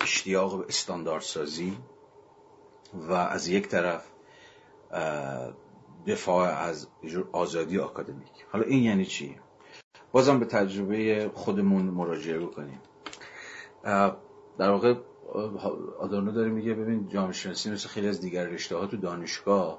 [0.00, 1.76] اشتیاق به استانداردسازی
[2.94, 4.04] و از یک طرف
[6.06, 6.88] دفاع از
[7.32, 8.46] آزادی آکادمیک.
[8.52, 9.36] حالا این یعنی چی؟
[10.12, 12.80] بازم به تجربه خودمون مراجعه بکنیم.
[14.58, 14.94] در واقع
[15.98, 19.78] آدانو داره میگه ببین جامعه شناسی مثل خیلی از دیگر رشته ها تو دانشگاه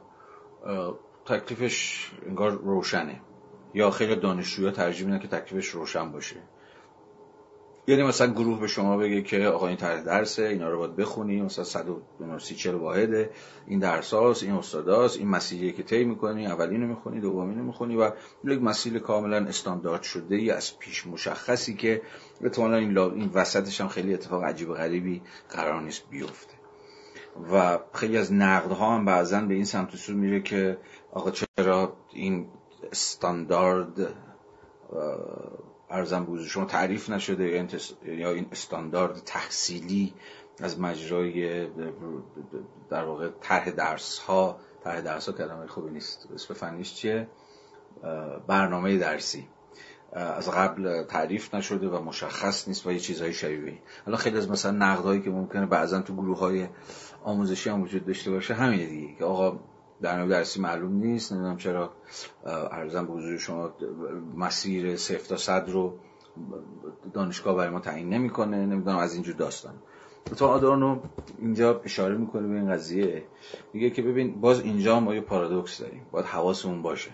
[1.26, 3.22] تکلیفش انگار روشنه.
[3.74, 6.36] یا خیلی دانشجوها ترجیح میدن که تکلیفش روشن باشه.
[7.88, 11.42] یعنی مثلا گروه به شما بگه که آقا این طرح درسه اینا رو باید بخونی
[11.42, 13.30] مثلا 130 40 واحده.
[13.68, 18.12] این درس هاست این استاداست این مسیری که طی می‌کنی اولینو می‌خونی دومینو می‌خونی و
[18.44, 22.02] یک مسیر کاملا استاندارد شده ای از پیش مشخصی که
[22.42, 26.54] احتمالاً این, این وسطش هم خیلی اتفاق عجیب و غریبی قرار نیست بیفته.
[27.54, 30.78] و خیلی از ها هم بعضا به این سمت سو میره که
[31.12, 32.48] آقا چرا این
[32.92, 34.14] استاندارد
[35.94, 37.68] ارزم بوزه شما تعریف نشده
[38.06, 40.14] یا این استاندارد تحصیلی
[40.60, 41.68] از مجرای
[42.90, 46.28] در واقع طرح درس ها طرح درس ها کلمه خوبی نیست.
[46.36, 47.28] اسم فنیش چیه؟
[48.48, 49.48] برنامه درسی.
[50.16, 54.72] از قبل تعریف نشده و مشخص نیست و یه چیزهای شبیه حالا خیلی از مثلا
[54.72, 56.68] نقدهایی که ممکنه بعضا تو گروه های
[57.24, 59.60] آموزشی هم وجود داشته باشه همینه دیگه که آقا
[60.02, 61.92] برنامه درسی معلوم نیست نمی‌دونم چرا
[62.46, 63.74] ارزم به حضور شما
[64.38, 65.98] مسیر صفر تا صد رو
[67.14, 69.74] دانشگاه برای ما تعیین نمی‌کنه نمی‌دونم از اینجور داستان.
[70.38, 71.00] تو آدورنو
[71.40, 73.24] اینجا اشاره می‌کنه به این قضیه.
[73.74, 76.06] میگه که ببین باز اینجا ما یه پارادوکس داریم.
[76.12, 77.12] باید حواسمون باشه.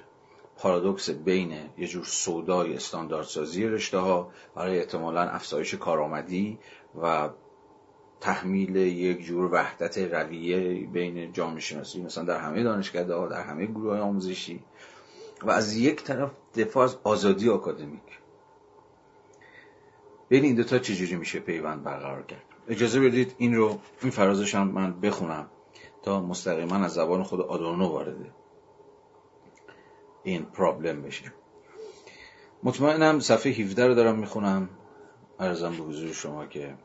[0.58, 6.60] پارادوکس بین یه جور سودای استانداردسازی رشته ها برای احتمالا افزایش کارآمدی
[7.02, 7.30] و
[8.22, 13.66] تحمیل یک جور وحدت رویه بین جامعه شناسی مثلا در همه دانشکده ها در همه
[13.66, 14.64] گروه های آموزشی.
[15.44, 18.20] و از یک طرف دفاع از آزادی آکادمیک.
[20.30, 24.68] بین این دوتا چجوری میشه پیوند برقرار کرد؟ اجازه بدید این رو این فرازش هم
[24.68, 25.48] من بخونم
[26.04, 28.16] تا مستقیما از زبان خود آدورنو وارد
[30.24, 31.34] این پرابلم بشه.
[32.64, 34.70] مطمئنم صفحه 17 رو دارم می‌خونم.
[35.40, 36.76] ارزم به حضور شما که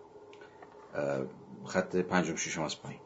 [1.66, 3.00] خط پنجم ششم از پایین.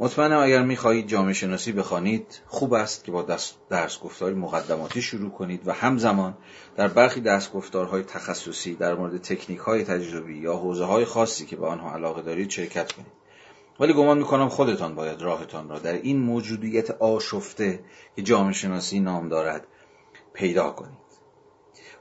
[0.00, 3.22] مطمئنم اگر می‌خواهید جامعه شناسی بخوانید خوب است که با
[3.70, 6.34] درس گفتاری مقدماتی شروع کنید و همزمان
[6.76, 11.56] در برخی درس گفتارهای تخصصی در مورد تکنیک های تجربی یا حوزه های خاصی که
[11.56, 13.12] به آنها علاقه دارید شرکت کنید.
[13.80, 17.84] ولی گمان می‌کنم خودتان باید راهتان را در این موجودیت آشفته
[18.16, 19.66] که جامعه شناسی نام دارد
[20.32, 21.09] پیدا کنید.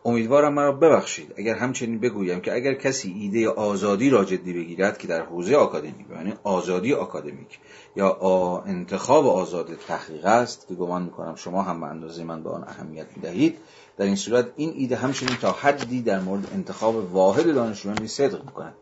[0.05, 1.33] امیدوارم مرا ببخشید.
[1.37, 6.05] اگر همچنین بگویم که اگر کسی ایده آزادی را جدی بگیرد که در حوزه آکادمیک
[6.11, 7.59] یعنی آزادی آکادمیک
[7.95, 12.63] یا انتخاب آزاد تحقیق است که گمان می‌کنم شما هم به اندازه من به آن
[12.63, 13.57] اهمیت می‌دهید.
[13.97, 18.73] در این صورت این ایده همچنین تا حدی در مورد انتخاب واحد دانشجویان صدق می‌کند.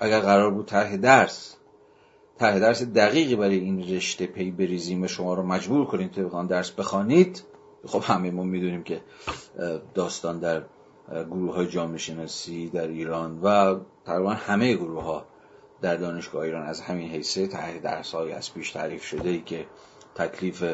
[0.00, 1.56] اگر قرار بود طرح درس
[2.38, 6.46] طرح درس دقیقی برای این رشته پی بریزیم و شما رو مجبور کنیم طبق آن
[6.46, 7.42] درس بخوانید
[7.86, 9.00] خب همه ما می‌دونیم که
[9.94, 10.62] داستان در
[11.30, 15.26] گروه های جامعه شناسی در ایران و تقریبا همه گروه ها
[15.80, 19.66] در دانشگاه ایران از همین حیثه تحقیق درس های از پیش تعریف شده ای که
[20.14, 20.64] تکلیف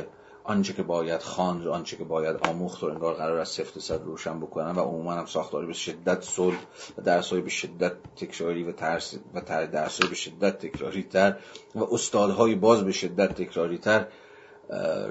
[0.44, 4.40] آنچه که باید خواند آنچه که باید آموخت و انگار قرار از سفت صد روشن
[4.40, 6.58] بکنن و عموما هم ساختاری به شدت صلح
[6.98, 11.36] و درس به شدت تکراری و ترس و تر درس به شدت تکراری تر
[11.74, 14.06] و استادهای باز به شدت تکراری تر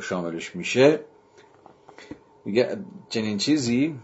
[0.02, 1.00] شاملش میشه.
[2.46, 2.78] میگه
[3.10, 4.00] چنین چیزی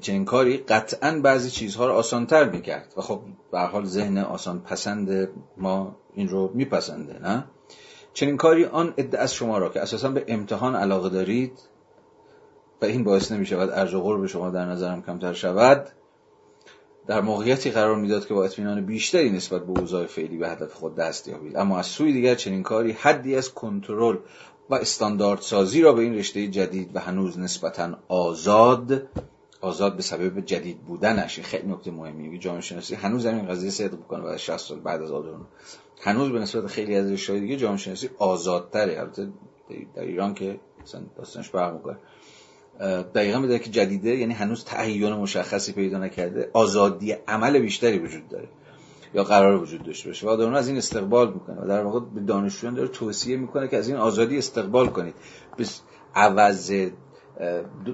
[0.00, 2.94] چنین کاری قطعا بعضی چیزها رو آسانتر می‌کرد.
[2.96, 3.20] و خب
[3.52, 7.44] به حال ذهن آسان پسند ما این رو میپسنده نه؟
[8.12, 11.58] چنین کاری آن عده از شما را که اساسا به امتحان علاقه دارید
[12.82, 15.88] و این باعث نمی شود ارج و به شما در نظرم کمتر شود
[17.06, 20.94] در موقعیتی قرار می‌داد که با اطمینان بیشتری نسبت به اوضاع فعلی به هدف خود
[20.94, 21.56] دست یابید.
[21.56, 24.16] اما از سوی دیگر چنین کاری حدی از کنترل
[24.70, 29.02] و استانداردسازی را به این رشته جدید و هنوز نسبتا آزاد
[29.60, 31.40] آزاد به سبب جدید بودنش.
[31.40, 35.02] خیلی نکته مهمی جامعه شناسی هنوز هم این قضیه صدق می‌کنه بعد 60 سال بعد
[35.02, 35.44] از آدورنو
[36.00, 39.00] هنوز به نسبت خیلی از رشته دیگه جامعه شناسی آزادتره.
[39.00, 39.28] البته
[39.94, 41.96] در ایران که مثلا داستانش فرق می‌کنه.
[43.14, 48.48] دقیقا می‌دونه که جدیده یعنی هنوز تعین مشخصی پیدا نکرده آزادی عمل بیشتری وجود داره.
[49.14, 50.26] یا قرار وجود داشته باشه.
[50.26, 53.76] و آدم از این استقبال می‌کنه و در واقع به دانشجویان داره توصیه می‌کنه که
[53.76, 55.14] از این آزادی استقبال کنید.
[55.56, 55.64] به
[56.14, 56.72] عوض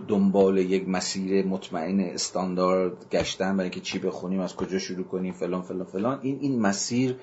[0.09, 5.63] دنبال یک مسیر مطمئن استاندارد گشتن برای اینکه چی بخونیم از کجا شروع کنیم فلان
[5.63, 6.19] فلان فلان.
[6.23, 7.17] این این مسیر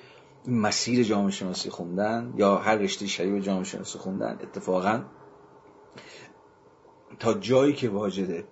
[0.48, 5.02] مسیر جامعه شناسی خوندن یا هر رشته شبیه جامعه شناسی خوندن اتفاقا
[7.18, 8.44] تا جایی که واجده.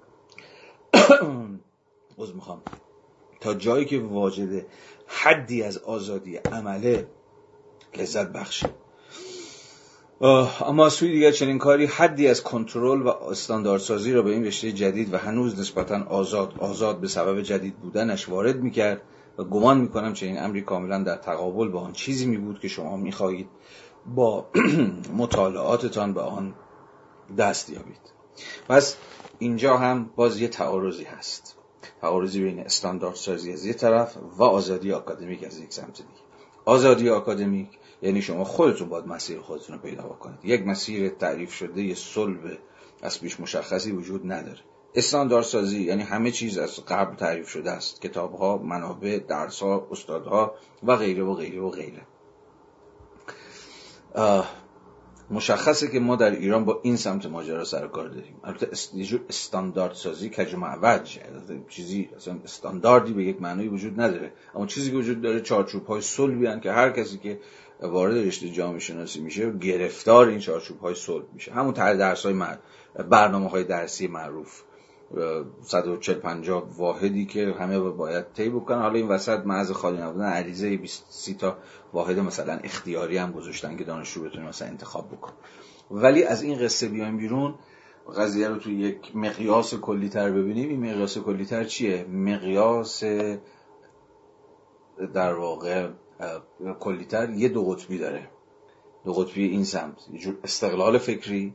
[2.23, 2.63] از می‌خوام.
[3.41, 4.67] تا جایی که واجده
[5.07, 7.09] حدی از آزادی عمله
[7.97, 8.71] لذت بخشه.
[10.21, 15.15] اما سوی دیگر چنین کاری حدی از کنترل و استانداردسازی را به این رشته جدید
[15.15, 19.03] و هنوز نسبتا آزاد آزاد به سبب جدید بودنش وارد می‌کرد
[19.39, 22.97] و گمان می‌کنم چنین امری کاملا در تقابل با آن چیزی می بود که شما
[22.97, 23.49] می‌خواهید
[24.07, 24.47] با
[25.19, 26.55] مطالعاتتان به آن
[27.39, 28.13] دست یابید.
[28.69, 28.97] پس
[29.39, 31.56] اینجا هم باز یه تعارضی هست.
[32.07, 36.21] تعارضی بین استانداردسازی از یه طرف و آزادی آکادمیک از یک سمت دیگه.
[36.65, 37.69] آزادی آکادمیک
[38.03, 40.39] یعنی شما خودتون باید مسیر خودتون رو پیدا بکنید.
[40.45, 42.59] یک مسیر تعریف شده یه صلب
[43.03, 44.59] از پیش مشخصی وجود نداره.
[44.95, 48.03] استانداردسازی یعنی همه چیز از قبل تعریف شده است.
[48.03, 52.03] کتاب ها منابع درس ها استادها و غیره و غیره و غیره.
[55.31, 58.41] مشخصه که ما در ایران با این سمت ماجرا سر کار داریم.
[58.45, 61.19] البته یه استاندارد سازی کج و معوج.
[61.69, 64.33] چیزی اصلا استانداردی به یک معنی وجود نداره.
[64.55, 67.41] اما چیزی که وجود داره چارچوب های صلبی که هر کسی که
[67.83, 71.53] وارد رشته جامعه شناسی میشه گرفتار این چارچوب های صلب میشه.
[71.53, 72.35] همون تر درس های
[73.11, 74.63] برنامه های درسی معروف.
[75.63, 78.83] 140 50 واحدی که همه باید طی بکنن.
[78.83, 81.57] حالا این وسط محض خالی نبودن عریضه 20 تا
[81.93, 85.33] واحد مثلا اختیاری هم گذاشتن که دانشجو بتونه مثلا انتخاب بکن
[85.91, 87.55] ولی از این قصه بیایم بیرون
[88.17, 90.69] قضیه رو توی یک مقیاس کلی تر ببینیم.
[90.69, 93.05] این مقیاس کلی تر چیه؟ مقیاس
[95.15, 95.89] در واقع
[96.81, 98.31] کلی تر یه دو قطبی داره.
[99.05, 99.97] دو قطبی این سمت.
[100.13, 101.55] یه جور استقلال فکری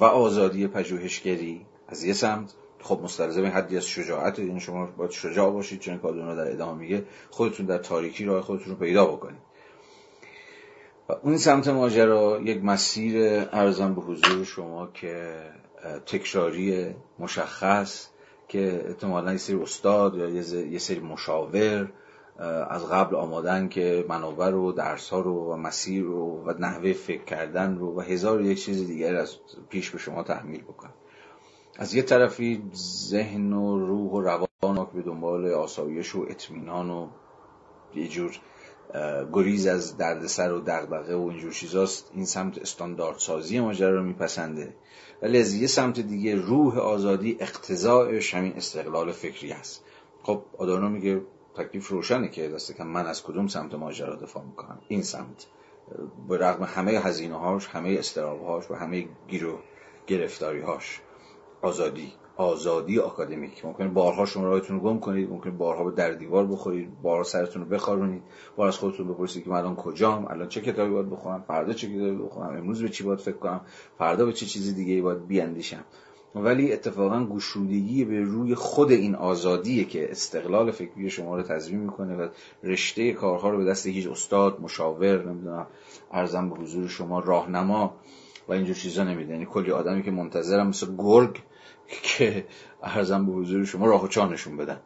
[0.00, 2.54] و آزادی پژوهشگری از یه سمت.
[2.80, 7.04] خب مستلزم حدی از شجاعت این شما باید شجاع باشید چون کادونا در ادامه میگه
[7.30, 9.40] خودتون در تاریکی راه خودتون رو پیدا بکنید.
[11.08, 13.16] و اون سمت ماجرا یک مسیر
[13.52, 15.42] ارزم به حضور شما که
[16.06, 18.08] تکراری مشخص
[18.48, 20.28] که احتمالا یه سری استاد یا
[20.60, 21.92] یه سری مشاور
[22.70, 27.24] از قبل آمادن که منابع رو درس ها رو و مسیر رو و نحوه فکر
[27.24, 29.36] کردن رو و هزار یک چیز دیگر از
[29.68, 30.88] پیش به شما تحمیل بکن
[31.78, 32.62] از یه طرفی
[33.08, 37.08] ذهن و روح و روان به دنبال آسایش و اطمینان و
[37.94, 38.38] یه جور
[39.32, 42.10] گریز از دردسر و دغدغه و اینجور چیزاست.
[42.14, 44.74] این سمت استاندارد سازی ماجرا رو میپسنده.
[45.22, 49.84] ولی از یه سمت دیگه روح آزادی اقتضاعش همین استقلال فکری است
[50.22, 51.22] خب آدانو میگه
[51.56, 55.46] تکلیف روشنه که دسته که من از کدوم سمت ماجرا دفاع می‌کنم؟ این سمت.
[56.28, 59.58] به رغم همه هزینه هاش همه استراب هاش و همه گیر و
[60.06, 60.60] گرفتاری
[61.62, 62.12] آزادی.
[62.36, 63.64] آزادی آکادمیک.
[63.64, 65.30] ممکنه بارها شما راهتون رو گم کنید.
[65.30, 67.02] ممکنه بارها به در دیوار بخورید.
[67.02, 68.22] بارها سرتون رو بخارونید.
[68.56, 71.86] بار از خودتون بپرسید که من الان کجام؟ الان چه کتابی باید بخونم؟ فردا چه
[71.86, 73.60] کتابی بخونم؟ امروز به چی باید فکر کنم؟
[73.98, 75.84] فردا به چه چیزی دیگه باید بیاندیشم؟
[76.34, 82.16] ولی اتفاقا گشودگی به روی خود این آزادیه که استقلال فکری شما رو تضمین می‌کنه
[82.16, 82.28] و
[82.62, 85.66] رشته کارها رو به دست هیچ استاد مشاور نمی‌دونم
[86.12, 87.94] ارزم به حضور شما راهنما
[88.48, 89.32] و اینجور چیزا نمیده.
[89.32, 91.42] یعنی کلی آدمی که منتظرم مثل گرگ
[92.02, 92.46] که
[92.82, 94.80] ارزم به حضور شما راه و چانشون بدن.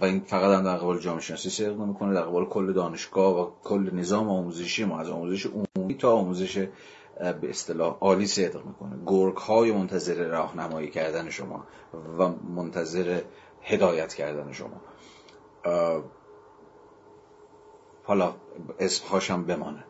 [0.00, 3.50] و این فقط هم در قبال جامعه شناسی صدق نمی‌کنه در قبال کل دانشگاه و
[3.64, 6.58] کل نظام آموزشی ما از آموزش عمومی تا آموزش
[7.18, 8.98] به اصطلاح عالی صدق می‌کنه.
[9.06, 11.64] گرگ های منتظر راهنمایی کردن شما
[12.18, 13.20] و منتظر
[13.62, 14.80] هدایت کردن شما.
[18.04, 18.34] حالا
[18.78, 19.84] اسمهاشم بمانه.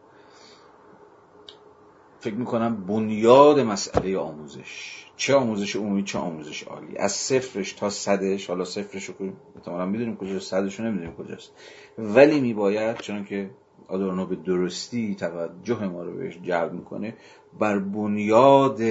[2.23, 5.05] فکر می‌کنم بنیاد مسئله آموزش.
[5.17, 6.99] چه آموزش عمومی چه آموزش عالی.
[6.99, 9.15] از صفرش تا صدش حالا صفرش رو
[9.57, 11.53] احتمالا می‌دونیم کجاست صدش رو نمی‌دونیم کجاست.
[11.99, 13.51] ولی میباید چون که
[13.89, 17.15] آدورنو به درستی توجه ما رو بهش جلب می‌کنه
[17.59, 18.83] بر بنیاد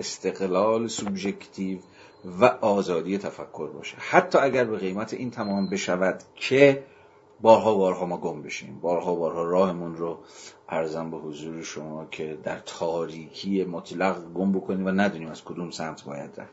[0.00, 1.78] استقلال سوبژکتیو
[2.40, 3.96] و آزادی تفکر باشه.
[3.98, 6.82] حتی اگر به قیمت این تمام بشود که
[7.40, 8.78] بارها بارها ما گم بشیم.
[8.82, 10.18] بارها بارها راهمون رو
[10.68, 16.04] ارزم به حضور شما که در تاریکی مطلق گم بکنیم و ندونیم از کدوم سمت
[16.04, 16.52] باید رفت.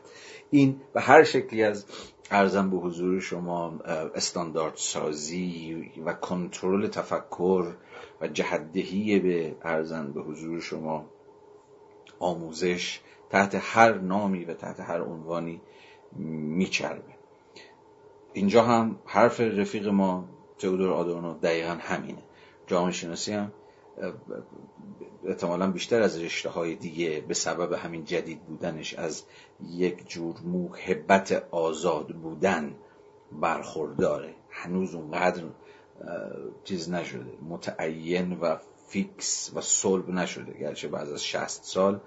[0.50, 1.86] این به هر شکلی از
[2.30, 3.78] ارزم به حضور شما
[4.14, 7.72] استاندارد سازی و کنترل تفکر
[8.20, 11.04] و جهدهی به ارزم به حضور شما
[12.18, 13.00] آموزش
[13.30, 15.60] تحت هر نامی و تحت هر عنوانی
[16.16, 17.12] میچربه.
[18.32, 20.28] اینجا هم حرف رفیق ما
[20.62, 22.22] تئودور آدورنو دقیقا همینه.
[22.66, 23.52] جامعه شناسی هم
[25.24, 29.22] احتمالا بیشتر از رشته های دیگه به سبب همین جدید بودنش از
[29.70, 32.74] یک جور موهبت آزاد بودن
[33.32, 34.34] برخورداره.
[34.50, 35.42] هنوز اونقدر
[36.64, 37.32] چیز نشده.
[37.48, 38.56] متعین و
[38.86, 40.58] فیکس و صلب نشده.
[40.58, 42.00] گرچه بعد از 60 سال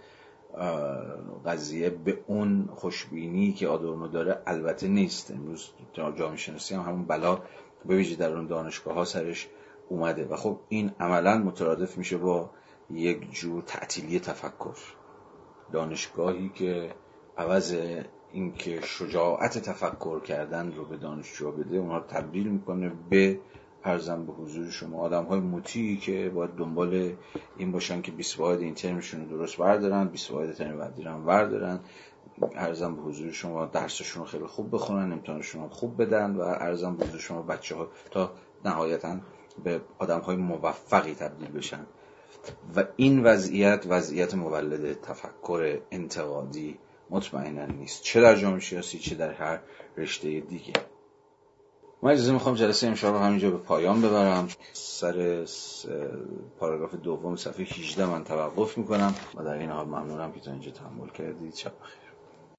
[1.45, 5.32] قضیه به اون خوشبینی که آدورنو داره البته نیست.
[5.32, 7.41] امروز جامعه شناسی هم همون بلا
[7.88, 9.48] به ویژه در اون دانشگاه ها سرش
[9.90, 12.49] اومده و خب این عملا مترادف میشه با
[12.91, 14.78] یک جور تعطیلی تفکر.
[15.72, 16.91] دانشگاهی که
[17.38, 17.76] عوض
[18.32, 23.40] اینکه شجاعت تفکر کردن رو به دانشجو بده اونها تبدیل می‌کنه به
[23.84, 27.14] ارزم به حضور شما آدم های که باید دنبال
[27.57, 31.22] این باشن که 20 واحد این ترمشون رو درست بردارن 20 واحد ترم بعدی رو
[31.22, 31.80] بردارن.
[32.56, 36.95] ارزم به حضور شما درسشون رو خیلی خوب بخونن امتحانشون رو خوب بدن و ارزم
[36.95, 38.32] به حضور شما بچه ها تا
[38.66, 39.18] نهایتا
[39.64, 41.86] به آدم های موفقی تبدیل بشن.
[42.76, 46.80] و این وضعیت وضعیت مولد تفکر انتقادی
[47.10, 48.03] مطمئنا نیست.
[48.03, 49.60] چه در جامعه سیاسی چه در هر
[49.98, 50.74] رشته دیگه.
[52.02, 54.48] من اجازه می‌خوام جلسه امشب رو همینجا به پایان ببرم.
[54.74, 55.45] سر
[56.60, 60.72] پاراگراف دوم صفحه 18 من توقف می‌کنم و در این حال ممنونم که تا اینجا
[60.72, 61.56] تحمل کردید.
[61.56, 62.05] شب بخیر.